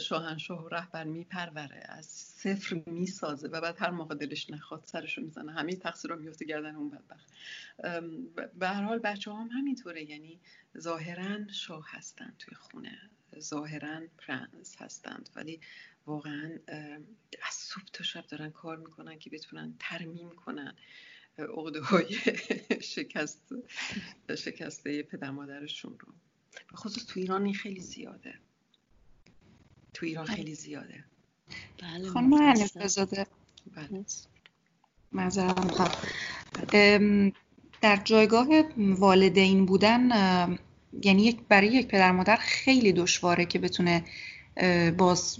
شاهنشاه 0.00 0.64
و 0.64 0.68
رهبر 0.68 1.04
میپروره؟ 1.04 1.82
از 1.88 2.06
صفر 2.06 2.82
می‌سازه 2.86 3.48
و 3.48 3.60
بعد 3.60 3.76
هر 3.78 3.90
موقع 3.90 4.14
دلش 4.14 4.50
نخواد 4.50 4.84
سرشو 4.84 5.22
می‌زنه. 5.22 5.52
همه 5.52 5.76
تقصیر 5.76 6.10
رو 6.10 6.20
میفته 6.20 6.44
گردن 6.44 6.76
اون 6.76 6.90
بدبخت. 6.90 7.32
به 8.58 8.68
هر 8.68 8.82
حال 8.82 8.98
بچه 8.98 9.32
هم 9.32 9.48
همینطوره. 9.52 10.10
یعنی 10.10 10.40
ظاهرا 10.78 11.48
شاه 11.48 11.86
هستند 11.88 12.36
توی 12.38 12.54
خونه. 12.54 12.98
ظاهرا 13.38 14.00
پرنس 14.18 14.76
هستند. 14.78 15.30
ولی 15.36 15.60
واقعا 16.06 16.58
از 17.42 17.54
صبح 17.54 17.84
تا 17.92 18.04
شب 18.04 18.26
دارن 18.26 18.50
کار 18.50 18.76
می‌کنن 18.76 19.18
که 19.18 19.30
بتونن 19.30 19.74
ترمیم 19.78 20.30
کنن. 20.30 20.74
عقده 21.38 21.80
های 21.80 22.16
شکست 22.80 23.42
شکسته 24.38 25.02
پدر 25.02 25.30
مادرشون 25.30 25.96
رو. 25.98 26.12
به 26.70 26.76
خصوص 26.76 27.06
تو 27.06 27.20
ایران 27.20 27.44
این 27.44 27.54
خیلی 27.54 27.80
زیاده. 27.80 28.34
تو 29.94 30.06
ایران 30.06 30.26
خیلی 30.26 30.54
زیاده. 30.54 31.04
بله 31.82 32.08
خانم 32.08 32.34
حنیفه 32.34 32.86
زاده 32.86 33.26
بله. 33.76 34.04
در 37.80 37.96
جایگاه 38.04 38.48
والدین 38.76 39.66
بودن 39.66 40.08
یعنی 41.02 41.40
برای 41.48 41.68
یک 41.68 41.86
پدر 41.86 42.12
مادر 42.12 42.36
خیلی 42.36 42.92
دشواره 42.92 43.44
که 43.44 43.58
بتونه 43.58 44.04
باز 44.98 45.38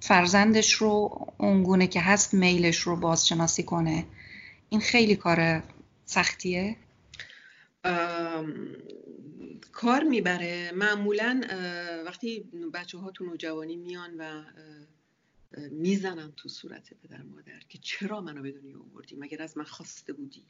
فرزندش 0.00 0.72
رو 0.72 1.26
اونگونه 1.38 1.86
که 1.86 2.00
هست 2.00 2.34
میلش 2.34 2.78
رو 2.78 2.96
بازشناسی 2.96 3.62
کنه. 3.62 4.06
این 4.74 4.80
خیلی 4.80 5.16
کار 5.16 5.62
سختیه. 6.04 6.76
کار 9.72 10.02
می‌بره. 10.02 10.72
معمولا 10.74 11.40
وقتی 12.06 12.40
بچه 12.74 12.98
ها 12.98 13.10
تو 13.10 13.24
نوجوانی 13.24 13.76
میان 13.76 14.14
و 14.18 14.44
می‌زنن 15.70 16.32
تو 16.36 16.48
صورت 16.48 16.94
پدر 16.94 17.22
مادر 17.22 17.60
که 17.68 17.78
چرا 17.78 18.20
منو 18.20 18.42
به 18.42 18.52
دنیا 18.52 18.78
آوردی؟ 18.78 19.16
مگر 19.16 19.42
از 19.42 19.58
من 19.58 19.64
خواسته 19.64 20.12
بودی؟ 20.12 20.44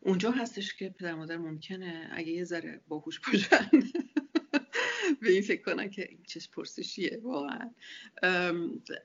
اونجا 0.00 0.30
هستش 0.30 0.74
که 0.74 0.88
پدر 0.88 1.14
مادر 1.14 1.36
ممکنه 1.36 2.10
اگه 2.12 2.30
یه 2.32 2.44
ذره 2.44 2.80
باهوش 2.88 3.20
باشن. 3.20 3.70
به 5.20 5.30
این 5.30 5.42
فکر 5.42 5.62
کنن 5.62 5.90
که 5.90 6.08
این 6.08 6.18
چه 6.26 6.40
پرسشیه 6.52 7.20
واقعا. 7.22 7.70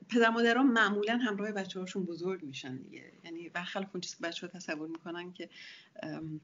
پدر 0.08 0.30
مادران 0.30 0.66
معمولا 0.66 1.16
همراه 1.16 1.52
بچه 1.52 1.80
هاشون 1.80 2.04
بزرگ 2.04 2.42
میشن 2.42 2.76
دیگه. 2.76 3.12
یعنی 3.24 3.48
برخلاف 3.48 3.88
اون 3.92 4.00
چیزی 4.00 4.16
که 4.16 4.22
بچه 4.22 4.46
ها 4.46 4.52
تصور 4.58 4.88
می‌کنن 4.88 5.32
که 5.32 5.48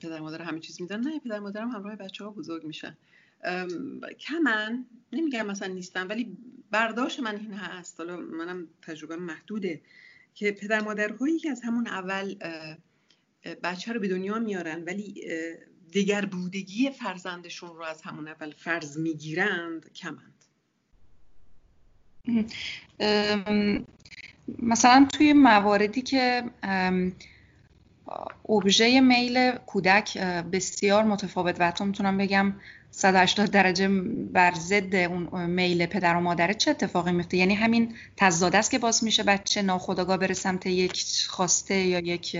پدر 0.00 0.20
مادر 0.20 0.42
همه 0.42 0.60
چیز 0.60 0.80
میدن 0.80 1.00
نه 1.00 1.18
پدر 1.18 1.38
مادر 1.38 1.62
هم 1.62 1.68
همراه 1.68 1.96
بچه 1.96 2.24
ها 2.24 2.30
بزرگ 2.30 2.64
میشن. 2.64 2.96
کمن 4.18 4.86
نمیگم 5.12 5.46
مثلا 5.46 5.72
نیستن 5.72 6.06
ولی 6.06 6.36
برداشت 6.70 7.20
من 7.20 7.36
این 7.36 7.52
هست. 7.52 8.00
حالا 8.00 8.16
منم 8.16 8.68
تجربه 8.82 9.16
محدوده 9.16 9.80
که 10.34 10.52
پدر 10.52 10.80
مادرهایی 10.80 11.38
که 11.38 11.50
از 11.50 11.60
همون 11.62 11.86
اول 11.86 12.34
بچه 13.62 13.92
رو 13.92 14.00
به 14.00 14.08
دنیا 14.08 14.38
میارن 14.38 14.84
ولی 14.84 15.24
دیگر 15.93 16.24
بودگی 16.24 16.90
فرزندشون 16.90 17.76
رو 17.76 17.82
از 17.82 18.03
همون 18.03 18.28
اول 18.28 18.51
فرض 18.51 18.99
می‌گیرند 18.99 19.93
کمند. 19.93 20.45
مثلا 24.62 25.09
توی 25.12 25.32
مواردی 25.32 26.03
که 26.03 26.43
ابژه 28.49 29.01
میل 29.01 29.51
کودک 29.51 30.18
بسیار 30.53 31.05
متفاوت 31.05 31.61
و 31.61 31.66
حتی 31.66 31.84
می‌تونم 31.84 32.18
بگم 32.18 32.55
180 32.90 33.51
درجه 33.51 33.88
بر 34.32 34.55
ضد 34.55 34.95
اون 34.95 35.47
میل 35.47 35.86
پدر 35.86 36.16
و 36.16 36.20
مادره 36.20 36.55
چه 36.55 36.70
اتفاقی 36.70 37.12
میفته 37.12 37.36
یعنی 37.36 37.55
همین 37.55 37.95
تضاد 38.16 38.57
است 38.57 38.70
که 38.70 38.78
باز 38.78 39.05
میشه 39.05 39.22
بچه 39.22 39.62
ناخداگاه 39.62 40.16
بره 40.16 40.34
سمت 40.34 40.66
یک 40.66 41.05
خواسته 41.28 41.74
یا 41.74 41.99
یک 41.99 42.36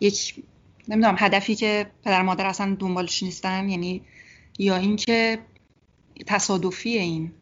یک 0.00 0.44
نمی‌دونم 0.88 1.16
هدفی 1.18 1.54
که 1.54 1.90
پدر 2.04 2.22
مادر 2.22 2.46
اصلا 2.46 2.76
دنبالش 2.80 3.22
نیستن 3.22 3.68
یعنی 3.68 4.02
یا 4.58 4.76
اینکه 4.76 5.38
تصادفی 6.26 6.98
این. 6.98 7.32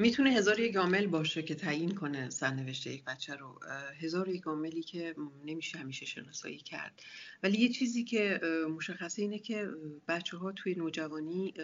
می‌تونه 0.00 0.30
هزار 0.30 0.60
یک 0.60 0.76
عامل 0.76 1.06
باشه 1.06 1.42
که 1.42 1.54
تعیین 1.54 1.94
کنه 1.94 2.30
سرنوشت 2.30 2.86
یک 2.86 3.04
بچه 3.04 3.34
رو. 3.34 3.60
هزار 4.00 4.28
یک 4.28 4.42
عاملی 4.42 4.82
که 4.82 5.14
نمیشه 5.46 5.78
همیشه 5.78 6.06
شناسایی 6.06 6.58
کرد. 6.58 7.02
ولی 7.42 7.58
یه 7.58 7.68
چیزی 7.68 8.04
که 8.04 8.40
مشخصه 8.76 9.22
اینه 9.22 9.38
که 9.38 9.68
بچه 10.08 10.36
ها 10.36 10.52
توی 10.52 10.74
نوجوانی 10.74 11.54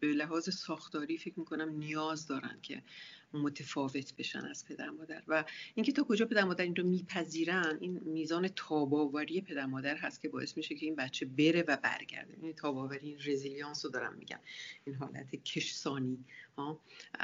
به 0.00 0.06
لحاظ 0.06 0.48
ساختاری 0.54 1.18
فکر 1.18 1.38
می‌کنم 1.38 1.78
نیاز 1.78 2.26
دارن 2.26 2.58
که 2.62 2.82
متفاوت 3.38 4.16
بشن 4.16 4.38
از 4.46 4.64
پدر 4.64 4.90
مادر. 4.90 5.22
و 5.28 5.44
اینکه 5.74 5.92
تا 5.92 6.02
کجا 6.02 6.26
پدر 6.26 6.44
مادر 6.44 6.64
این 6.64 6.76
رو 6.76 6.86
میپذیرن 6.86 7.78
این 7.80 8.00
میزان 8.04 8.48
تاباوری 8.48 9.40
پدر 9.40 9.66
مادر 9.66 9.96
هست 9.96 10.22
که 10.22 10.28
باعث 10.28 10.56
میشه 10.56 10.74
که 10.74 10.86
این 10.86 10.96
بچه 10.96 11.26
بره 11.26 11.64
و 11.68 11.76
برگرده. 11.76 12.34
این 12.42 12.52
تاباوری 12.52 13.08
این 13.08 13.18
رزیلیانس 13.26 13.84
رو 13.84 13.90
دارم 13.90 14.14
میگم 14.14 14.38
این 14.84 14.96
حالت 14.96 15.36
کشسانی 15.36 16.24
ها؟ 16.56 16.80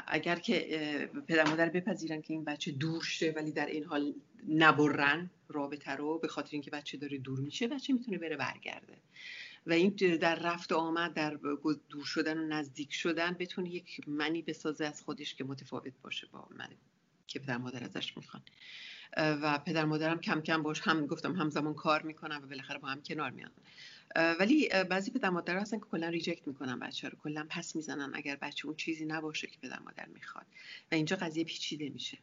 اگر 0.07 0.35
که 0.35 1.09
پدر 1.27 1.49
مادر 1.49 1.69
بپذیرن 1.69 2.21
که 2.21 2.33
این 2.33 2.43
بچه 2.43 2.71
دور 2.71 3.03
شه 3.03 3.33
ولی 3.35 3.51
در 3.51 3.65
این 3.65 3.83
حال 3.83 4.13
نبرن 4.49 5.29
رابطه 5.49 5.91
رو 5.91 6.19
به 6.19 6.27
خاطر 6.27 6.49
اینکه 6.51 6.71
بچه 6.71 6.97
داره 6.97 7.17
دور 7.17 7.39
میشه 7.39 7.67
بچه 7.67 7.93
می‌تونه 7.93 8.17
بره 8.17 8.37
برگرده. 8.37 8.97
و 9.65 9.73
این 9.73 10.17
در 10.17 10.35
رفت 10.35 10.71
آمد 10.71 11.13
در 11.13 11.39
دور 11.89 12.05
شدن 12.05 12.37
و 12.37 12.47
نزدیک 12.47 12.93
شدن 12.93 13.31
بتونه 13.31 13.69
یک 13.69 14.01
منی 14.07 14.41
بسازه 14.41 14.85
از 14.85 15.01
خودش 15.01 15.35
که 15.35 15.43
متفاوت 15.43 15.93
باشه 16.01 16.27
با 16.31 16.47
من 16.57 16.69
که 17.27 17.39
پدر 17.39 17.57
مادر 17.57 17.83
ازش 17.83 18.17
می‌خوان. 18.17 18.43
و 19.17 19.59
پدر 19.59 19.85
مادرم 19.85 20.19
کم 20.19 20.41
کم 20.41 20.63
باش 20.63 20.81
هم 20.81 21.07
گفتم 21.07 21.35
همزمان 21.35 21.73
کار 21.73 22.01
می‌کنم 22.01 22.41
و 22.43 22.47
بالاخره 22.47 22.79
با 22.79 22.87
هم 22.87 23.01
کنار 23.01 23.31
میان. 23.31 23.51
ولی 24.15 24.69
بعضی 24.89 25.11
پدر 25.11 25.29
مادر 25.29 25.57
هستن 25.57 25.79
که 25.79 25.85
کلا 25.85 26.09
ریجکت 26.09 26.47
می‌کنن 26.47 26.79
بچه 26.79 27.09
رو 27.09 27.17
کلا 27.17 27.47
پس 27.49 27.75
می‌زنن 27.75 28.11
اگر 28.13 28.35
بچه 28.35 28.65
اون 28.65 28.75
چیزی 28.75 29.05
نباشه 29.05 29.47
که 29.47 29.57
پدر 29.61 29.79
مادر 29.79 30.05
می‌خواد. 30.05 30.45
و 30.91 30.95
اینجا 30.95 31.15
قضیه 31.15 31.43
پیچیده 31.43 31.89
میشه. 31.89 32.17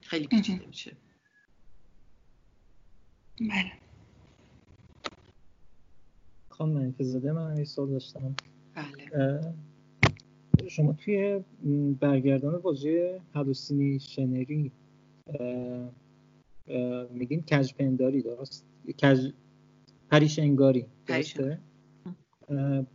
خیلی 0.00 0.26
پیچیده 0.26 0.66
میشه. 0.66 0.96
بله. 3.40 3.72
خانم 6.62 6.72
منفی 6.72 7.04
زده 7.04 7.32
من 7.32 7.56
یه 7.56 7.64
سوال 7.64 7.90
داشتم. 7.90 8.36
بله. 8.74 9.40
شما 10.68 10.92
توی 10.92 11.40
برگردان 12.00 12.58
بازی 12.58 13.18
هلوسینی 13.34 14.00
شنری 14.00 14.72
میگین 17.10 17.42
کج 17.42 17.74
پنداری 17.74 18.22
درست؟ 18.22 18.66
کج 19.02 19.32
پریش 20.10 20.38
انگاری 20.38 20.86
درسته؟ 21.06 21.58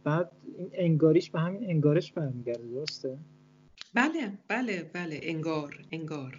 بعد 0.04 0.32
این 0.58 0.70
انگاریش 0.74 1.30
به 1.30 1.40
همین 1.40 1.70
انگارش 1.70 2.12
برمیگرده 2.12 2.68
درسته؟ 2.68 3.18
بله 3.94 4.32
بله 4.48 4.92
بله 4.94 5.20
انگار 5.24 5.86
انگار. 5.92 6.38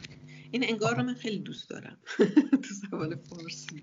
این 0.51 0.65
انگار 0.69 0.97
رو 0.97 1.03
من 1.03 1.15
خیلی 1.15 1.39
دوست 1.39 1.71
دارم. 1.71 1.97
تو 2.63 2.75
زبان 2.75 3.17
فارسی. 3.17 3.83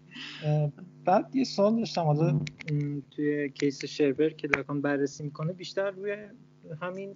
بعد 1.06 1.36
یه 1.36 1.44
سوال 1.44 1.76
داشتم 1.76 2.02
حالا 2.02 2.40
توی 3.12 3.50
کیس 3.50 3.86
شربر 3.86 4.30
که 4.30 4.48
لاکان 4.56 4.82
بررسی 4.82 5.24
می‌کنه 5.24 5.54
بیشتر 5.54 5.92
روی 5.92 6.16
همین 6.82 7.16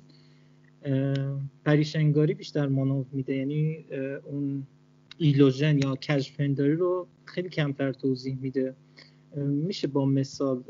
پریشنگاری 1.65 2.33
بیشتر 2.33 2.67
مانو 2.67 3.05
میده. 3.11 3.35
یعنی 3.35 3.85
اون 4.25 4.67
ایلوژن 5.17 5.77
یا 5.77 5.95
کشفنداری 5.95 6.75
رو 6.75 7.07
خیلی 7.25 7.49
کمتر 7.49 7.93
توضیح 7.93 8.37
میده. 8.41 8.75
میشه 9.35 9.87
با 9.87 10.05
مثال 10.05 10.63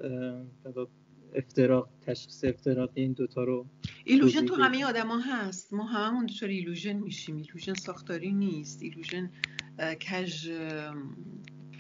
افتراق 1.36 1.90
تشخیص 2.02 2.44
افتراق 2.44 2.90
این 2.94 3.12
دوتا 3.12 3.44
رو 3.44 3.66
illusion 4.10 4.46
تو 4.45 4.55
همه 4.55 4.86
آدما 4.86 5.20
هست. 5.20 5.74
ما 5.74 5.84
هممون 5.84 6.26
دچار 6.26 6.49
illusion 6.50 6.94
میشیم. 6.93 7.38
illusion 7.38 7.74
ساختاری 7.74 8.32
نیست. 8.32 8.84
illusion 8.84 9.32
کج 9.80 10.49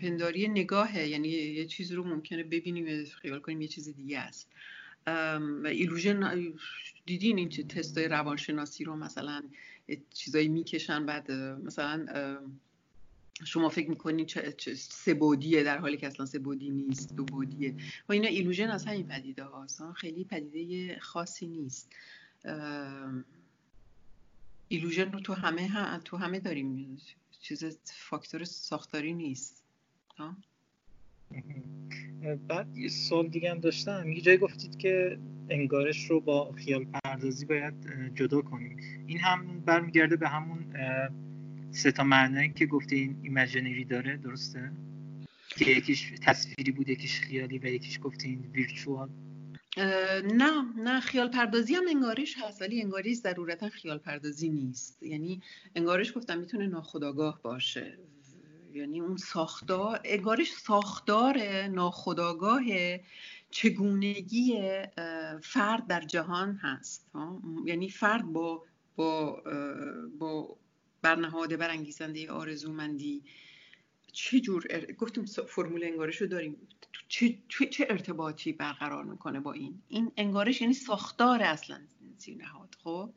پنداری 0.01 0.47
نگاهه. 0.47 1.07
یعنی 1.07 1.27
یه 1.29 1.65
چیز 1.65 1.91
رو 1.91 2.03
ممکنه 2.03 2.43
ببینیم 2.43 3.05
خیال 3.05 3.39
کنیم 3.39 3.61
یه 3.61 3.67
چیز 3.67 3.89
دیگه 3.89 4.19
است. 4.19 4.49
و 5.63 5.67
illusion 5.67 6.53
دیدین 7.05 7.37
این 7.37 7.49
تستای 7.49 8.07
روانشناسی 8.07 8.83
رو 8.83 8.95
مثلا 8.95 9.43
چیزایی 10.13 10.47
می‌کشن 10.47 11.05
بعد 11.05 11.31
مثلا 11.31 12.05
شما 13.45 13.69
فکر 13.69 13.89
می‌کنین 13.89 14.25
چه, 14.25 14.53
چه 14.57 14.75
سه 14.75 15.13
در 15.63 15.77
حالی 15.77 15.97
که 15.97 16.07
اصلا 16.07 16.25
سه 16.25 16.39
بودی 16.39 16.69
نیست 16.69 17.15
دو 17.15 17.23
بودیه. 17.23 17.75
و 18.09 18.13
اینا 18.13 18.27
ایلوژن 18.27 18.69
از 18.69 18.85
همین 18.85 19.07
پدیده 19.07 19.43
هاست. 19.43 19.81
خیلی 19.91 20.23
پدیده 20.23 20.99
خاصی 20.99 21.47
نیست. 21.47 21.89
ایلوژن 24.67 25.11
رو 25.11 25.19
تو 25.19 25.33
همه 25.33 25.67
هم 25.67 26.01
تو 26.05 26.17
همه 26.17 26.39
داریم. 26.39 26.97
چیز 27.41 27.77
فاکتور 27.85 28.43
ساختاری 28.43 29.13
نیست. 29.13 29.63
ها؟ 30.17 30.37
بعد 32.47 32.77
یه 32.77 32.89
سوال 32.89 33.27
دیگه 33.27 33.51
هم 33.51 33.59
داشتم. 33.59 34.11
یه 34.11 34.21
جایی 34.21 34.37
گفتید 34.37 34.77
که 34.77 35.19
انگارش 35.49 36.09
رو 36.09 36.21
با 36.21 36.51
خیال 36.51 36.85
پردازی 36.85 37.45
باید 37.45 37.73
جدا 38.15 38.41
کنیم. 38.41 38.77
این 39.07 39.19
هم 39.19 39.59
برمیگرده 39.59 40.15
به 40.15 40.29
همون 40.29 40.65
سه 41.71 41.91
تا 41.91 42.03
معنایی 42.03 42.49
که 42.49 42.65
گفته 42.65 42.95
این 42.95 43.19
ایمجینری 43.23 43.85
داره. 43.85 44.17
درسته؟ 44.17 44.71
که 45.49 45.71
یکیش 45.71 46.13
تصویری 46.21 46.71
بود 46.71 46.89
یکیش 46.89 47.19
خیالی 47.19 47.57
و 47.59 47.65
یکیش 47.65 47.99
گفته 48.03 48.27
این 48.27 48.49
ویرچوال. 48.53 49.09
نه 49.77 50.73
نه 50.77 50.99
خیال 50.99 51.27
پردازی 51.27 51.75
هم 51.75 51.83
انگارش 51.89 52.37
هست 52.37 52.61
ولی 52.61 52.81
انگارش 52.81 53.15
ضرورتا 53.15 53.69
خیال 53.69 53.97
پردازی 53.97 54.49
نیست. 54.49 55.03
یعنی 55.03 55.41
انگارش 55.75 56.17
گفتم 56.17 56.37
می‌تونه 56.37 56.67
ناخداگاه 56.67 57.41
باشه. 57.41 57.97
یعنی 58.73 58.99
اون 59.01 59.17
ساختار 59.17 59.99
انگارش 60.05 60.51
ساختار 60.51 61.67
ناخداگاه 61.67 62.61
چگونگی 63.51 64.59
فرد 65.41 65.87
در 65.87 66.01
جهان 66.01 66.55
هست. 66.55 67.11
یعنی 67.65 67.89
فرد 67.89 68.25
با 68.25 68.63
با 68.95 69.43
با 70.19 70.57
برنهاده 71.01 71.57
برانگیزنده 71.57 72.31
آرزومندی 72.31 73.23
چه 74.11 74.39
جور 74.39 74.65
ار... 74.69 74.91
گفتیم 74.91 75.25
فرمول 75.25 75.83
انگارش 75.83 76.21
رو 76.21 76.27
داریم 76.27 76.67
چه... 77.07 77.35
چه 77.69 77.87
ارتباطی 77.89 78.53
برقرار 78.53 79.03
می‌کنه 79.03 79.39
با 79.39 79.53
این؟ 79.53 79.81
این 79.87 80.11
انگارش 80.17 80.61
یعنی 80.61 80.73
ساختار 80.73 81.43
اصلا 81.43 81.79
زیر 82.17 82.37
نهاد 82.37 82.75
خب؟ 82.83 83.13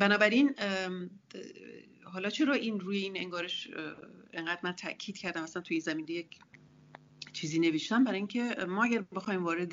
بنابراین 0.00 0.54
حالا 2.04 2.30
چرا 2.30 2.54
این 2.54 2.80
روی 2.80 2.98
این 2.98 3.16
انگارش 3.16 3.70
انقدر 4.32 4.60
من 4.62 4.72
تاکید 4.72 5.18
کردم؟ 5.18 5.42
اصلا 5.42 5.62
توی 5.62 5.80
زمینه 5.80 6.10
یک 6.10 6.38
چیزی 7.32 7.58
نوشتم 7.58 8.04
برای 8.04 8.18
اینکه 8.18 8.56
ما 8.68 8.84
اگر 8.84 9.00
بخوایم 9.00 9.44
وارد 9.44 9.72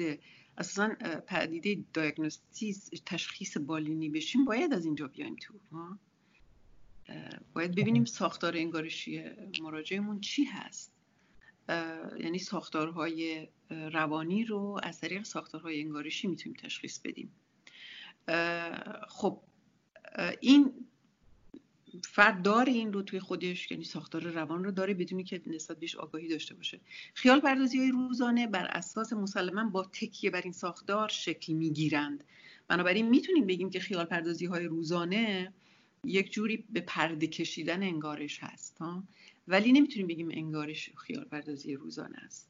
اساسا 0.58 0.90
پدیده 1.28 1.84
دایگنوستیس 1.94 2.90
تشخیص 3.06 3.58
بالینی 3.58 4.10
بشیم 4.10 4.46
باید 4.46 4.74
از 4.74 4.86
اینجا 4.86 5.08
بیایم 5.08 5.36
تو 5.36 5.54
باید 7.54 7.76
ببینیم 7.76 8.06
ساختار 8.06 8.58
انگارشی 8.58 9.24
مراجعمون 9.62 10.20
چی 10.20 10.44
هست؟ 10.44 10.94
یعنی 12.20 12.40
ساختارهای 12.40 13.48
روانی 13.70 14.46
رو 14.46 14.80
از 14.84 15.00
طریق 15.00 15.24
ساختارهای 15.24 15.82
انگارشی 15.82 16.28
می‌تونیم 16.28 16.58
تشخیص 16.62 17.00
بدیم؟ 17.00 17.32
خب 19.10 19.42
این 20.40 20.74
فرد 22.04 22.42
داره 22.42 22.72
این 22.72 22.94
رو 22.94 23.02
توی 23.02 23.20
خودش 23.20 23.72
یعنی 23.72 23.84
ساختار 23.84 24.22
روان 24.22 24.64
رو 24.64 24.72
داره 24.72 24.94
بدونی 24.94 25.24
که 25.24 25.42
نسبت 25.48 25.80
بهش 25.80 25.96
آگاهی 25.96 26.28
داشته 26.28 26.56
باشه. 26.56 26.80
خیال 27.14 27.40
پردازی 27.40 27.80
های 27.80 27.92
روزانه 27.92 28.48
بر 28.48 28.66
اساس 28.66 29.14
مسلما 29.14 29.70
با 29.70 29.84
تکیه 29.84 30.30
بر 30.30 30.42
این 30.42 30.52
ساختار 30.52 31.10
شکل 31.10 31.54
می‌گیرند. 31.54 32.24
بنابراین 32.68 33.10
می‌تونیم 33.10 33.48
بگیم 33.48 33.70
که 33.70 33.80
خیال 33.80 34.06
پردازی 34.06 34.46
های 34.46 34.66
روزانه 34.66 35.54
یک 36.06 36.32
جوری 36.32 36.58
به 36.58 36.82
پرده 36.82 37.28
کشیدن 37.28 37.84
انگارش 37.84 38.44
هست 38.44 38.78
ها؟ 38.78 39.04
ولی 39.48 39.72
نمی‌تونیم 39.72 40.08
بگیم 40.08 40.30
انگارش 40.32 40.92
خیال 40.98 41.24
پردازی 41.24 41.76
روزانه 41.76 42.18
است. 42.18 42.50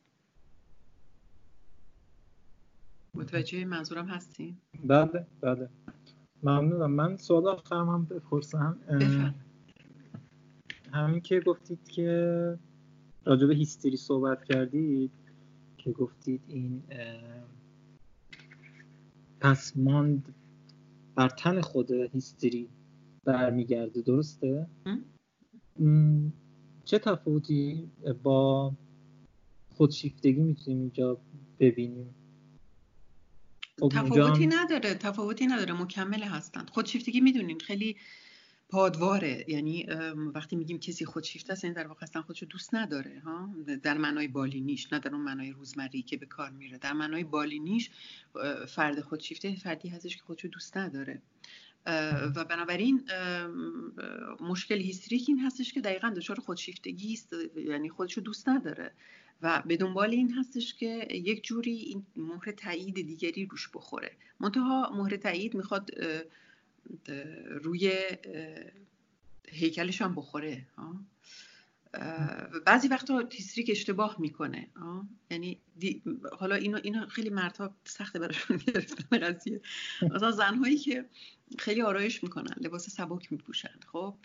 متوجه 3.14 3.66
منظورم 3.66 4.08
هستین؟ 4.08 4.58
بله 4.86 5.28
بله. 5.41 5.70
ممنونم. 6.43 6.91
من 6.91 7.18
سوال 7.18 7.47
آخرم 7.47 7.89
هم 7.89 8.06
بپرسم. 8.06 8.78
همین 10.93 11.22
که 11.22 11.39
گفتید 11.39 11.88
که 11.88 12.60
راجع 13.26 13.47
به 13.47 13.56
هیستری 13.56 13.97
صحبت 13.97 14.43
کردید 14.43 15.12
که 15.78 15.91
گفتید 15.91 16.41
این 16.47 16.84
پسماند 19.39 20.36
بر 21.16 21.30
تن 21.30 21.62
خود 21.62 21.91
هیستری 21.91 22.70
برمیگرده 23.26 24.01
درسته؟ 24.01 24.67
چه 26.86 26.99
تفاوتی 26.99 27.91
با 28.24 28.74
خودشیفتگی 29.69 30.41
می‌تونیم 30.41 30.80
اینجا 30.80 31.17
ببینیم؟ 31.59 32.15
خب 33.80 33.89
تفاوتی 33.89 34.47
نداره 34.47 34.93
تفاوتی 34.93 35.47
نداره 35.47 35.82
مکمل 35.82 36.24
هستند 36.24 36.69
خودشیفتگی 36.69 37.21
می‌دونین 37.21 37.59
خیلی 37.59 37.95
پادواره. 38.69 39.45
یعنی 39.47 39.86
وقتی 40.36 40.55
میگیم 40.55 40.80
کسی 40.80 41.05
خودشیفته 41.05 41.53
است 41.53 41.63
یعنی 41.63 41.76
در 41.76 41.88
واقع 41.88 41.99
اصلا 42.03 42.21
خودشو 42.21 42.45
دوست 42.45 42.76
نداره 42.76 43.21
ها؟ 43.26 43.49
در 43.84 43.97
معنای 43.97 44.28
بالینیش 44.28 44.93
نه 44.93 44.99
در 44.99 45.15
اون 45.15 45.24
معنای 45.24 45.51
روزمری 45.51 46.01
که 46.01 46.17
به 46.17 46.26
کار 46.26 46.49
میره. 46.49 46.78
در 46.78 46.93
معنای 46.93 47.24
بالینیش 47.24 47.91
فرد 48.67 49.01
خودشیفته 49.01 49.55
فردی 49.55 49.89
هستش 49.89 50.17
که 50.17 50.24
خودشو 50.24 50.47
دوست 50.47 50.78
نداره. 50.78 51.21
و 52.36 52.45
بنابراین 52.49 53.09
مشکل 54.39 54.81
هیستریک 54.81 55.25
این 55.27 55.39
هستش 55.39 55.73
که 55.73 55.81
دقیقا 55.81 56.09
دچار 56.09 56.39
خودشیفتگی 56.39 57.13
است 57.13 57.34
یعنی 57.55 57.89
خودشو 57.89 58.21
دوست 58.21 58.49
نداره 58.49 58.91
و 59.41 59.63
به 59.65 59.77
دنبال 59.77 60.09
این 60.09 60.34
هستش 60.34 60.73
که 60.73 61.07
یک 61.11 61.43
جوری 61.43 61.75
این 61.75 62.05
مهر 62.15 62.51
تایید 62.51 62.95
دیگری 62.95 63.45
روش 63.45 63.69
بخوره. 63.73 64.11
منتها 64.39 64.91
مهر 64.95 65.17
تایید 65.17 65.55
می‌خواد 65.55 65.91
روی 67.63 67.91
هیکلش 69.47 70.01
هم 70.01 70.15
بخوره 70.15 70.65
بعضی 72.66 72.88
وقتا 72.88 73.24
هیستریک 73.32 73.70
اشتباه 73.72 74.16
می‌کنه. 74.20 74.68
یعنی 75.32 75.62
حالا 76.39 76.56
اینو 76.56 76.80
اینو 76.84 77.06
خیلی 77.08 77.30
مردها 77.30 77.76
سخته 77.86 78.20
براشون 78.20 78.58
گرفتن 78.68 79.18
قضیه. 79.20 79.62
مثلا 80.02 80.32
زنهایی 80.32 80.78
که 80.78 81.06
خیلی 81.60 81.82
آرایش 81.82 82.24
می‌کنن 82.24 82.56
لباس 82.62 82.89
سبک 82.89 83.32
میپوشن. 83.32 83.80
خب 83.91 84.16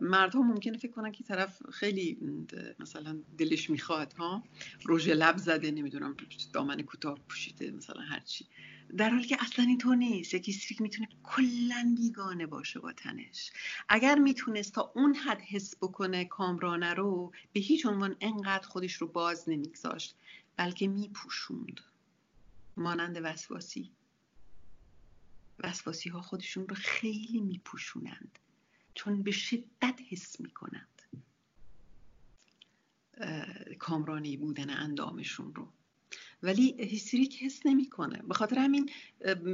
مردها 0.00 0.42
ممکنه 0.42 0.78
فکر 0.78 0.92
کنن 0.92 1.12
که 1.12 1.24
طرف 1.24 1.62
خیلی 1.70 2.18
مثلا 2.80 3.18
دلش 3.38 3.70
می‌خواد. 3.70 4.12
ها 4.12 4.44
رژ 4.88 5.08
لب 5.08 5.36
زده 5.36 5.70
نمی‌دونم 5.70 6.16
دامن 6.52 6.82
کوتاه 6.82 7.18
پوشیده 7.28 7.70
مثلا 7.70 8.00
هرچی. 8.00 8.46
در 8.96 9.10
حالی 9.10 9.24
که 9.24 9.36
اصلا 9.40 9.64
اینطور 9.64 9.96
نیست. 9.96 10.34
یکی 10.34 10.52
استریک 10.52 10.80
می‌تونه 10.80 11.08
کلا 11.22 11.94
بیگانه 11.96 12.46
باشه 12.46 12.80
با 12.80 12.92
تنش. 12.92 13.50
اگر 13.88 14.18
می‌تونست 14.18 14.72
تا 14.72 14.92
اون 14.94 15.14
حد 15.14 15.40
حس 15.40 15.76
بکنه 15.76 16.24
کامرانه 16.24 16.94
رو 16.94 17.32
به 17.52 17.60
هیچ 17.60 17.86
عنوان 17.86 18.16
انقدر 18.20 18.66
خودش 18.68 18.92
رو 18.94 19.06
باز 19.06 19.48
نمیگذاشت 19.48 20.16
بلکه 20.56 20.88
میپوشوند. 20.88 21.80
مانند 22.76 23.20
وسواسی. 23.22 23.90
وسواسی 25.58 26.08
ها 26.08 26.22
خودشون 26.22 26.68
رو 26.68 26.74
خیلی 26.74 27.40
میپوشونند. 27.40 28.38
چون 28.94 29.22
به 29.22 29.30
شدت 29.30 30.00
حس 30.08 30.40
می‌کنند. 30.40 31.02
کامرانی 33.78 34.36
بودن 34.36 34.70
اندامشون 34.70 35.54
رو. 35.54 35.68
ولی 36.42 36.74
هیستریک 36.78 37.42
حس 37.42 37.66
نمی‌کنه. 37.66 38.22
به 38.28 38.34
خاطر 38.34 38.58
همین 38.58 38.90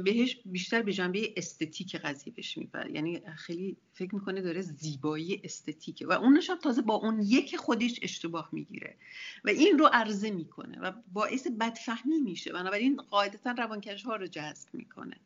بهش 0.05 0.37
بیشتر 0.45 0.81
به 0.81 0.93
جنبه 0.93 1.33
استتیک 1.37 1.95
قضیه 1.95 2.33
بهش 2.33 2.57
می‌بره. 2.57 2.91
یعنی 2.91 3.19
خیلی 3.35 3.77
فکر 3.93 4.15
می‌کنه 4.15 4.41
داره 4.41 4.61
زیبایی 4.61 5.41
استتیکه. 5.43 6.07
و 6.07 6.11
اونش 6.11 6.49
هم 6.49 6.57
تازه 6.57 6.81
با 6.81 6.93
اون 6.93 7.21
یک 7.21 7.55
خودش 7.55 7.99
اشتباه 8.01 8.49
می‌گیره. 8.51 8.95
و 9.43 9.49
این 9.49 9.79
رو 9.79 9.89
عرضه 9.93 10.31
می‌کنه 10.31 10.79
و 10.79 10.91
باعث 11.13 11.47
بدفهمی 11.47 12.19
میشه. 12.19 12.53
بنابراین 12.53 12.95
قاعدتا 12.95 13.51
روانکش 13.51 14.03
ها 14.03 14.15
رو 14.15 14.27
جذب 14.27 14.69
می‌کنه. 14.73 15.17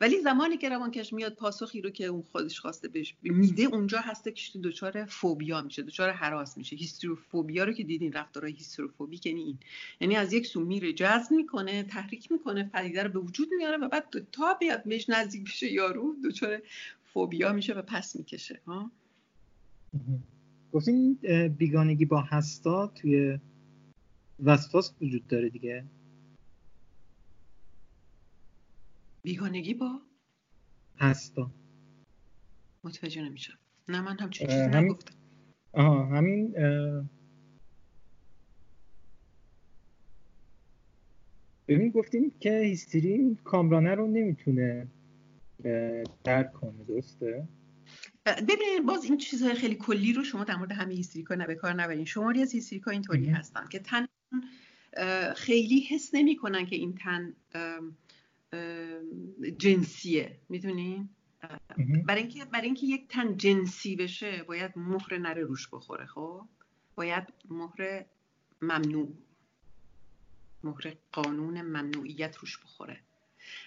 ولی 0.00 0.20
زمانی 0.20 0.56
که 0.56 0.68
روانکش 0.68 1.12
میاد 1.12 1.34
پاسخی 1.34 1.80
رو 1.80 1.90
که 1.90 2.06
اون 2.06 2.22
خودش 2.22 2.60
خواسته 2.60 2.88
بهش 2.88 3.14
میده 3.22 3.62
اونجا 3.62 3.98
هسته 3.98 4.32
که 4.32 4.58
دچار 4.58 5.04
فوبیا 5.04 5.62
میشه 5.62 5.82
دچار 5.82 6.10
حراس 6.10 6.58
میشه. 6.58 6.76
هیستروفوبیا 6.76 7.64
رو 7.64 7.72
که 7.72 7.84
دیدین 7.84 8.12
رفتارهای 8.12 8.52
هیستروفوبیک 8.52 9.26
یعنی 9.26 9.42
این. 9.42 9.58
یعنی 10.00 10.16
از 10.16 10.32
یک 10.32 10.46
سو 10.46 10.60
میره 10.60 10.92
جذب 10.92 11.32
می‌کنه 11.32 11.82
تحریک 11.82 12.32
می‌کنه 12.32 12.70
پدیده 12.74 13.02
رو 13.02 13.10
به 13.10 13.18
وجود 13.18 13.48
میاره 13.58 13.76
و 13.76 13.88
بعد 13.88 14.26
تا 14.32 14.54
بیاد 14.54 14.84
بهش 14.84 15.10
نزدیک 15.10 15.44
بشه 15.44 15.72
یارو 15.72 16.16
دچار 16.24 16.62
فوبیا 17.04 17.52
میشه 17.52 17.72
و 17.72 17.82
پس 17.82 18.16
می‌کشه. 18.16 18.60
ها؟ 18.66 18.90
گفتین 20.72 21.18
بیگانگی 21.58 22.04
با 22.04 22.20
هستا 22.20 22.86
توی 22.86 23.38
وسواس 24.44 24.92
وجود 25.00 25.26
داره 25.26 25.48
دیگه. 25.48 25.84
بیگانگی 29.22 29.74
با؟ 29.74 30.00
هستا. 30.98 31.50
متوجه 32.84 33.22
نمیشم. 33.22 33.58
نه 33.88 34.00
من 34.00 34.18
هم 34.18 34.30
چیزی 34.30 34.66
نگفتم. 34.66 35.14
آها 35.72 36.06
همین 36.06 36.54
ببین 41.68 41.90
گفتیم 41.90 42.30
که 42.40 42.60
هیستری 42.60 43.38
کامرانه 43.44 43.94
رو 43.94 44.06
نمی‌تونه 44.06 44.88
درک 46.24 46.52
کنه 46.52 46.84
درسته؟ 46.84 47.48
ببینید 48.26 48.86
باز 48.86 49.04
این 49.04 49.18
چیزهای 49.18 49.54
خیلی 49.54 49.74
کلی 49.74 50.12
رو 50.12 50.24
شما 50.24 50.44
در 50.44 50.56
مورد 50.56 50.72
همه 50.72 50.94
هیستریکا 50.94 51.34
نه 51.34 51.46
به 51.46 51.54
کار 51.54 51.72
نبرین. 51.72 52.04
شماری 52.04 52.42
از 52.42 52.52
هیستریکا 52.52 52.90
اینطوری 52.90 53.26
هستن 53.26 53.68
که 53.68 53.78
تن 53.78 54.06
خیلی 55.34 55.80
حس 55.80 56.10
نمی‌کنن 56.14 56.66
که 56.66 56.76
این 56.76 56.94
تن 56.94 57.34
جنسیه. 59.58 60.38
می‌دونین 60.48 61.08
برای 62.06 62.22
اینکه 62.22 62.44
برای 62.44 62.66
اینکه 62.66 62.86
یک 62.86 63.08
تن 63.08 63.36
جنسی 63.36 63.96
بشه 63.96 64.42
باید 64.42 64.78
مهر 64.78 65.18
نه 65.18 65.42
روش 65.42 65.68
بخوره 65.72 66.06
خب؟ 66.06 66.44
باید 66.94 67.24
مهر 67.50 68.04
ممنوع. 68.62 69.08
مهر 70.64 70.94
قانون 71.12 71.62
ممنوعیت 71.62 72.36
روش 72.36 72.58
بخوره. 72.58 73.00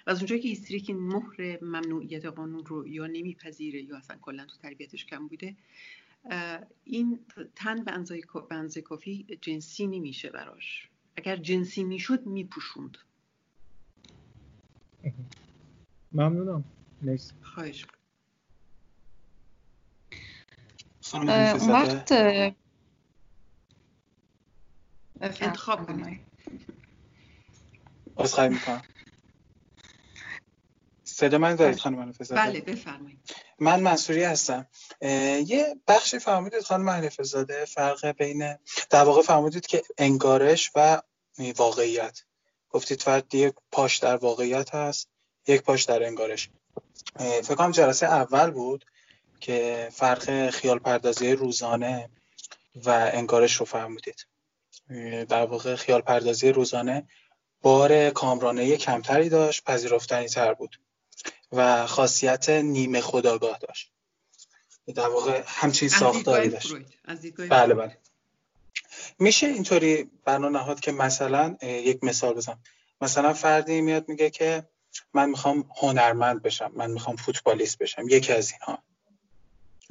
و 0.08 0.10
از 0.10 0.18
اونجایی 0.18 0.42
که 0.42 0.48
هیستریک 0.48 0.90
این 0.90 1.00
مهر 1.00 1.64
ممنوعیت 1.64 2.26
قانون 2.26 2.66
رو 2.66 2.88
یا 2.88 3.08
نمیپذیره 3.08 3.82
یا 3.82 3.98
اصلا 3.98 4.18
کلا 4.18 4.46
تو 4.46 4.58
تربیتش 4.58 5.06
کم 5.06 5.28
بوده 5.28 5.56
این 6.84 7.20
تن 7.56 7.84
به 7.84 7.92
اندازه 7.92 8.82
کافی 8.82 9.26
جنسی 9.42 9.88
نمیشه 9.88 10.30
براش. 10.30 10.90
اگر 11.16 11.36
جنسی 11.36 11.84
می‌شد 11.84 12.26
میپوشوند. 12.26 12.98
ممنونم. 16.12 16.64
مرسی 17.02 17.34
خواهش 17.42 17.86
اون 21.14 21.72
وقت 21.72 22.12
انتخاب 25.22 25.86
کنید. 25.88 26.20
از 28.18 28.34
خواهی 28.34 28.50
می‌کنم. 28.50 28.82
صدا 31.04 31.38
من 31.38 31.56
دارید 31.56 31.78
خانم 31.80 32.00
حنفه 32.00 32.36
بله 32.36 32.62
بفرمایید. 32.62 33.20
من 33.60 33.80
منصوری 33.80 34.24
هستم. 34.24 34.68
یه 35.46 35.76
بخشی 35.88 36.20
فهمیدید 36.20 36.62
خانم 36.62 37.10
زاده 37.10 37.66
فرق 37.66 38.06
بین 38.06 38.58
در 38.90 39.04
واقع 39.04 39.22
فهمیدید 39.22 39.66
که 39.66 39.84
انگارش 39.98 40.72
و 40.76 41.02
واقعیت. 41.58 42.22
گفتید 42.72 43.02
فرد 43.02 43.36
یک 43.36 43.54
پاش 43.72 43.98
در 43.98 44.16
واقعیت 44.16 44.76
هست 44.76 45.10
یک 45.48 45.62
پاش 45.62 45.84
در 45.84 46.04
انگارش. 46.04 46.50
فکر 47.18 47.56
کنم 47.56 47.72
جلسه 47.72 48.06
اول 48.06 48.52
بود 48.52 48.86
که 49.40 49.90
فرق 49.92 50.50
خیال 50.50 50.80
پردازی 50.80 51.32
روزانه 51.32 52.10
و 52.76 52.90
انگارش 53.14 53.56
رو 53.56 53.66
فهمیدید 53.66 54.28
در 55.30 55.46
واقع 55.46 55.76
خیال 55.76 56.02
پردازی 56.02 56.52
روزانه 56.52 57.08
بار 57.62 58.10
کامرانه 58.10 58.78
کمتری 58.78 59.30
داشت 59.30 59.64
پذیرفتنی 59.64 60.28
تر 60.28 60.54
بود 60.54 60.80
و 61.52 61.88
خاصیت 61.88 62.50
نیمه 62.50 63.02
خداگاه 63.02 63.58
داشت. 63.58 63.92
در 64.96 65.08
واقع 65.08 65.44
همچین 65.46 65.90
ساختاری 65.90 66.50
داشت. 66.50 66.74
بله 67.50 67.74
بله. 67.74 67.98
میشه 69.20 69.48
اینطوری 69.48 70.10
بنا 70.26 70.50
نهاد 70.50 70.80
که 70.80 70.92
مثلا 70.92 71.58
یک 71.62 72.04
مثال 72.04 72.34
بزنم. 72.34 72.60
مثلا 73.02 73.34
فردی 73.34 73.82
میاد 73.82 74.10
میگه 74.10 74.30
که 74.30 74.64
من 75.14 75.30
می‌خوام 75.30 75.70
هنرمند 75.78 76.42
بشم 76.42 76.72
من 76.76 76.92
می‌خوام 76.92 77.16
فوتبالیست 77.16 77.78
بشم 77.78 78.10
یکی 78.10 78.34
از 78.34 78.52
اینها. 78.52 78.84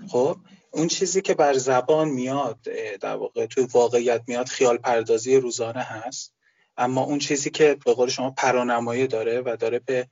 خب 0.08 0.36
اون 0.70 0.88
چیزی 0.88 1.22
که 1.22 1.34
بر 1.34 1.54
زبان 1.54 2.08
میاد 2.08 2.58
در 3.00 3.14
واقع 3.16 3.46
توی 3.46 3.64
واقعیت 3.64 4.22
میاد 4.26 4.48
خیال 4.48 4.76
پردازی 4.76 5.36
روزانه 5.36 5.82
هست. 5.82 6.34
اما 6.76 7.02
اون 7.02 7.18
چیزی 7.18 7.50
که 7.50 7.76
به 7.84 7.94
قول 7.94 8.08
شما 8.08 8.30
پرانمایی 8.30 9.06
داره 9.06 9.40
و 9.40 9.56
داره 9.60 9.78
به 9.78 10.08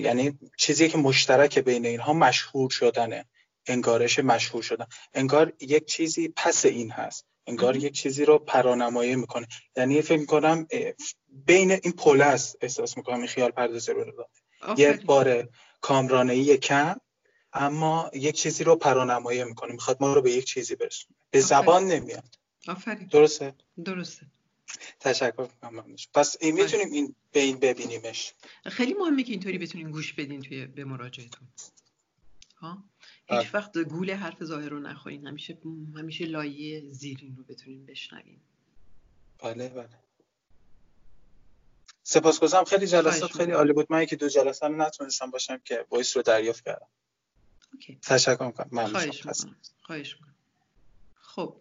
یعنی 0.00 0.38
چیزی 0.56 0.88
که 0.88 0.98
مشترک 0.98 1.58
بین 1.58 1.86
اینها 1.86 2.12
مشهور 2.12 2.70
شدنه. 2.70 3.24
انگارش 3.66 4.18
مشهور 4.18 4.62
شدن. 4.62 4.86
انگار 5.14 5.52
یک 5.60 5.86
چیزی 5.86 6.28
پس 6.36 6.66
این 6.66 6.90
هست. 6.90 7.26
انگار 7.48 7.76
یک 7.76 7.92
چیزی 7.92 8.24
رو 8.24 8.38
پرانمایی 8.38 9.16
می‌کنه. 9.16 9.46
یعنی 9.76 10.02
فکر 10.02 10.18
می‌کنم 10.18 10.66
بین 11.28 11.70
این 11.70 11.92
پله 11.92 12.24
است 12.24 12.56
احساس 12.60 12.96
می‌کنم 12.96 13.18
این 13.18 13.26
خیال 13.26 13.50
پردازی 13.50 13.92
رو 13.92 14.28
یه 14.76 14.92
بار 14.92 15.48
کامرانه 15.80 16.56
کم 16.56 16.96
اما 17.52 18.10
یک 18.14 18.34
چیزی 18.34 18.64
رو 18.64 18.76
پرانمایی 18.76 19.44
می‌کنه. 19.44 19.72
می‌خواد 19.72 19.96
ما 20.00 20.12
رو 20.12 20.22
به 20.22 20.30
یک 20.30 20.44
چیزی 20.44 20.76
برسونه. 20.76 21.16
به 21.30 21.40
زبان 21.40 21.84
نمیاد. 21.84 22.38
آفرین. 22.68 23.06
درسته؟ 23.06 23.54
درسته. 23.84 24.26
تشکر 25.00 25.48
می‌کنم. 25.62 25.96
پس 26.14 26.36
این 26.40 26.54
می‌تونیم 26.54 26.92
این 26.92 27.14
به 27.32 27.40
این 27.40 27.58
ببینیمش. 27.58 28.34
خیلی 28.64 28.94
مهمه 28.94 29.22
که 29.22 29.30
اینطوری 29.30 29.58
بتونین 29.58 29.90
گوش 29.90 30.12
بدین 30.12 30.42
توی 30.42 30.66
به 30.66 30.84
مراجعتون. 30.84 31.48
ها؟ 32.56 32.84
هیچ. 33.30 33.54
وقت 33.54 33.78
گول 33.78 34.10
حرف 34.10 34.44
ظاهر 34.44 34.68
رو 34.68 34.80
نخورین 34.80 35.26
همیشه 35.26 35.58
همیشه 35.96 36.24
لایه 36.24 36.80
زیرین 36.90 37.36
رو 37.36 37.44
بتونین 37.44 37.86
بشنوین 37.86 38.40
بله 39.38 39.68
بله. 39.68 39.88
سپاسگزارم. 42.02 42.64
خیلی 42.64 42.86
جلسات 42.86 43.32
خیلی 43.32 43.52
عالی 43.52 43.72
بود. 43.72 43.86
من 43.90 44.04
که 44.04 44.16
دو 44.16 44.28
جلسه 44.28 44.66
رو 44.66 44.76
نتونستم 44.76 45.30
باشم 45.30 45.58
که 45.58 45.86
voice 45.90 46.16
رو 46.16 46.22
دریافت 46.22 46.64
کردم. 46.64 46.88
OK. 47.72 47.98
تشکر 48.02 48.46
می‌کنم. 48.46 48.86
خواهش 48.86 49.26
می‌کنم. 49.26 49.56
خواهش 49.82 50.14
می‌کنم. 50.14 50.34
خب. 51.14 51.56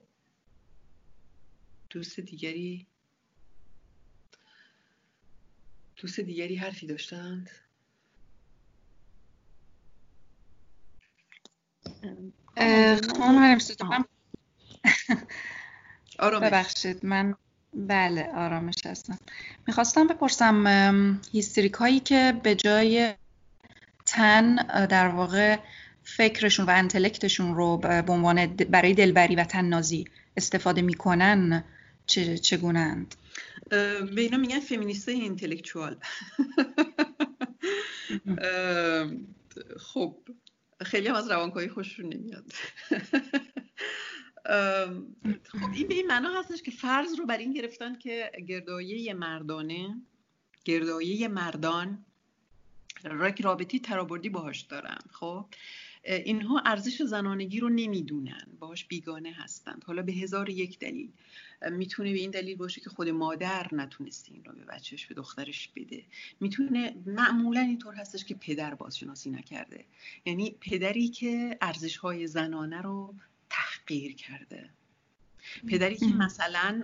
دوست 1.89 2.19
دیگری؟ 2.19 2.87
دوست 5.95 6.19
دیگری 6.19 6.55
حرفی 6.55 6.87
داشتند؟ 6.87 7.49
خانم 13.17 13.57
ببخشید 16.41 17.05
من 17.05 17.35
بله 17.73 18.31
آرامش 18.35 18.75
هستم. 18.85 19.19
می‌خواستم 19.67 20.07
بپرسم 20.07 21.21
هیستریک 21.31 21.73
هایی 21.73 21.99
که 21.99 22.33
به 22.43 22.55
جای 22.55 23.13
تن 24.05 24.55
در 24.85 25.07
واقع 25.07 25.57
فکرشون 26.03 26.65
و 26.65 26.69
انتلکتشون 26.69 27.55
رو 27.55 27.77
به 27.77 28.13
عنوان 28.13 28.45
برای 28.45 28.93
دلبری 28.93 29.35
و 29.35 29.43
تننازی 29.43 30.05
استفاده 30.37 30.81
می‌کنن 30.81 31.63
چگونند؟ 32.41 33.15
به 33.69 34.21
اینا 34.21 34.37
میگن 34.37 34.59
فمینیسته 34.59 35.11
اینتלקچوال 35.11 35.97
خب 39.77 40.15
خیلی 40.85 41.07
هم 41.07 41.15
از 41.15 41.31
روانکاوی 41.31 41.67
خوششون 41.69 42.13
نمیاد. 42.13 42.53
خب 45.43 45.69
این 45.73 45.87
به 45.87 45.93
این 45.93 46.07
معنا 46.07 46.39
هستش 46.39 46.61
که 46.61 46.71
فرض 46.71 47.19
رو 47.19 47.25
بر 47.25 47.37
این 47.37 47.53
گرفتن 47.53 47.97
که 47.97 48.31
گردایه 48.47 49.13
مردانه 49.13 50.01
گردایه 50.65 51.27
مردان 51.27 52.05
رابطی 53.43 53.79
ترابردی 53.79 54.29
باهاش 54.29 54.61
دارن 54.61 54.97
خب؟ 55.11 55.45
اینها 56.03 56.61
ارزش 56.65 57.01
زنانگی 57.01 57.59
رو 57.59 57.69
نمی‌دونن 57.69 58.47
باهاش 58.59 58.85
بیگانه 58.85 59.31
هستند. 59.31 59.83
حالا 59.87 60.01
به 60.01 60.11
هزار 60.11 60.49
یک 60.49 60.79
دلیل. 60.79 61.09
می‌تونه 61.71 62.11
به 62.13 62.19
این 62.19 62.31
دلیل 62.31 62.55
باشه 62.55 62.81
که 62.81 62.89
خود 62.89 63.09
مادر 63.09 63.69
نتونسته 63.71 64.31
این 64.31 64.45
رو 64.45 64.53
به 64.53 64.65
بچهش 64.65 65.05
به 65.05 65.15
دخترش 65.15 65.69
بده. 65.75 66.03
می‌تونه 66.39 66.95
معمولا 67.05 67.61
اینطور 67.61 67.95
هستش 67.95 68.25
که 68.25 68.35
پدر 68.35 68.75
بازشناسی 68.75 69.29
نکرده. 69.29 69.85
یعنی 70.25 70.51
پدری 70.51 71.07
که 71.07 71.57
ارزش 71.61 71.97
های 71.97 72.27
زنانه 72.27 72.81
رو 72.81 73.15
تحقیر 73.49 74.15
کرده. 74.15 74.69
پدری 75.67 75.95
که 75.95 76.05
مثلا 76.05 76.81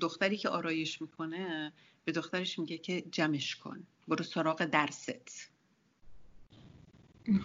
دختری 0.00 0.36
که 0.36 0.48
آرایش 0.48 1.02
می‌کنه 1.02 1.72
به 2.04 2.12
دخترش 2.12 2.58
میگه 2.58 2.78
که 2.78 3.04
جمعش 3.10 3.56
کن. 3.56 3.86
برو 4.08 4.24
سراغ 4.24 4.64
درست. 4.64 5.50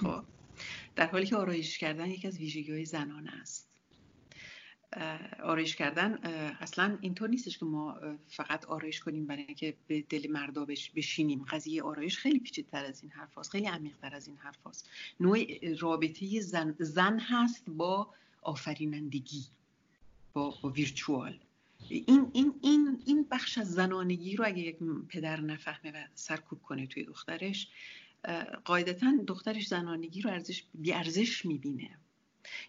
خب. 0.02 0.24
در 0.96 1.08
حالی 1.08 1.26
که 1.26 1.36
آرایش 1.36 1.78
کردن 1.78 2.10
یکی 2.10 2.28
از 2.28 2.38
ویژگی 2.38 2.72
های 2.72 2.86
زنان 2.86 3.28
است. 3.28 3.71
آرایش 5.44 5.76
کردن 5.76 6.14
اصلا 6.60 6.98
اینطور 7.02 7.30
نیستش 7.30 7.58
که 7.58 7.66
ما 7.66 8.00
فقط 8.28 8.66
آرایش 8.66 9.00
کنیم 9.00 9.26
برای 9.26 9.44
اینکه 9.44 9.74
به 9.88 10.02
دل 10.02 10.32
مردا 10.32 10.66
بشینیم. 10.66 11.44
قضیه 11.44 11.84
آرایش 11.84 12.18
خیلی 12.18 12.40
پیچیدتر 12.40 12.86
از 12.86 13.04
این 13.04 13.12
حرف 13.12 13.50
خیلی 13.50 13.66
عمیقتر 13.66 14.16
از 14.16 14.28
این 14.28 14.38
حرف 14.38 14.58
نوع 15.20 15.40
رابطه 15.80 16.40
زن, 16.40 16.76
زن 16.80 17.20
هست 17.20 17.70
با 17.70 18.14
آفرینندگی 18.42 19.46
با, 20.34 20.56
با 20.62 20.70
ویرچوال. 20.70 21.40
این, 21.90 22.32
این, 22.34 22.54
این, 22.62 23.02
این 23.06 23.28
بخش 23.32 23.58
از 23.58 23.74
زنانگی 23.74 24.36
رو 24.36 24.46
اگه 24.46 24.60
یک 24.60 24.78
پدر 25.10 25.42
نفهمه 25.42 25.92
و 25.92 26.08
سرکوب 26.16 26.62
کنه 26.62 26.88
توی 26.88 27.04
دخترش 27.04 27.68
قاعدتا 28.66 29.12
دخترش 29.28 29.68
زنانگی 29.68 30.22
رو 30.22 30.30
ارزش 30.30 30.64
ارزش 30.94 31.46
می‌بینه. 31.46 31.90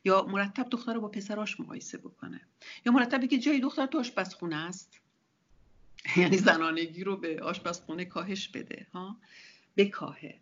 یا 0.04 0.22
مرتب 0.22 0.68
دختر 0.70 0.94
رو 0.94 1.00
با 1.00 1.08
پسراش 1.08 1.60
مقایسه 1.60 1.98
بکنه. 1.98 2.40
یا 2.86 2.92
مرتب 2.92 3.26
که 3.26 3.38
جای 3.38 3.60
دختر 3.60 3.86
تو 3.86 3.98
آشپزخونه 3.98 4.56
است. 4.56 5.00
یعنی 6.16 6.38
زنانگی 6.38 7.04
رو 7.04 7.16
به 7.16 7.42
آشپزخونه 7.42 8.04
کاهش 8.04 8.48
بده 8.48 8.86
ها؟ 8.92 9.16
بکاهه. 9.76 10.34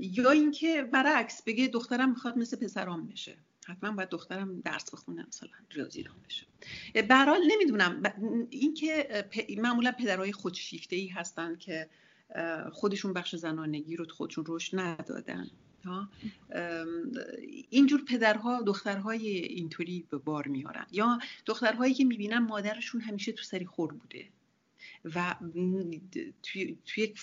یا 0.00 0.30
اینکه 0.30 0.82
برعکس 0.82 1.42
بگه 1.42 1.66
دخترم 1.66 2.10
می‌خواد 2.10 2.38
مثل 2.38 2.56
پسرام 2.56 3.06
بشه. 3.06 3.36
حتما 3.66 3.92
باید 3.92 4.08
دخترم 4.08 4.60
درس 4.60 4.90
بخونه 4.90 5.26
مثلا 5.28 5.48
ریاضی 5.70 6.02
دان 6.02 6.14
بشه. 6.28 6.46
به 6.92 7.14
نمی‌دونم. 7.48 8.02
اینکه 8.50 9.24
معمولا 9.58 9.92
پدرهای 9.92 10.32
خودشیفته 10.32 10.96
ای 10.96 11.06
هستن 11.06 11.56
که 11.56 11.88
خودشون 12.72 13.12
بخش 13.12 13.36
زنانگی 13.36 13.96
رو 13.96 14.06
خودشون 14.08 14.44
روش 14.44 14.74
ندادن. 14.74 15.50
اینجور 17.70 18.04
پدرها 18.08 18.62
دخترهای 18.62 19.28
اینطوری 19.28 20.04
به 20.10 20.18
بار 20.18 20.48
میارن. 20.48 20.86
یا 20.92 21.18
دخترهایی 21.46 21.94
که 21.94 22.04
می‌بینن 22.04 22.38
مادرشون 22.38 23.00
همیشه 23.00 23.32
تو 23.32 23.42
سری 23.42 23.66
خور 23.66 23.92
بوده. 23.92 24.24
و 25.14 25.34
توی, 26.42 26.76
یک 26.96 27.18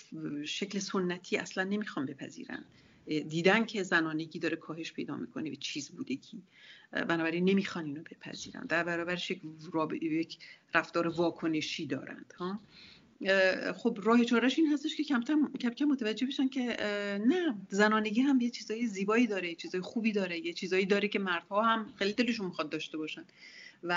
شکل 0.45 0.80
سنتی 0.80 1.38
اصلا 1.38 1.63
نمی‌خوام 1.63 2.05
بپذیرن. 2.05 2.66
دیدن 3.05 3.66
که 3.66 3.84
زنانگی 3.84 4.39
داره 4.39 4.55
کاهش 4.55 4.93
پیدا 4.93 5.16
می‌کنه 5.16 5.49
به 5.49 5.55
چیز 5.55 5.89
بودگی. 5.89 6.41
بنابراین 6.91 7.49
نمی‌خوان 7.49 7.86
اینو 7.86 8.03
بپذیرن. 8.03 8.66
در 8.66 8.84
برابرش 8.84 9.32
یک, 9.32 9.41
یک 10.01 10.38
رفتار 10.74 11.07
واکنشی 11.07 11.86
دارند 11.86 12.34
ها. 12.38 12.59
خب 13.78 13.99
راه 14.03 14.24
چارش 14.24 14.59
این 14.59 14.74
هستش 14.74 14.95
که 14.95 15.03
کم 15.03 15.24
کم 15.59 15.86
متوجه 15.86 16.28
بشن 16.28 16.47
که 16.47 16.78
نه 17.28 17.55
زنانگی 17.70 18.22
هم 18.22 18.41
یه 18.41 18.49
چیزای 18.49 18.88
زیبایی 18.88 19.28
داره 19.28 19.49
یه 19.49 19.55
چیزای 19.55 19.82
خوبی 19.82 20.11
داره 20.11 20.45
یه 20.45 20.53
چیزایی 20.53 20.86
داره 20.86 21.07
که 21.07 21.20
مردها 21.20 21.61
هم 21.61 21.93
خیلی 21.95 22.13
دلشون 22.13 22.45
می‌خواد 22.45 22.70
داشته 22.70 22.97
باشن. 22.97 23.26
و 23.84 23.93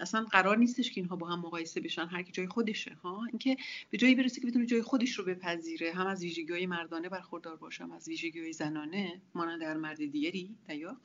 اصلا 0.00 0.24
قرار 0.24 0.56
نیستش 0.56 0.90
که 0.90 1.00
اینها 1.00 1.16
با 1.16 1.26
هم 1.26 1.40
مقایسه 1.40 1.80
بشن 1.80 2.06
هر 2.06 2.22
کی 2.22 2.32
جای 2.32 2.46
خودشه 2.46 2.96
ها؟ 3.02 3.24
اینکه 3.24 3.56
به 3.90 3.98
جایی 3.98 4.14
برسه 4.14 4.40
که 4.40 4.46
بتونه 4.46 4.66
جای 4.66 4.82
خودش 4.82 5.18
رو 5.18 5.24
بپذیره 5.24 5.92
هم 5.92 6.06
از 6.06 6.22
ویژگی‌های 6.22 6.66
مردانه 6.66 7.08
برخوردار 7.08 7.56
باشه 7.56 7.84
هم 7.84 7.92
از 7.92 8.08
ویژگی‌های 8.08 8.52
زنانه 8.52 9.20
مانند 9.34 9.60
در 9.60 9.76
مرد 9.76 9.96
دیگری 9.96 10.54
دیا 10.68 10.96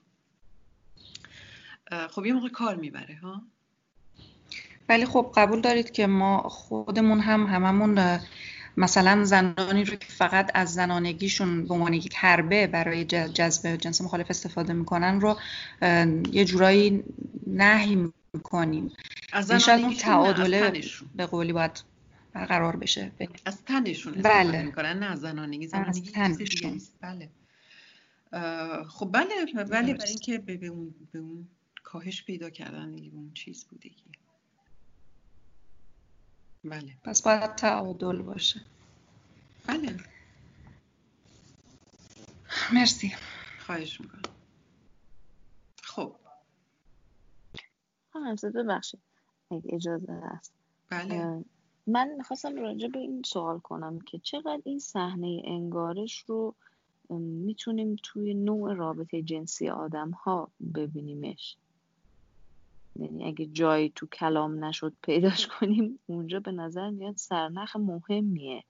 خب 2.09 2.25
یه 2.25 2.33
موقع 2.33 2.49
کار 2.49 2.75
می‌بره 2.75 3.15
ها؟ 3.15 3.41
ولی 4.91 5.05
خب 5.05 5.31
قبول 5.35 5.61
دارید 5.61 5.91
که 5.91 6.07
ما 6.07 6.41
خودمون 6.41 7.19
هم 7.19 7.45
هممون 7.45 8.19
مثلا 8.77 9.23
زنانی 9.23 9.83
رو 9.83 9.95
که 9.95 10.07
فقط 10.07 10.51
از 10.53 10.73
زنانگیشون 10.73 11.67
به 11.67 11.73
عنوان 11.73 11.93
یک 11.93 12.15
حربه 12.15 12.67
برای 12.67 13.05
جذب 13.05 13.75
جنس 13.75 14.01
مخالف 14.01 14.29
استفاده 14.29 14.73
می‌کنن 14.73 15.21
رو 15.21 15.39
یه 16.31 16.45
جورایی 16.45 17.03
نهی 17.47 18.11
می‌کنیم. 18.33 18.91
از 19.33 19.51
شاید 19.51 19.97
تعادله 19.97 20.81
به 21.15 21.25
قولی 21.25 21.53
باید 21.53 21.83
برقرار 22.33 22.75
بشه. 22.75 23.11
از 23.45 23.63
تنشون 23.63 24.13
بله. 24.13 24.63
می‌کنن 24.63 24.99
نه 24.99 25.15
زنانگی. 25.15 25.67
زنانگی 25.67 26.11
بله. 27.01 27.29
خب 28.87 29.09
بله 29.11 29.29
بله 29.55 29.93
برای 29.93 29.95
اینکه 30.09 30.37
به 30.37 30.67
اون 30.67 30.95
به 31.11 31.19
اون 31.19 31.47
کاهش 31.83 32.23
پیدا 32.23 32.49
کردن 32.49 32.93
اون 32.93 33.31
چیز 33.33 33.65
بودگی 33.65 34.03
بله. 36.63 36.93
پس 37.03 37.21
باید 37.21 37.55
تعادل 37.55 38.21
باشه. 38.21 38.61
بله. 39.67 39.97
مرسی. 42.73 43.15
خواهش 43.59 44.01
می‌کنم. 44.01 44.21
خب. 45.83 46.15
همسه 48.13 48.49
ببخشید. 48.49 48.99
اگه 49.51 49.75
اجازه 49.75 50.13
هست. 50.13 50.53
بله. 50.89 51.43
من 51.87 52.07
می‌خواستم 52.17 52.55
راجع 52.55 52.87
به 52.87 52.99
این 52.99 53.21
سوال 53.25 53.59
کنم 53.59 53.99
که 53.99 54.19
چقدر 54.19 54.61
این 54.65 54.79
صحنه 54.79 55.41
انگارش 55.45 56.23
رو 56.27 56.55
می‌تونیم 57.19 57.95
توی 58.03 58.33
نوع 58.33 58.73
رابطه 58.73 59.21
جنسی 59.21 59.69
آدم 59.69 60.11
ها 60.11 60.51
ببینیمش؟ 60.75 61.57
یعنی 62.95 63.25
اگه 63.25 63.45
جایی 63.45 63.91
تو 63.95 64.07
کلام 64.07 64.65
نشد 64.65 64.93
پیداش 65.01 65.47
کنیم 65.47 65.99
اونجا 66.05 66.39
به 66.39 66.51
نظر 66.51 66.89
میاد 66.89 67.15
سرنخ 67.17 67.75
مهمیه. 67.75 68.63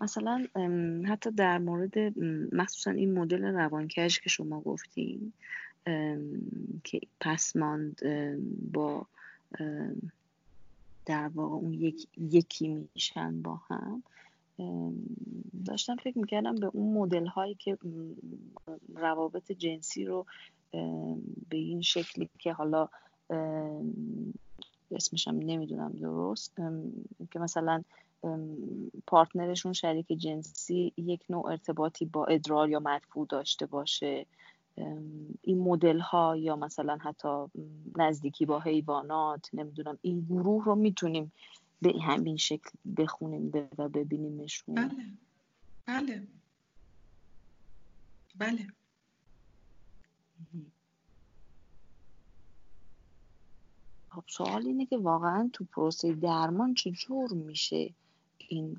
مثلا 0.00 0.46
حتی 1.08 1.30
در 1.30 1.58
مورد 1.58 2.18
مخصوصا 2.54 2.90
این 2.90 3.18
مدل 3.18 3.44
روانکش 3.44 4.20
که 4.20 4.28
شما 4.28 4.60
گفتین 4.60 5.32
که 6.84 7.00
پسماند 7.20 8.00
با 8.72 9.06
در 11.06 11.28
واقع 11.34 11.54
اون 11.54 11.74
یک، 11.74 12.08
یکی 12.16 12.86
میشن 12.94 13.42
با 13.42 13.60
هم 13.70 14.02
داشتم 15.64 15.96
فکر 15.96 16.18
می‌کردم 16.18 16.54
به 16.54 16.66
اون 16.66 16.94
مدل 16.94 17.26
هایی 17.26 17.54
که 17.54 17.78
روابط 18.94 19.52
جنسی 19.52 20.04
رو 20.04 20.26
به 21.48 21.56
این 21.56 21.82
شکلی 21.82 22.28
که 22.38 22.52
حالا 22.52 22.88
اسمشم 24.90 25.30
نمی‌دونم 25.30 25.92
درست. 25.92 26.56
که 27.30 27.38
مثلا 27.38 27.82
پارتنرشون 29.06 29.72
شریک 29.72 30.06
جنسی 30.06 30.92
یک 30.96 31.24
نوع 31.30 31.46
ارتباطی 31.46 32.04
با 32.04 32.26
ادرار 32.26 32.70
یا 32.70 32.80
مدفوع 32.80 33.26
داشته 33.26 33.66
باشه. 33.66 34.26
این 35.42 35.58
مدل 35.58 35.98
ها 35.98 36.36
یا 36.36 36.56
مثلا 36.56 36.98
حتی 37.00 37.46
نزدیکی 37.96 38.46
با 38.46 38.60
حیوانات 38.60 39.48
نمی‌دونم 39.52 39.98
این 40.02 40.20
گروه 40.20 40.64
رو 40.64 40.74
می‌تونیم 40.74 41.32
به 41.82 41.92
همین 42.02 42.36
شکل 42.36 42.70
بخونیم 42.96 43.52
و 43.78 43.88
ببینیمشون. 43.88 44.74
بله. 44.74 44.96
بله. 45.86 46.26
بله 48.38 48.66
خب 54.07 54.07
سوال 54.26 54.66
اینه 54.66 54.86
که 54.86 54.98
واقعا 54.98 55.50
تو 55.52 55.64
پروسه 55.64 56.12
درمان 56.12 56.74
چجور 56.74 57.32
میشه 57.32 57.94
این 58.38 58.76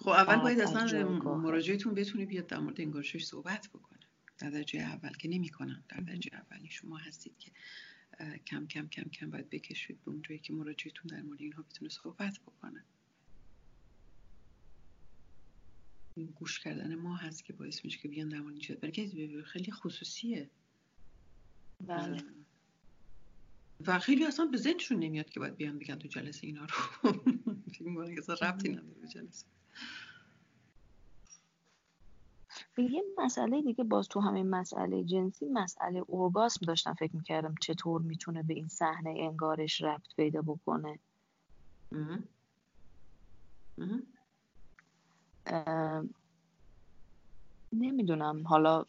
خب 0.00 0.08
اول 0.08 0.36
باید 0.36 0.60
اصلا 0.60 1.08
مراجعتون 1.18 1.94
بتونه 1.94 2.26
بیاد 2.26 2.46
در 2.46 2.58
مورد 2.58 2.80
انگارشش 2.80 3.24
صحبت 3.24 3.68
بکنه. 3.68 3.98
در 4.38 4.50
درجه 4.50 4.80
اول 4.80 5.12
که 5.12 5.28
نمی‌کنن 5.28 5.84
در 5.88 6.00
درجه 6.00 6.30
اولی 6.34 6.70
شما 6.70 6.96
هستید 6.96 7.38
که 7.38 7.50
کم 8.46 8.66
کم 8.66 8.88
کم 8.88 9.02
کم 9.02 9.30
باید 9.30 9.50
بکشید 9.50 10.04
به 10.04 10.10
اونجایی 10.10 10.40
که 10.40 10.52
مراجعتون 10.52 11.06
در 11.06 11.22
مورد 11.22 11.40
اینها 11.40 11.62
بتونه 11.62 11.88
صحبت 11.88 12.38
بکنه. 12.40 12.84
این 16.14 16.26
گوش 16.26 16.60
کردن 16.60 16.94
ما 16.94 17.16
هست 17.16 17.44
که 17.44 17.52
باعث 17.52 17.84
میشه 17.84 17.98
که 17.98 18.08
بیان 18.08 18.28
در 18.28 18.40
مورد 18.40 18.54
این 18.92 19.42
خیلی 19.42 19.72
خصوصیه. 19.72 20.50
بله. 21.86 22.24
و 23.86 23.98
خیلی 23.98 24.24
اصلا 24.26 24.46
به 24.46 24.56
ذهنشون 24.56 24.98
نمیاد 24.98 25.30
که 25.30 25.40
باید 25.40 25.56
بیان 25.56 25.78
بگن 25.78 25.94
تو 25.94 26.08
جلسه 26.08 26.46
اینا 26.46 26.60
رو. 26.60 26.68
فکر 27.72 27.82
می‌کنن 27.82 28.14
که 28.14 28.32
ربطی 28.42 28.68
نداره 28.68 29.00
به 29.00 29.08
جلسه. 29.08 29.46
یه 32.78 33.02
مسئله 33.18 33.62
دیگه 33.62 33.84
باز 33.84 34.08
تو 34.08 34.20
همین 34.20 34.50
مسئله 34.50 35.04
جنسی 35.04 35.46
مسئله 35.46 35.98
اورگاسم 35.98 36.66
داشتم 36.66 36.94
فکر 36.94 37.16
می‌کردم 37.16 37.54
چطور 37.60 38.02
می‌تونه 38.02 38.42
به 38.42 38.54
این 38.54 38.68
صحنه 38.68 39.10
انگارش 39.10 39.80
ربط 39.82 40.14
پیدا 40.16 40.42
بکنه. 40.42 40.98
نمی‌دونم. 47.72 48.46
حالا 48.46 48.84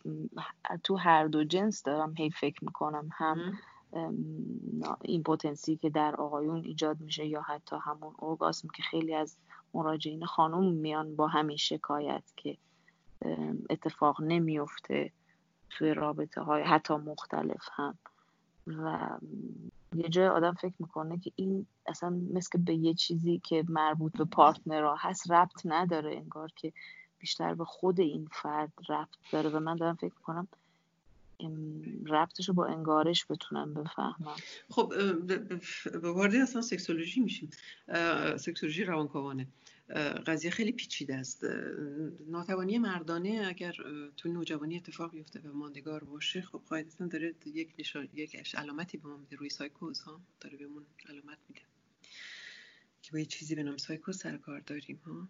تو 0.84 0.96
هر 0.96 1.28
دو 1.28 1.44
جنس 1.44 1.84
دارم 1.84 2.14
هی 2.18 2.30
فکر 2.30 2.64
می‌کنم. 2.64 3.10
هم 3.14 3.60
پتانسی 5.26 5.76
که 5.76 5.90
در 5.90 6.16
آقایون 6.16 6.64
ایجاد 6.64 7.00
میشه 7.00 7.26
یا 7.26 7.42
حتی 7.42 7.76
همون 7.82 8.14
اورگاسم 8.20 8.68
که 8.68 8.84
خیلی 8.84 9.16
از 9.16 9.38
مراجعین 9.74 10.26
خانم 10.26 10.74
میان 10.74 11.16
با 11.16 11.28
همین 11.28 11.58
شکایت 11.58 12.24
که 12.36 12.58
اتفاق 13.70 14.22
نمیفته 14.22 15.12
توی 15.70 15.94
رابطه 15.94 16.42
های 16.42 16.64
حتی 16.64 16.94
مختلف 16.94 17.68
هم. 17.72 17.98
و 18.68 19.10
یه 19.96 20.10
جای 20.10 20.28
آدم 20.28 20.54
فکر 20.54 20.74
می‌کنه 20.80 21.20
که 21.20 21.32
این 21.36 21.66
اصلا 21.88 22.10
مثل 22.10 22.64
به 22.64 22.76
یه 22.76 22.94
چیزی 22.94 23.42
که 23.44 23.64
مربوط 23.70 24.18
به 24.18 24.26
پارتنرها 24.26 24.96
هست 24.96 25.32
ربط 25.32 25.62
نداره 25.66 26.16
انگار 26.16 26.52
که 26.56 26.74
بیشتر 27.20 27.54
به 27.54 27.66
خود 27.66 28.00
این 28.00 28.28
فرد 28.32 28.74
ربط 28.90 29.16
داره. 29.32 29.50
و 29.50 29.60
من 29.60 29.76
دارم 29.76 29.96
فکر 29.96 30.14
می‌کنم 30.18 30.48
ربطش 32.08 32.48
رو 32.50 32.54
با 32.54 32.66
انگارش 32.66 33.26
بتونم 33.30 33.74
بفهمم. 33.74 34.36
خب 34.70 34.94
وارد 36.04 36.36
اصلا 36.36 36.62
سکسولوژی 36.62 37.20
میشیم. 37.20 37.50
سکسولوژی 38.38 38.84
روانکاوانه. 38.84 39.48
قضیه 40.28 40.52
خیلی 40.52 40.72
پیچیده 40.72 41.16
است. 41.16 41.44
ناتوانی 42.28 42.78
مردانه 42.78 43.44
اگر 43.48 43.74
تو 44.18 44.30
نوجوانی 44.30 44.78
اتفاق 44.78 45.12
بیفته 45.12 45.40
و 45.40 45.54
ماندگار 45.54 46.04
باشه 46.04 46.42
خب 46.42 46.62
قاعدتا 46.70 47.08
داره 47.08 47.36
یک 47.46 47.74
نشان 47.80 48.10
یک 48.14 48.56
علامتی 48.56 48.98
به 48.98 49.08
ما 49.08 49.18
میده. 49.18 49.36
روی 49.36 49.50
سایکوز 49.50 50.00
ها؟ 50.00 50.22
داره 50.40 50.58
بهمون 50.58 50.86
علامت 51.10 51.38
میده. 51.50 51.62
که 53.02 53.12
با 53.12 53.20
یه 53.20 53.26
چیزی 53.26 53.56
به 53.56 53.64
نام 53.64 53.78
سایکوز 53.78 54.18
سر 54.18 54.38
کار 54.38 54.60
داریم 54.60 55.02
ها؟ 55.06 55.28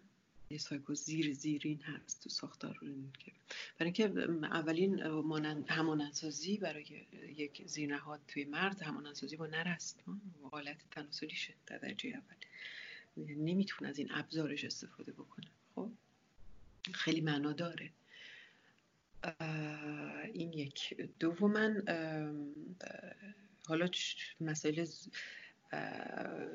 یه 0.54 0.60
سایکوز 0.60 1.02
زیر 1.02 1.34
زیرین 1.34 1.82
هست 1.82 2.22
تو 2.22 2.28
ساختار 2.28 2.78
که 3.18 3.32
برای 3.78 3.92
اینکه 3.92 4.04
اولین 4.46 5.00
همانندسازی 5.68 6.58
برای 6.58 6.84
یک 7.36 7.62
زیرنهاد 7.66 8.20
توی 8.28 8.44
مرد 8.44 8.82
همانندسازی 8.82 9.36
با 9.36 9.46
نرست 9.46 10.04
حالت 10.42 10.76
تناسلیشه 10.90 11.54
در 11.66 11.78
درجه 11.78 12.08
اول. 12.08 12.36
نمی‌تونه 13.36 13.90
از 13.90 13.98
این 13.98 14.08
ابزارش 14.10 14.64
استفاده 14.64 15.12
بکنه. 15.12 15.46
خب؟ 15.74 15.90
خیلی 16.92 17.20
معنا 17.20 17.52
داره. 17.52 17.90
این 20.32 20.52
یک. 20.52 20.96
دوما 21.18 21.70
حالا 23.66 23.88
مسائل 24.40 24.86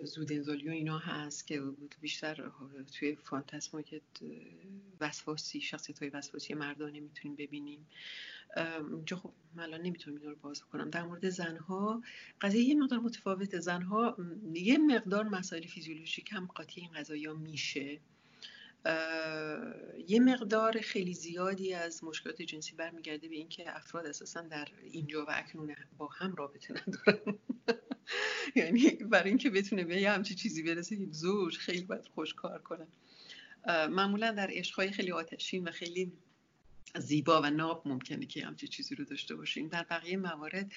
زود 0.04 0.34
انزالی 0.34 0.70
و 0.70 0.72
اینا 0.72 0.98
هست 0.98 1.48
که 1.48 1.62
بیشتر 2.02 2.52
توی 2.94 3.16
فانتسمای 3.16 4.02
وسواسی 5.02 5.62
شخصیت 5.62 6.00
های 6.00 6.10
وسواسی 6.10 6.54
مردانه 6.54 7.00
می‌تونیم 7.00 7.36
ببینیم. 7.38 7.88
اینجا 8.92 9.18
خب 9.18 9.34
الان 9.58 9.82
نمی‌تونم 9.82 10.18
اینا 10.18 10.30
رو 10.30 10.36
باز 10.36 10.64
کنم 10.64 10.90
در 10.90 11.04
مورد 11.04 11.30
زنها 11.30 12.04
قضیه 12.42 12.64
یه 12.64 12.76
مقدار 12.76 13.00
متفاوت 13.00 13.60
زنها 13.60 14.18
یه 14.54 14.78
مقدار 14.78 15.24
مسائل 15.24 15.64
فیزیولوژیک 15.64 16.30
هم 16.32 16.46
قاطی 16.46 16.82
این 16.82 16.92
قضایی 16.92 17.28
میشه. 17.28 18.00
یه 20.08 20.20
مقدار 20.20 20.82
خیلی 20.82 21.14
زیادی 21.14 21.74
از 21.74 22.04
مشکلات 22.04 22.42
جنسی 22.42 22.76
برمیگرده 22.76 23.28
به 23.30 23.36
اینکه 23.36 23.76
افراد 23.76 24.06
اساسا 24.06 24.42
در 24.42 24.68
اینجا 24.84 25.26
و 25.26 25.28
اکنون 25.30 25.76
با 25.98 26.08
هم 26.08 26.36
رابطه 26.36 26.74
ندارن. 26.74 27.38
یعنی 28.56 28.90
برای 28.90 29.30
اینکه 29.30 29.50
بتونه 29.50 29.84
به 29.84 30.02
یه 30.02 30.12
همچی 30.12 30.36
چیزی 30.36 30.64
برسه 30.64 30.96
یک 30.96 31.14
زوج 31.14 31.58
خیلی 31.58 31.82
باید 31.82 32.08
خوش 32.16 32.34
کار 32.34 32.62
کنن 32.62 32.88
معمولا 33.68 34.32
در 34.32 34.48
عشقهای 34.52 34.92
خیلی 34.92 35.12
آتشین 35.12 35.68
و 35.68 35.72
خیلی 35.72 36.12
زیبا 36.98 37.42
و 37.42 37.50
ناب 37.50 37.88
ممکنه 37.88 38.26
که 38.26 38.46
همچی 38.46 38.68
چیزی 38.68 38.96
رو 38.96 39.06
داشته 39.06 39.36
باشیم 39.36 39.68
در 39.68 39.84
بقیه 39.84 40.18
موارد 40.18 40.72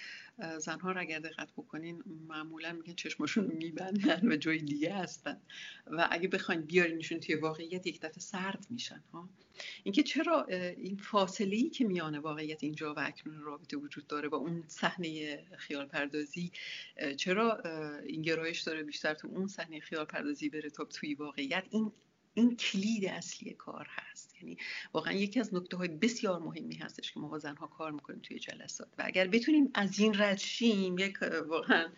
زنها 0.58 0.92
رو 0.92 1.00
اگر 1.00 1.18
دقت 1.18 1.52
بکنین 1.52 2.02
معمولا 2.28 2.72
میگن 2.72 2.94
چشماشون 2.94 3.48
رو 3.48 3.56
میبندن 3.56 4.28
و 4.32 4.36
جای 4.36 4.58
دیگه 4.58 4.94
هستن. 4.94 5.40
و 5.86 6.08
اگه 6.10 6.28
بخواین 6.28 6.60
بیارینشون 6.60 7.20
توی 7.20 7.34
واقعیت 7.34 7.86
یک 7.86 8.00
دفعه 8.00 8.20
سرد 8.20 8.66
میشن 8.70 9.02
ها. 9.12 9.28
اینکه 9.84 10.02
چرا 10.02 10.44
این 10.76 10.96
فاصله 10.96 11.56
ای 11.56 11.70
که 11.70 11.84
میان 11.84 12.18
واقعیت 12.18 12.64
اینجا 12.64 12.94
و 12.94 12.98
اکنون 12.98 13.40
رابطه 13.40 13.76
وجود 13.76 14.06
داره 14.06 14.28
با 14.28 14.36
اون 14.36 14.64
صحنه 14.66 15.42
خیال 15.56 15.86
پردازی 15.86 16.52
چرا 17.16 17.60
این 18.06 18.22
گرایش 18.22 18.60
داره 18.60 18.82
بیشتر 18.82 19.14
تو 19.14 19.28
اون 19.28 19.46
صحنه 19.46 19.80
خیال 19.80 20.04
پردازی 20.04 20.48
بره 20.48 20.70
تا 20.70 20.84
توی 20.84 21.14
واقعیت؟ 21.14 21.64
این 21.70 21.92
این 22.34 22.56
کلید 22.56 23.04
اصلی 23.04 23.50
کار 23.50 23.86
هست. 23.90 24.11
یعنی 24.42 24.58
واقعا 24.92 25.12
یکی 25.12 25.40
از 25.40 25.54
نکته 25.54 25.76
های 25.76 25.88
بسیار 25.88 26.40
مهمی 26.40 26.74
هستش 26.74 27.12
که 27.12 27.20
ما 27.20 27.28
با 27.28 27.38
زنها 27.38 27.66
کار 27.66 27.92
می‌کنیم 27.92 28.20
توی 28.20 28.38
جلسات. 28.38 28.88
و 28.98 29.02
اگر 29.06 29.28
بتونیم 29.28 29.70
از 29.74 29.98
این 29.98 30.14
رد 30.14 30.38
شیم 30.38 30.98
یک 30.98 31.18
واقعا 31.46 31.88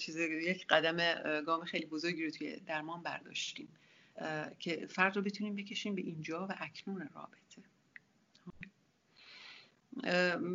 چیز 0.00 0.16
یک 0.16 0.66
قدم 0.66 1.14
گام 1.42 1.64
خیلی 1.64 1.86
بزرگی 1.86 2.24
رو 2.24 2.30
توی 2.30 2.56
درمان 2.56 3.02
برداشتیم. 3.02 3.68
که 4.58 4.86
فرد 4.86 5.16
رو 5.16 5.22
بتونیم 5.22 5.54
بکشیم 5.54 5.94
به 5.94 6.02
اینجا 6.02 6.46
و 6.46 6.54
اکنون 6.58 7.08
رابطه. 7.14 7.62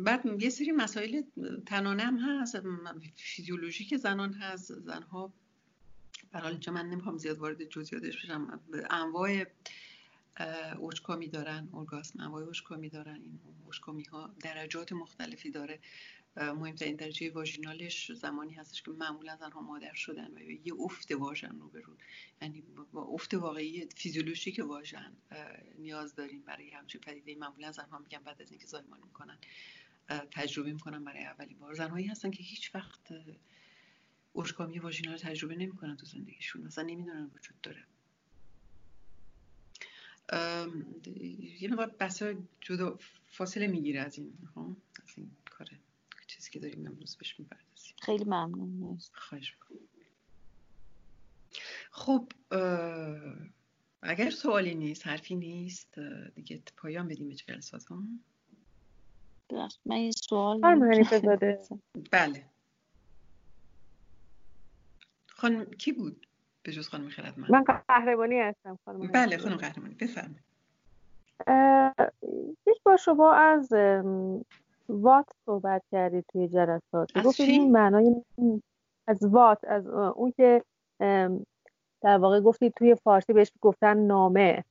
بعد 0.04 0.42
یه 0.42 0.50
سری 0.50 0.72
مسائل 0.72 1.22
تنانه 1.66 2.02
هم 2.02 2.18
هست. 2.18 2.62
فیزیولوژیک 3.14 3.96
زنان 3.96 4.32
هست. 4.32 4.72
زنها 4.72 5.32
برحال 6.32 6.50
اینجا 6.50 6.72
من 6.72 6.86
نمی‌خوام 6.86 7.18
زیاد 7.18 7.38
وارد 7.38 7.64
جزئیاتش 7.64 8.24
بشم. 8.24 8.60
انواع 8.90 9.44
اوچکامی 10.78 11.28
دارن 11.28 11.68
ارگاسم 11.72 12.20
انواع 12.20 12.42
اوچکامی 12.42 12.88
دارن 12.88 13.14
این 13.22 13.40
اوچکامی 13.64 14.04
ها 14.04 14.34
درجات 14.40 14.92
مختلفی 14.92 15.50
داره. 15.50 15.80
مهمترین 16.36 16.96
درجه 16.96 17.30
واژینالش 17.30 18.12
زمانی 18.12 18.54
هستش 18.54 18.82
که 18.82 18.90
معمولا 18.90 19.36
زنها 19.36 19.60
مادر 19.60 19.94
شدن 19.94 20.34
و 20.34 20.40
یه 20.40 20.74
افت 20.78 21.12
واژن 21.12 21.58
رو 21.58 21.68
برون 21.68 21.96
یعنی 22.42 22.62
با 22.92 23.02
افت 23.02 23.34
واقعی 23.34 23.88
فیزیولوژیک 23.96 24.60
واژن 24.64 25.12
نیاز 25.78 26.14
داریم 26.14 26.42
برای 26.42 26.70
همچین 26.70 27.00
پدیده 27.00 27.34
معمولا 27.34 27.72
زنها 27.72 27.98
میگن 27.98 28.18
بعد 28.18 28.42
از 28.42 28.50
اینکه 28.50 28.66
زایمان 28.66 29.00
می‌کنن. 29.04 29.38
تجربه 30.30 30.72
می‌کنن 30.72 31.04
برای 31.04 31.24
اولین 31.24 31.58
بار. 31.58 31.74
زنهایی 31.74 32.06
هستن 32.06 32.30
که 32.30 32.42
هیچ 32.42 32.74
وقت 32.74 33.14
ارگامی 34.34 34.78
واژینال 34.78 35.16
تجربه 35.16 35.56
نمی‌کنن 35.56 35.96
تو 35.96 36.06
زندگیشون. 36.06 36.66
اصلا 36.66 36.84
نمی‌دونن 36.84 37.30
وجود 37.34 37.60
داره. 37.62 37.84
یه 41.60 41.68
مقدار 41.70 41.86
بسا 42.00 42.34
جدا 42.60 42.98
فاصله 43.26 43.66
می‌گیره 43.66 44.00
از 44.00 44.18
این 44.18 44.38
از 45.02 45.08
این 45.16 45.30
کار 45.50 45.68
چیزی 46.26 46.50
که 46.50 46.60
داریم 46.60 46.86
امروز 46.86 47.16
بهش 47.16 47.40
می‌پردازیم. 47.40 47.94
خیلی 48.02 48.24
ممنون 48.24 48.98
خواهش 49.12 49.56
خب 51.90 52.32
اگر 54.02 54.30
سوالی 54.30 54.74
نیست 54.74 55.06
حرفی 55.06 55.34
نیست 55.34 55.98
دیگه 56.34 56.62
پایان 56.76 57.08
بدیم 57.08 57.28
به 57.28 57.34
جلسات 57.34 57.84
ها 57.84 58.02
من 59.86 60.00
یه 60.00 60.10
سوال 60.10 60.60
بله. 62.12 62.50
خانم 65.26 65.64
کی 65.64 65.92
بود؟ 65.92 66.26
به 66.64 66.72
جز 66.72 66.88
خانم 66.88 67.08
خیرت 67.08 67.38
من 67.38 67.46
من 67.50 67.64
قهرمانی 67.88 68.40
هستم 68.40 68.78
خانم 68.84 69.06
بله 69.06 69.38
خانم 69.38 69.56
قهرمانی 69.56 69.94
بفرمایید. 69.94 70.44
یک 72.66 72.82
بار 72.82 72.96
شما 72.96 73.34
از 73.34 73.72
وات 74.88 75.26
صحبت 75.46 75.82
کردید 75.92 76.24
توی 76.32 76.48
جلسات. 76.48 77.18
گفتید 77.24 77.48
این 77.48 77.72
معنای 77.72 78.14
از 79.06 79.22
وات 79.22 79.64
از 79.64 79.86
اون 79.86 80.32
که 80.36 80.62
در 82.00 82.18
واقع 82.18 82.40
گفتید 82.40 82.74
توی 82.76 82.94
فارسی 82.94 83.32
بهش 83.32 83.52
گفتن 83.60 83.96
نامه. 83.96 84.64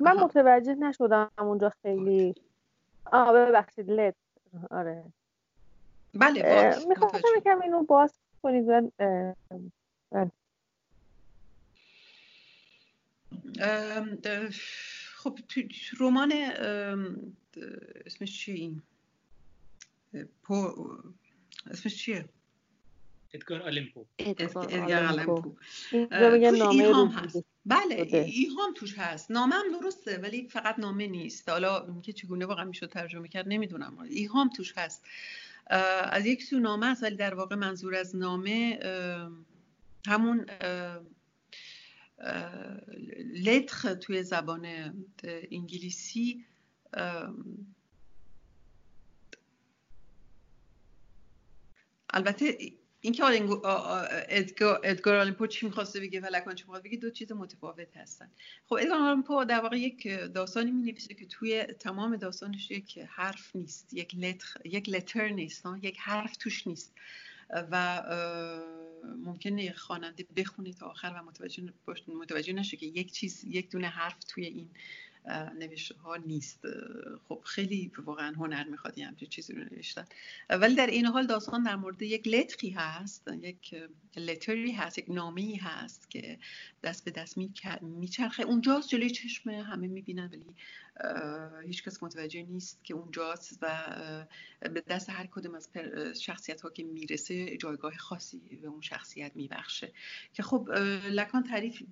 من 0.00 0.16
متوجه 0.20 0.74
نشدم 0.74 1.30
اونجا 1.38 1.72
خیلی. 1.82 2.34
آه 3.12 3.32
ببخشید 3.32 3.90
لت 3.90 4.14
آره. 4.70 5.04
بله 6.14 6.74
می‌خواستم 6.88 7.28
یکم 7.36 7.60
اینو 7.60 7.82
باز 7.82 8.14
کنید 8.42 8.92
خب 15.16 15.38
تو 15.48 15.60
رمان 16.00 16.32
اسمش 18.06 18.38
چیه 18.38 18.54
این؟ 18.54 18.82
اسمش 21.70 21.96
چیه؟ 21.96 22.28
ادگار 23.34 23.62
آلمپو. 23.62 24.06
ادگار 24.18 25.04
آلمپو. 25.04 25.56
ایهام 26.70 27.08
هست. 27.08 27.44
بله 27.66 28.08
ایهام 28.12 28.74
توش 28.74 28.98
هست. 28.98 29.30
نامه 29.30 29.54
هم 29.54 29.80
درسته 29.80 30.18
ولی 30.18 30.48
فقط 30.48 30.78
نامه 30.78 31.06
نیست. 31.06 31.48
حالا 31.48 32.00
که 32.02 32.12
چگونه 32.12 32.46
واقعا 32.46 32.64
می‌شد 32.64 32.88
ترجمه 32.88 33.28
کرد 33.28 33.48
نمی‌دونم. 33.48 33.98
ایهام 33.98 34.48
توش 34.48 34.78
هست. 34.78 35.04
از 35.70 36.26
یک 36.26 36.42
سو 36.42 36.58
نامه 36.58 36.86
است 36.86 37.02
ولی 37.02 37.16
در 37.16 37.34
واقع 37.34 37.56
منظور 37.56 37.94
از 37.94 38.16
نامه 38.16 38.78
همون 40.06 40.46
لتخ 43.34 43.86
توی 44.00 44.22
زبان 44.22 44.66
انگلیسی 45.50 46.44
البته 52.10 52.58
اینکه 53.00 53.24
ادگار, 54.28 54.80
ادگار 54.84 55.16
آلمپو 55.16 55.46
چی 55.46 55.66
می‌خواسته 55.66 56.00
بگه 56.00 56.20
و 56.20 56.26
لکان 56.26 56.54
چی 56.54 56.64
بگه 56.84 56.96
دو 56.96 57.10
چیز 57.10 57.32
متفاوت 57.32 57.96
هستن. 57.96 58.30
خب 58.66 58.74
ادگار 58.74 58.98
آلمپو 58.98 59.44
در 59.44 59.60
واقع 59.60 59.78
یک 59.78 60.08
داستانی 60.08 60.70
می 60.70 60.82
نویسه 60.82 61.14
که 61.14 61.26
توی 61.26 61.62
تمام 61.62 62.16
داستانش 62.16 62.70
یک 62.70 62.98
حرف 62.98 63.56
نیست 63.56 63.94
یک 63.94 64.14
لتر, 64.14 64.60
یک 64.64 64.88
لتر 64.88 65.28
نیست 65.28 65.64
یک 65.82 65.98
حرف 65.98 66.36
توش 66.36 66.66
نیست. 66.66 66.94
و 67.70 68.02
ممکنه 69.24 69.72
خواننده 69.72 70.26
بخونه 70.36 70.72
تا 70.72 70.86
آخر 70.86 71.14
و 71.16 71.22
متوجه, 71.22 71.62
متوجه 72.08 72.52
نشه 72.52 72.76
که 72.76 72.86
یک 72.86 73.12
چیز 73.12 73.44
یک 73.44 73.70
دونه 73.70 73.88
حرف 73.88 74.24
توی 74.24 74.44
این 74.44 74.70
نوشته 75.58 75.94
ها 75.94 76.16
نیست. 76.16 76.60
خب 77.28 77.40
خیلی 77.44 77.92
واقعا 78.04 78.34
هنر 78.34 78.64
می‌خواد 78.64 78.98
یه 78.98 79.06
همچین 79.06 79.28
چیزی 79.28 79.52
رو 79.52 79.64
نوشتن. 79.64 80.04
ولی 80.50 80.74
در 80.74 80.86
این 80.86 81.06
حال 81.06 81.26
داستان 81.26 81.62
در 81.62 81.76
مورد 81.76 82.02
یک 82.02 82.28
لتری 82.28 82.70
هست 82.70 83.28
یک 83.42 83.74
لتری 84.16 84.72
هست 84.72 84.98
یک 84.98 85.04
نامی 85.08 85.56
هست 85.56 86.10
که 86.10 86.38
دست 86.82 87.04
به 87.04 87.10
دست 87.10 87.38
میچرخه. 87.82 88.42
اونجاست 88.42 88.88
جلوی 88.88 89.10
چشم 89.10 89.50
همه 89.50 89.86
می‌بینن 89.86 90.26
ولی 90.32 90.44
هیچ 91.66 91.84
کس 91.84 92.02
متوجه 92.02 92.42
نیست 92.42 92.84
که 92.84 92.94
اونجاست 92.94 93.58
و 93.62 93.86
به 94.60 94.80
دست 94.80 95.10
هر 95.10 95.26
کدوم 95.26 95.54
از 95.54 95.70
شخصیت 96.20 96.60
ها 96.60 96.70
که 96.70 96.84
می‌رسه 96.84 97.56
جایگاه 97.56 97.96
خاصی 97.96 98.38
به 98.62 98.68
اون 98.68 98.80
شخصیت 98.80 99.36
میبخشه. 99.36 99.92
که 100.34 100.42
خب 100.42 100.68
لکان 101.10 101.42
تعریف 101.42 101.82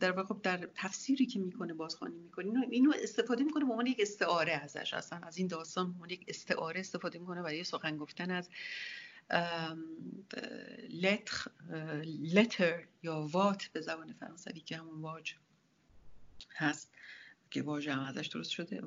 در 0.00 0.12
واقع 0.12 0.34
در 0.42 0.68
تفسیری 0.74 1.26
که 1.26 1.38
می‌کنه 1.38 1.74
بازخوانی 1.74 2.16
می‌کنه 2.16 2.66
اینو 2.70 2.92
استفاده 3.02 3.44
می‌کنه 3.44 3.64
به 3.64 3.70
عنوان 3.70 3.86
یک 3.86 3.98
استعاره 4.00 4.52
ازش 4.52 4.94
اصلا. 4.94 5.18
از 5.22 5.38
این 5.38 5.46
داستان 5.46 5.86
به 5.86 5.92
عنوان 5.92 6.10
یک 6.10 6.24
استعاره 6.28 6.80
استفاده 6.80 7.18
می‌کنه 7.18 7.42
برای 7.42 7.64
سخن 7.64 7.96
گفتن 7.96 8.30
از 8.30 8.48
لتر 10.90 11.50
لتر 12.32 12.84
یا 13.02 13.28
وات 13.32 13.66
به 13.66 13.80
زبان 13.80 14.12
فرانسوی 14.12 14.60
که 14.60 14.76
همون 14.76 15.00
واج 15.00 15.34
هست. 16.56 16.90
که 17.54 17.62
واژه 17.62 17.92
هم 17.92 18.02
ازش 18.02 18.26
درست 18.26 18.50
شده 18.50 18.80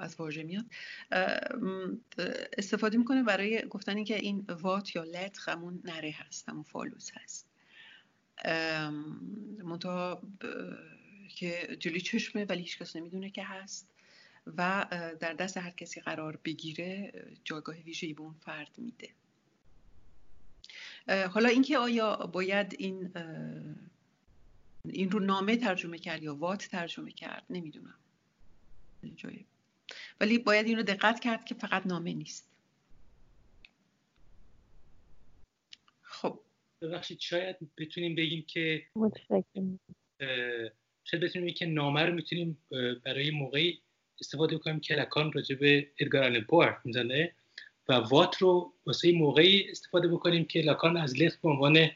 از 0.00 0.16
واژه 0.16 0.42
میاد. 0.42 0.64
استفاده 2.58 2.98
می‌کنه 2.98 3.22
برای 3.22 3.68
گفتن 3.68 3.96
اینکه 3.96 4.16
این 4.16 4.40
وات 4.48 4.96
یا 4.96 5.04
لت 5.04 5.38
همون 5.48 5.80
نره 5.84 6.14
هست 6.18 6.48
همون 6.48 6.62
فالوس 6.62 7.10
هست. 7.14 7.46
منتها 9.64 10.22
که 11.28 11.76
جلوی 11.80 12.00
چشمه 12.00 12.44
ولی 12.44 12.60
هیچ 12.60 12.78
کس 12.78 12.96
نمی‌دونه 12.96 13.30
که 13.30 13.44
هست 13.44 13.88
و 14.46 14.86
در 15.20 15.32
دست 15.32 15.56
هر 15.56 15.70
کسی 15.70 16.00
قرار 16.00 16.38
بگیره 16.44 17.12
جایگاه 17.44 17.76
ویژه‌ای 17.76 18.14
به 18.14 18.22
اون 18.22 18.34
فرد 18.34 18.70
میده. 18.78 19.08
حالا 21.28 21.48
اینکه 21.48 21.78
آیا 21.78 22.16
باید 22.16 22.76
این 22.78 23.12
این 24.84 25.10
رو 25.10 25.20
نامه 25.20 25.56
ترجمه 25.56 25.98
کرد 25.98 26.22
یا 26.22 26.34
وات 26.34 26.64
ترجمه 26.66 27.10
کرد 27.12 27.44
نمی‌دونم. 27.50 27.94
جایی 29.08 29.46
ولی 30.20 30.38
باید 30.38 30.66
این 30.66 30.76
رو 30.76 30.82
دقت 30.82 31.20
کرد 31.20 31.44
که 31.44 31.54
فقط 31.54 31.86
نامه 31.86 32.14
نیست. 32.14 32.50
خب. 36.02 36.40
ببخشید 36.82 37.20
شاید 37.20 37.56
بتونیم 37.78 38.14
بگیم 38.14 38.44
که 38.46 38.86
شاید 41.04 41.22
بتونیم 41.22 41.46
بگیم 41.46 41.54
که 41.54 41.66
نامه 41.66 42.02
رو 42.02 42.14
می‌تونیم 42.14 42.58
برای 43.04 43.30
موقعی 43.30 43.80
استفاده 44.20 44.58
کنیم 44.58 44.80
که 44.80 44.94
لکان 44.94 45.32
راجع 45.32 45.54
به 45.54 45.90
ادگار 45.98 46.24
آلن 46.24 46.46
حرف 46.50 46.86
می‌زنه 46.86 47.34
و 47.88 47.92
وات 47.92 48.36
رو 48.36 48.74
واسه 48.86 49.12
موقعی 49.12 49.70
استفاده 49.70 50.08
بکنیم 50.08 50.44
که 50.44 50.60
لکان 50.60 50.96
از 50.96 51.22
لخ 51.22 51.36
به 51.36 51.48
عنوان 51.48 51.90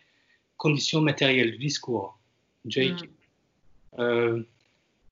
کندیسیون 0.58 1.04
متریال 1.04 1.48
ریسکو 1.48 2.10
جایی 2.66 2.96
که 2.96 3.08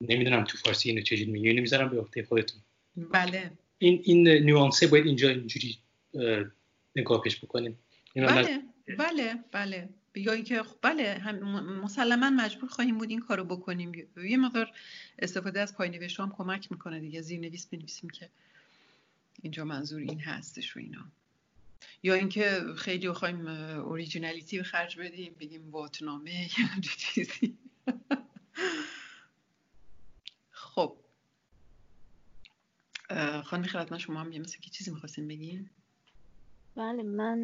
نمی‌دونم 0.09 0.45
تو 0.45 0.59
فارسی 0.59 0.89
اینو 0.89 1.03
چجوری 1.03 1.31
میگه 1.31 1.49
اینو 1.49 1.61
می‌ذارم 1.61 1.89
به 1.89 2.01
وقت 2.01 2.23
خودتون. 2.23 2.61
بله. 2.97 3.51
این 3.79 4.01
این 4.05 4.29
نیوانسه 4.29 4.87
باید 4.87 5.07
اینجا 5.07 5.29
اینجوری 5.29 5.79
نگاه 6.97 7.23
پیش 7.23 7.45
بکنیم. 7.45 7.79
بله. 8.17 8.63
بله 8.99 9.45
بله. 9.53 9.89
یا 10.15 10.33
اینکه 10.33 10.63
خب 10.63 10.77
بله 10.83 11.33
مسلما 11.63 12.31
مجبور 12.31 12.69
خواهیم 12.69 12.99
بود 12.99 13.11
این 13.11 13.21
کارو 13.21 13.45
بکنیم. 13.45 13.93
یه 14.17 14.37
مقدار 14.37 14.71
استفاده 15.19 15.61
از 15.61 15.77
پای 15.77 15.89
نوشت 15.89 16.21
هم 16.21 16.33
کمک 16.37 16.73
می‌کنه 16.73 17.01
دیگه. 17.01 17.21
زیر 17.21 17.41
نویس 17.41 17.67
بنویسیم 17.67 18.11
که 18.11 18.29
اینجا 19.43 19.65
منظور 19.65 20.01
این 20.01 20.21
هستش 20.21 20.77
و 20.77 20.81
اینا. 20.81 21.05
یا 22.03 22.15
اینکه 22.15 22.61
خیلی 22.77 23.09
بخوایم 23.09 23.47
اوریجینالیتی 23.47 24.59
به 24.59 24.65
خرج 24.65 24.99
بدیم 24.99 25.35
بگیم 25.41 25.71
واتنامه 25.71 26.41
یا 26.59 26.67
چیزی 26.97 27.59
خب 30.51 30.97
خانم 33.45 33.63
خیرت 33.63 33.93
من 33.93 33.99
شما 33.99 34.21
هم 34.21 34.33
یه 34.33 34.41
مثل 34.41 34.59
که 34.61 34.71
چیزی 34.71 34.91
می‌خواستیم 34.91 35.29
بگیم 35.29 35.71
بله 36.77 37.03
من 37.03 37.39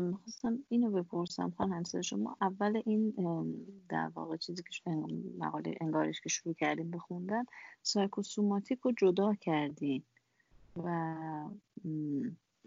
می‌خواستم 0.00 0.58
اینو 0.68 0.90
بپرسم. 0.90 1.50
خانم 1.50 1.82
شما 2.02 2.36
اول 2.40 2.82
این 2.86 3.14
در 3.88 4.10
واقع 4.14 4.36
چیزی 4.36 4.62
که 4.62 4.90
مقاله 5.38 5.74
انگارش 5.80 6.20
که 6.20 6.28
شروع 6.28 6.54
کردیم 6.54 6.90
بخوندن 6.90 7.44
سایکوسوماتیک 7.82 8.78
رو 8.80 8.92
جدا 8.92 9.34
کردین 9.34 10.02
و 10.76 11.14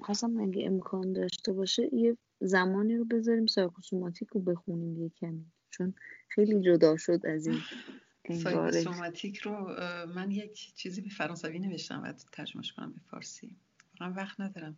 خواستم 0.01 0.37
اگه 0.37 0.65
امکان 0.65 1.13
داشته 1.13 1.53
باشه 1.53 1.95
یه 1.95 2.17
زمانی 2.39 2.95
رو 2.95 3.05
بذاریم 3.05 3.45
سایکوسوماتیک 3.45 4.29
رو 4.29 4.41
بخونیم 4.41 5.03
یه 5.03 5.09
کمی 5.09 5.45
چون 5.69 5.93
خیلی 6.29 6.61
جدا 6.61 6.97
شد 6.97 7.25
از 7.25 7.47
این. 7.47 7.59
سایکوسوماتیک 8.33 9.37
رو 9.37 9.75
من 10.05 10.31
یک 10.31 10.73
چیزی 10.75 11.01
به 11.01 11.09
فرانسوی 11.09 11.59
نوشتم 11.59 12.03
و 12.03 12.13
ترجمهش 12.31 12.71
کنم 12.73 12.91
به 12.91 12.99
فارسی. 13.11 13.55
واقعا 13.99 14.13
وقت 14.13 14.39
ندارم. 14.39 14.77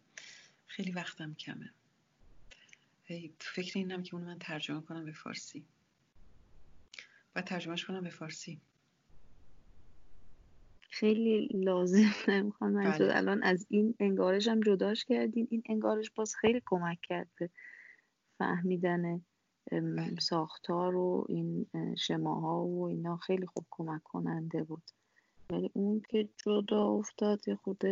خیلی 0.68 0.92
وقتم 0.92 1.34
کمه. 1.34 1.70
تو 3.40 3.50
فکر 3.54 3.80
اینم 3.80 4.04
که 4.04 4.16
اونو 4.16 4.28
من 4.28 4.40
ترجمه 4.40 4.82
کنم 4.82 5.06
به 5.06 5.12
فارسی. 5.12 5.66
و 7.36 7.42
ترجمهش 7.42 7.86
کنم 7.86 8.04
به 8.04 8.10
فارسی. 8.10 8.62
خیلی 10.90 11.50
لازم 11.54 12.14
نمی‌خوام 12.28 12.72
منظور 12.72 13.08
بله. 13.08 13.18
الان 13.18 13.44
از 13.44 13.66
این 13.70 13.96
انگارش 14.00 14.48
هم 14.48 14.62
جداش 14.62 15.06
کردین. 15.06 15.48
این 15.52 15.64
انگارش 15.70 16.12
باز 16.12 16.36
خیلی 16.36 16.62
کمک 16.66 17.00
کرده 17.02 17.50
فهمیدن 18.38 19.02
بله. 19.02 19.22
ساختار 20.20 20.96
و 20.96 21.26
این 21.30 21.66
شماها 21.98 22.64
و 22.66 22.88
اینا 22.88 23.18
خیلی 23.18 23.46
خوب 23.46 23.66
کمک 23.72 24.04
کننده 24.04 24.64
بود. 24.64 24.84
ولی 25.50 25.72
اون 25.74 26.02
که 26.10 26.30
جدا 26.46 26.88
افتاد 26.88 27.54
خود 27.64 27.84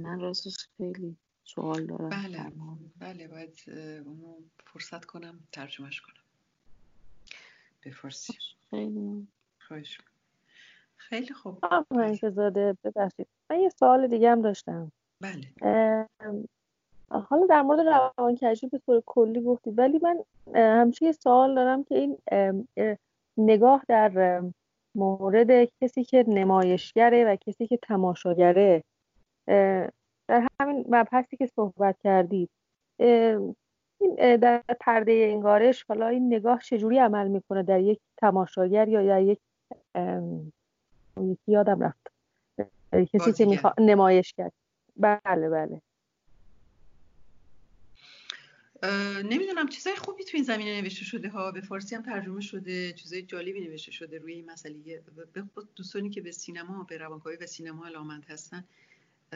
من 0.00 0.20
راستش 0.20 0.56
خیلی 0.76 1.16
سوال 1.44 1.86
دارم 1.86 2.08
بله. 2.08 2.52
بله 2.98 3.28
باید 3.28 3.54
اونو 4.06 4.38
فرصت 4.64 5.04
کنم 5.04 5.40
ترجمهش 5.52 6.00
کنم. 6.00 6.22
به 7.80 7.90
فارسی 7.90 8.38
خیلی. 8.70 9.26
خواهش 9.68 9.98
خیلی 10.96 11.34
خوب. 11.34 11.58
زاده 12.30 12.76
ببخشید. 12.84 13.28
من 13.50 13.60
یه 13.60 13.68
سوال 13.68 14.08
دیگه 14.08 14.30
هم 14.30 14.42
داشتم. 14.42 14.92
بله. 15.20 16.08
حالا 17.08 17.46
در 17.46 17.62
مورد 17.62 17.80
روانکشی 17.80 18.66
به 18.66 18.78
طور 18.78 19.02
کلی 19.06 19.40
گفتید 19.40 19.78
ولی 19.78 20.00
من 20.02 20.24
همیشه 20.54 21.06
یه 21.06 21.12
سوال 21.12 21.54
دارم 21.54 21.84
که 21.84 21.94
این 21.94 22.18
نگاه 23.38 23.82
در 23.88 24.42
مورد 24.94 25.68
کسی 25.80 26.04
که 26.04 26.24
نمایشگره 26.28 27.24
و 27.24 27.36
کسی 27.36 27.66
که 27.66 27.76
تماشاگره. 27.76 28.84
در 30.28 30.48
همین 30.60 30.84
مبحثی 30.88 31.36
که 31.36 31.46
صحبت 31.46 31.96
کردید 32.04 32.50
این 32.98 34.36
در 34.36 34.62
پرده 34.80 35.12
انگارش 35.12 35.84
حالا 35.88 36.08
این 36.08 36.34
نگاه 36.34 36.60
چجوری 36.62 36.98
عمل 36.98 37.28
می‌کنه؟ 37.28 37.62
در 37.62 37.80
یک 37.80 38.00
تماشاگر 38.16 38.88
یا 38.88 39.06
در 39.06 39.22
یک 39.22 39.38
یکی 41.20 41.52
یادم 41.52 41.80
رفت. 41.80 42.12
کسی 43.12 43.32
که 43.32 43.46
می‌خواد 43.46 43.74
نمایش 43.80 44.32
کرد 44.32 44.52
بله 44.96 45.48
بله. 45.48 45.80
نمی‌دونم 49.24 49.68
چیزای 49.68 49.96
خوبی 49.96 50.24
تو 50.24 50.30
این 50.34 50.44
زمینه 50.44 50.80
نوشته 50.80 51.04
شده 51.04 51.28
ها. 51.28 51.52
به 51.52 51.60
فارسی 51.60 51.94
هم 51.94 52.02
ترجمه 52.02 52.40
شده 52.40 52.92
چیزای 52.92 53.22
جالبی 53.22 53.60
نوشته 53.60 53.92
شده 53.92 54.18
روی 54.18 54.32
این 54.32 54.50
مسئله. 54.50 55.02
به 55.32 55.44
دوستانی 55.76 56.10
که 56.10 56.20
به 56.20 56.32
سینما 56.32 56.84
به 56.84 56.98
روانکاوی 56.98 57.36
و 57.36 57.46
سینما 57.46 57.86
علامت 57.86 58.30
هستن 58.30 58.64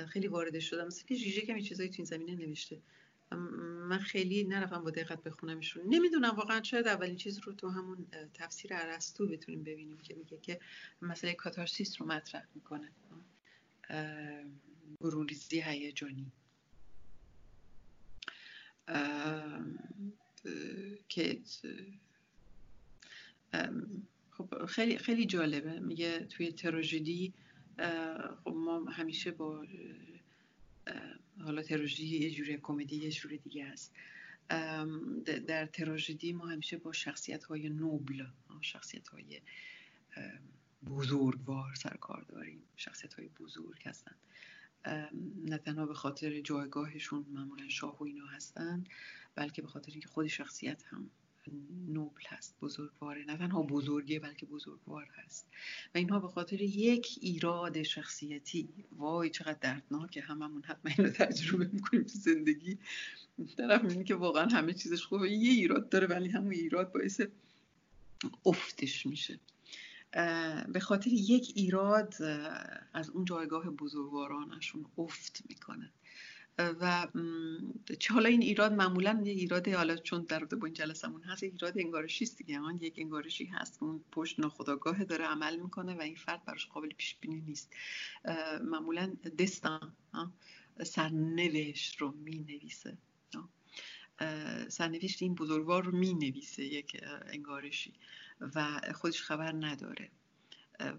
خیلی 0.08 0.28
وارد 0.28 0.58
شدم. 0.58 0.86
مثل 0.86 1.06
که 1.06 1.16
جیجه 1.16 1.40
کمی 1.40 1.62
چیزایی 1.62 1.88
تو 1.88 1.94
این 1.98 2.06
زمینه 2.06 2.34
نوشته. 2.34 2.80
من 3.88 3.98
خیلی 3.98 4.44
نرفتم 4.44 4.84
با 4.84 4.90
دقت 4.90 5.22
بخونمشون 5.22 5.82
نمی‌دونم 5.86 6.30
واقعا 6.30 6.62
شاید 6.62 6.86
اولین 6.88 7.16
چیز 7.16 7.38
رو 7.38 7.52
تو 7.52 7.68
همون 7.68 8.06
تفسیر 8.34 8.74
ارسطو 8.74 9.26
بتونیم 9.26 9.62
ببینیم 9.62 9.98
که 9.98 10.14
میگه 10.14 10.38
که 10.42 10.60
مسئله 11.02 11.34
کاتارسیس 11.34 12.00
رو 12.00 12.06
مطرح 12.06 12.46
می‌کنه. 12.54 12.92
برونریزی 15.00 15.60
هیجانی. 15.60 16.32
که 21.08 21.40
خب 24.30 24.66
خیلی 24.66 24.98
خیلی 24.98 25.26
جالبه. 25.26 25.80
میگه 25.80 26.18
توی 26.24 26.52
تراژدی 26.52 27.32
خب 28.44 28.50
ما 28.50 28.84
همیشه 28.84 29.30
با 29.30 29.66
حالا 31.40 31.62
تراژدی 31.62 32.18
یه 32.18 32.30
جوری 32.30 32.58
کمدی 32.62 32.96
یه 32.96 33.10
جوری 33.10 33.38
دیگه 33.38 33.64
است 33.64 33.92
در 35.46 35.66
تراژدی 35.66 36.32
ما 36.32 36.46
همیشه 36.46 36.76
با 36.76 36.92
شخصیت 36.92 37.44
های 37.44 37.68
نوبل 37.68 38.24
شخصیت 38.60 39.08
های 39.08 39.40
بزرگوار 40.86 41.74
سرکار 41.74 42.22
داریم 42.22 42.62
شخصیت 42.76 43.14
های 43.14 43.28
بزرگ 43.28 43.82
هستن. 43.84 44.14
نه 45.46 45.58
تنها 45.58 45.86
به 45.86 45.94
خاطر 45.94 46.40
جایگاهشون 46.40 47.26
معمولا 47.32 47.68
شاه 47.68 47.98
و 47.98 48.04
اینا 48.04 48.26
هستن 48.26 48.84
بلکه 49.34 49.62
به 49.62 49.68
خاطر 49.68 49.92
اینکه 49.92 50.08
خود 50.08 50.26
شخصیت 50.26 50.82
هم 50.86 51.10
نوبل 51.88 52.20
هست 52.28 52.56
بزرگواره. 52.62 53.24
نه 53.24 53.36
تنها 53.36 53.62
بزرگه 53.62 54.20
بلکه 54.20 54.46
بزرگوار 54.46 55.08
هست. 55.14 55.46
و 55.94 55.98
اینها 55.98 56.20
به 56.20 56.28
خاطر 56.28 56.62
یک 56.62 57.18
ایراد 57.20 57.82
شخصیتی. 57.82 58.68
وای 58.92 59.30
چقدر 59.30 59.58
دردناکه. 59.60 60.20
هممون 60.20 60.62
حتما 60.62 60.92
اینو 60.98 61.10
تجربه 61.10 61.70
می‌کنیم 61.72 62.02
تو 62.02 62.18
زندگی. 62.18 62.78
طرف 63.56 63.82
می‌بینی 63.82 64.04
که 64.04 64.14
واقعا 64.14 64.46
همه 64.46 64.72
چیزش 64.72 65.02
خوبه. 65.06 65.30
یه 65.30 65.50
ایراد 65.50 65.88
داره 65.88 66.06
ولی 66.06 66.28
همون 66.28 66.52
ایراد 66.52 66.92
باعث 66.92 67.20
افتش 68.46 69.06
میشه. 69.06 69.38
به 70.72 70.80
خاطر 70.80 71.10
یک 71.12 71.52
ایراد 71.54 72.14
از 72.92 73.10
اون 73.10 73.24
جایگاه 73.24 73.70
بزرگوارانشون 73.70 74.86
افت 74.98 75.42
می‌کنه. 75.48 75.92
و 76.58 77.06
حالا 78.10 78.28
این 78.28 78.42
ایراد 78.42 78.72
معمولا 78.72 79.22
یه 79.24 79.32
ایراد 79.32 79.68
حالا 79.68 79.96
چون 79.96 80.22
در 80.22 80.44
با 80.44 80.66
این 80.66 80.74
جلسمون 80.74 81.22
هست 81.22 81.42
ایراد 81.42 81.78
انگارشی 81.78 82.24
است 82.24 82.38
دیگه. 82.38 82.58
آن 82.58 82.78
یک 82.80 82.94
انگارشی 82.98 83.44
هست 83.44 83.78
که 83.78 83.84
اون 83.84 84.04
پشت 84.12 84.40
ناخداگاه 84.40 85.04
داره 85.04 85.24
عمل 85.24 85.56
می‌کنه 85.56 85.94
و 85.94 86.00
این 86.00 86.16
فرد 86.16 86.44
براش 86.44 86.66
قابل 86.66 86.88
پیش 86.88 87.16
بینی 87.20 87.40
نیست 87.40 87.72
معمولا 88.64 89.16
دستان 89.38 89.92
سرنوشت 90.84 91.96
رو 91.96 92.10
می 92.10 92.38
نویسه 92.38 92.98
سرنوشت 94.68 95.22
این 95.22 95.34
بزرگوار 95.34 95.84
رو 95.84 95.96
می 95.96 96.14
نویسه 96.14 96.64
یک 96.64 97.00
انگارشی. 97.26 97.92
و 98.54 98.80
خودش 98.94 99.22
خبر 99.22 99.52
نداره. 99.52 100.08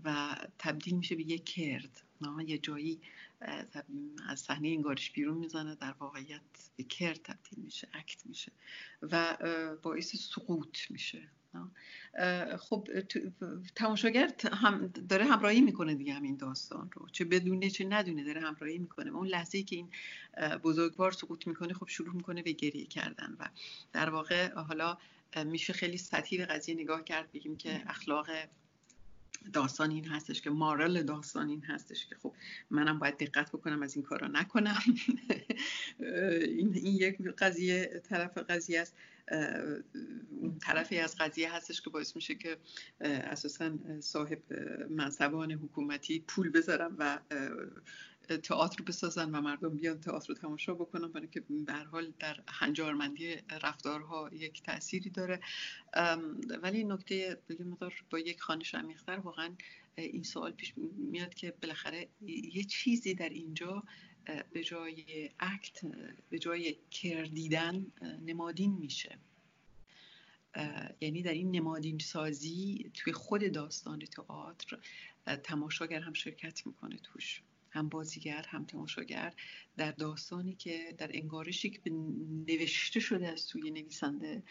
و 0.04 0.36
تبدیل 0.60 0.96
میشه 0.96 1.16
به 1.16 1.24
یک 1.24 1.46
کرد. 1.46 2.04
یه 2.46 2.58
جایی 2.58 3.02
از 4.28 4.40
صحنه 4.40 4.68
انگارش 4.68 5.12
بیرون 5.12 5.38
می‌زنه 5.38 5.76
در 5.76 5.92
واقعیت 5.92 6.42
به 6.76 6.84
کرد 6.84 7.22
تبدیل 7.24 7.60
میشه 7.64 7.88
اکت 7.94 8.26
میشه 8.26 8.52
و 9.02 9.38
باعث 9.82 10.16
سقوط 10.16 10.78
میشه. 10.90 11.28
خب 12.60 12.88
تماشاگر 13.76 14.34
هم 14.54 14.88
داره 14.88 15.26
همراهی 15.26 15.62
می‌کنه 15.62 15.96
دیگه 15.96 16.14
همین 16.14 16.38
داستان 16.38 16.90
رو 16.94 17.10
چه 17.10 17.26
بدونه 17.26 17.70
چه 17.70 17.86
ندونه 17.86 18.24
داره 18.24 18.42
همراهی 18.42 18.78
می‌کنه. 18.78 19.12
اون 19.12 19.28
لحظه 19.28 19.64
که 19.64 19.76
این 19.76 19.90
بزرگوار 20.64 21.12
سقوط 21.12 21.48
می‌کنه 21.48 21.74
خب 21.74 21.88
شروع 21.88 22.16
می‌کنه 22.16 22.44
به 22.44 22.52
گریه 22.52 22.86
کردن 22.86 23.36
و 23.40 23.50
در 23.94 24.10
واقع 24.10 24.54
حالا 24.54 24.98
میشه 25.46 25.74
خیلی 25.74 25.98
سطحی 25.98 26.38
به 26.38 26.46
قضیه 26.46 26.76
نگاه 26.76 27.04
کرد 27.04 27.32
بگیم 27.32 27.58
که 27.58 27.84
اخلاق 27.88 28.28
داستان 29.54 29.92
این 29.92 30.06
هستش 30.06 30.42
که 30.42 30.50
مارل 30.50 31.04
داستان 31.04 31.50
این 31.50 31.62
هستش 31.62 32.08
که. 32.08 32.16
خب 32.16 32.34
منم 32.70 33.00
باید 33.00 33.18
دقت 33.18 33.50
بکنم 33.50 33.84
از 33.84 33.96
این 33.96 34.06
کارا 34.06 34.28
نکنم. 34.28 34.80
این, 36.00 36.76
این 36.76 36.96
یک 36.96 37.22
قضیه 37.22 38.02
طرف 38.10 38.38
قضیه 38.38 38.82
است. 38.82 38.96
طرفی 40.62 40.98
از 40.98 41.16
قضیه 41.16 41.56
هستش 41.56 41.82
که 41.82 41.90
باعث 41.90 42.16
میشه 42.16 42.36
که 42.36 42.58
اساسا 43.02 43.72
صاحب 44.00 44.40
منصبان 44.90 45.52
حکومتی 45.52 46.20
پول 46.28 46.50
بذارم 46.50 46.96
و 47.00 47.20
تئاتر 48.38 48.84
بسازن 48.84 49.30
و 49.30 49.42
مردم 49.42 49.70
بیان 49.70 50.02
تئاتر 50.02 50.28
رو 50.28 50.36
تماشا 50.36 50.74
بکنن 50.74 51.08
برای 51.08 51.28
که 51.28 51.40
به 51.40 51.74
حال 51.74 52.14
در 52.20 52.40
هنجارمندی 52.48 53.36
رفتارها 53.64 54.30
یک 54.34 54.64
تأثیری 54.64 55.10
داره. 55.10 55.40
ولی 56.62 56.84
نکته 56.84 57.42
دیگه 57.48 57.64
مقدار 57.64 57.94
با 58.10 58.20
یک 58.20 58.42
خانش 58.42 58.76
عمیق‌تر 58.76 59.18
واقعا 59.18 59.56
این 59.96 60.24
سوال 60.24 60.52
پیش 60.52 60.74
میاد 60.98 61.34
که 61.34 61.54
بالاخره 61.62 62.08
یه 62.54 62.64
چیزی 62.64 63.14
در 63.14 63.30
اینجا 63.30 63.84
به 64.54 64.64
جای 64.64 65.30
اکت 65.40 65.82
به 66.30 66.40
جای 66.40 66.76
کردیدن 66.92 67.86
نمادین 68.26 68.74
میشه. 68.74 69.18
یعنی 71.02 71.22
در 71.22 71.34
این 71.34 71.52
نمادین 71.52 72.00
سازی 72.00 72.92
توی 72.94 73.14
خود 73.14 73.52
داستان 73.52 74.00
تئاتر 74.00 74.80
تماشاگر 75.44 76.00
هم 76.00 76.14
شرکت 76.14 76.68
می‌کنه 76.68 76.98
توش. 76.98 77.42
هم 77.72 77.90
بازیگر 77.90 78.46
هم 78.50 78.66
تماشاگر 78.66 79.34
در 79.78 79.92
داستانی 79.92 80.56
که 80.56 80.96
در 80.98 81.12
انگارشی 81.14 81.70
که 81.70 81.80
نوشته 82.48 83.00
شده 83.00 83.28
از 83.28 83.40
سوی 83.40 83.72
نویسنده 83.72 84.44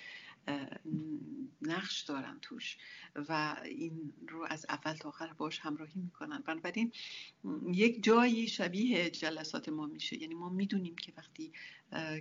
نقش 1.63 2.01
دارن 2.03 2.39
توش 2.43 2.77
و 3.29 3.57
این 3.65 4.13
رو 4.29 4.47
از 4.49 4.67
اول 4.69 4.93
تا 4.93 5.09
آخر 5.09 5.33
باش 5.33 5.59
همراهی 5.59 6.01
می‌کنن. 6.01 6.43
بنابراین 6.47 6.93
یک 7.73 8.05
جایی 8.05 8.49
شبیه 8.49 9.11
جلسات 9.11 9.69
ما 9.69 9.87
میشه. 9.87 10.23
یعنی 10.23 10.35
ما 10.35 10.49
می‌دونیم 10.49 10.97
که 10.97 11.13
وقتی 11.17 11.53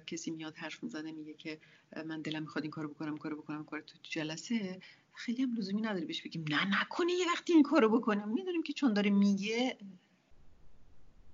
کسی 0.07 0.31
میاد 0.31 0.55
حرف 0.55 0.83
می‌زنه 0.83 1.11
میگه 1.11 1.33
که 1.33 1.59
من 2.05 2.21
دلم 2.21 2.41
می‌خواد 2.41 2.63
این 2.63 2.71
کارو 2.71 2.89
بکنم 2.89 3.17
کارو 3.17 3.41
بکنم 3.41 3.65
کار 3.65 3.81
تو 3.81 3.97
جلسه 4.03 4.79
خیلی 5.13 5.43
هم 5.43 5.55
لزومی 5.55 5.81
نداره 5.81 6.05
بهش 6.05 6.21
بگیم 6.21 6.45
نه 6.49 6.81
نکنی 6.81 7.13
یه 7.13 7.25
وقتی 7.27 7.53
این 7.53 7.63
کارو 7.63 7.99
بکنم. 7.99 8.29
می‌دونیم 8.29 8.63
که 8.63 8.73
چون 8.73 8.93
داره 8.93 9.09
میگه 9.09 9.77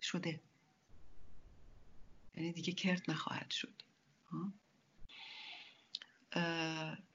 شده. 0.06 0.42
یعنی 2.36 2.54
دیگه 2.54 2.74
کرد 2.74 3.12
نخواهد 3.12 3.52
شد. 3.52 3.82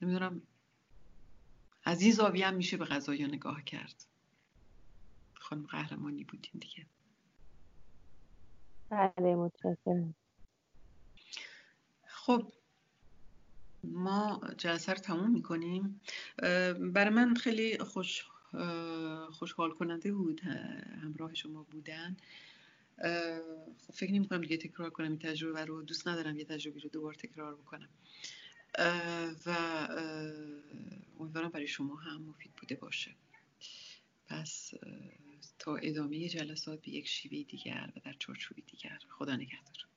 نمی‌دونم. 0.01 0.41
از 1.83 2.01
این 2.01 2.11
زاویه 2.11 2.47
هم 2.47 2.55
میشه 2.55 2.77
به 2.77 2.85
غذایا 2.85 3.27
نگاه 3.27 3.63
کرد. 3.63 4.05
خانم 5.33 5.65
قهرمانی 5.65 6.23
بودین 6.23 6.59
دیگه. 6.59 6.85
بله 8.89 9.35
متشکرم. 9.35 10.15
خب 12.07 12.53
ما 13.83 14.41
جلسه 14.57 14.93
رو 14.93 14.99
تموم 14.99 15.31
می‌کنیم. 15.31 16.01
برای 16.93 17.09
من 17.09 17.35
خیلی 17.35 17.77
خوش 17.77 18.25
خوشحال 19.31 19.71
کننده 19.71 20.13
بود 20.13 20.41
همراه 21.01 21.33
شما 21.33 21.63
بودن. 21.63 22.17
خب 23.87 23.93
فکر 23.93 24.11
نمی 24.11 24.27
کنم 24.27 24.41
دیگه 24.41 24.57
تکرار 24.57 24.89
کنم 24.89 25.07
این 25.07 25.19
تجربه 25.19 25.65
رو. 25.65 25.83
دوست 25.83 26.07
ندارم 26.07 26.37
یه 26.37 26.45
تجربه 26.45 26.79
رو 26.79 26.89
دوبار 26.89 27.13
تکرار 27.13 27.55
بکنم. 27.55 27.89
و 29.45 29.87
امیدوارم 31.19 31.49
برای 31.49 31.67
شما 31.67 31.95
هم 31.95 32.21
مفید 32.21 32.51
بوده 32.61 32.75
باشه. 32.75 33.15
پس 34.27 34.73
تا 35.59 35.75
ادامه 35.75 36.29
جلسات 36.29 36.81
به 36.81 36.89
یک 36.89 37.07
شیوه 37.07 37.43
دیگر 37.43 37.93
و 37.95 37.99
در 37.99 38.13
چارچوبی 38.19 38.61
دیگر. 38.61 38.99
خدا 39.09 39.35
نگهدار. 39.35 39.90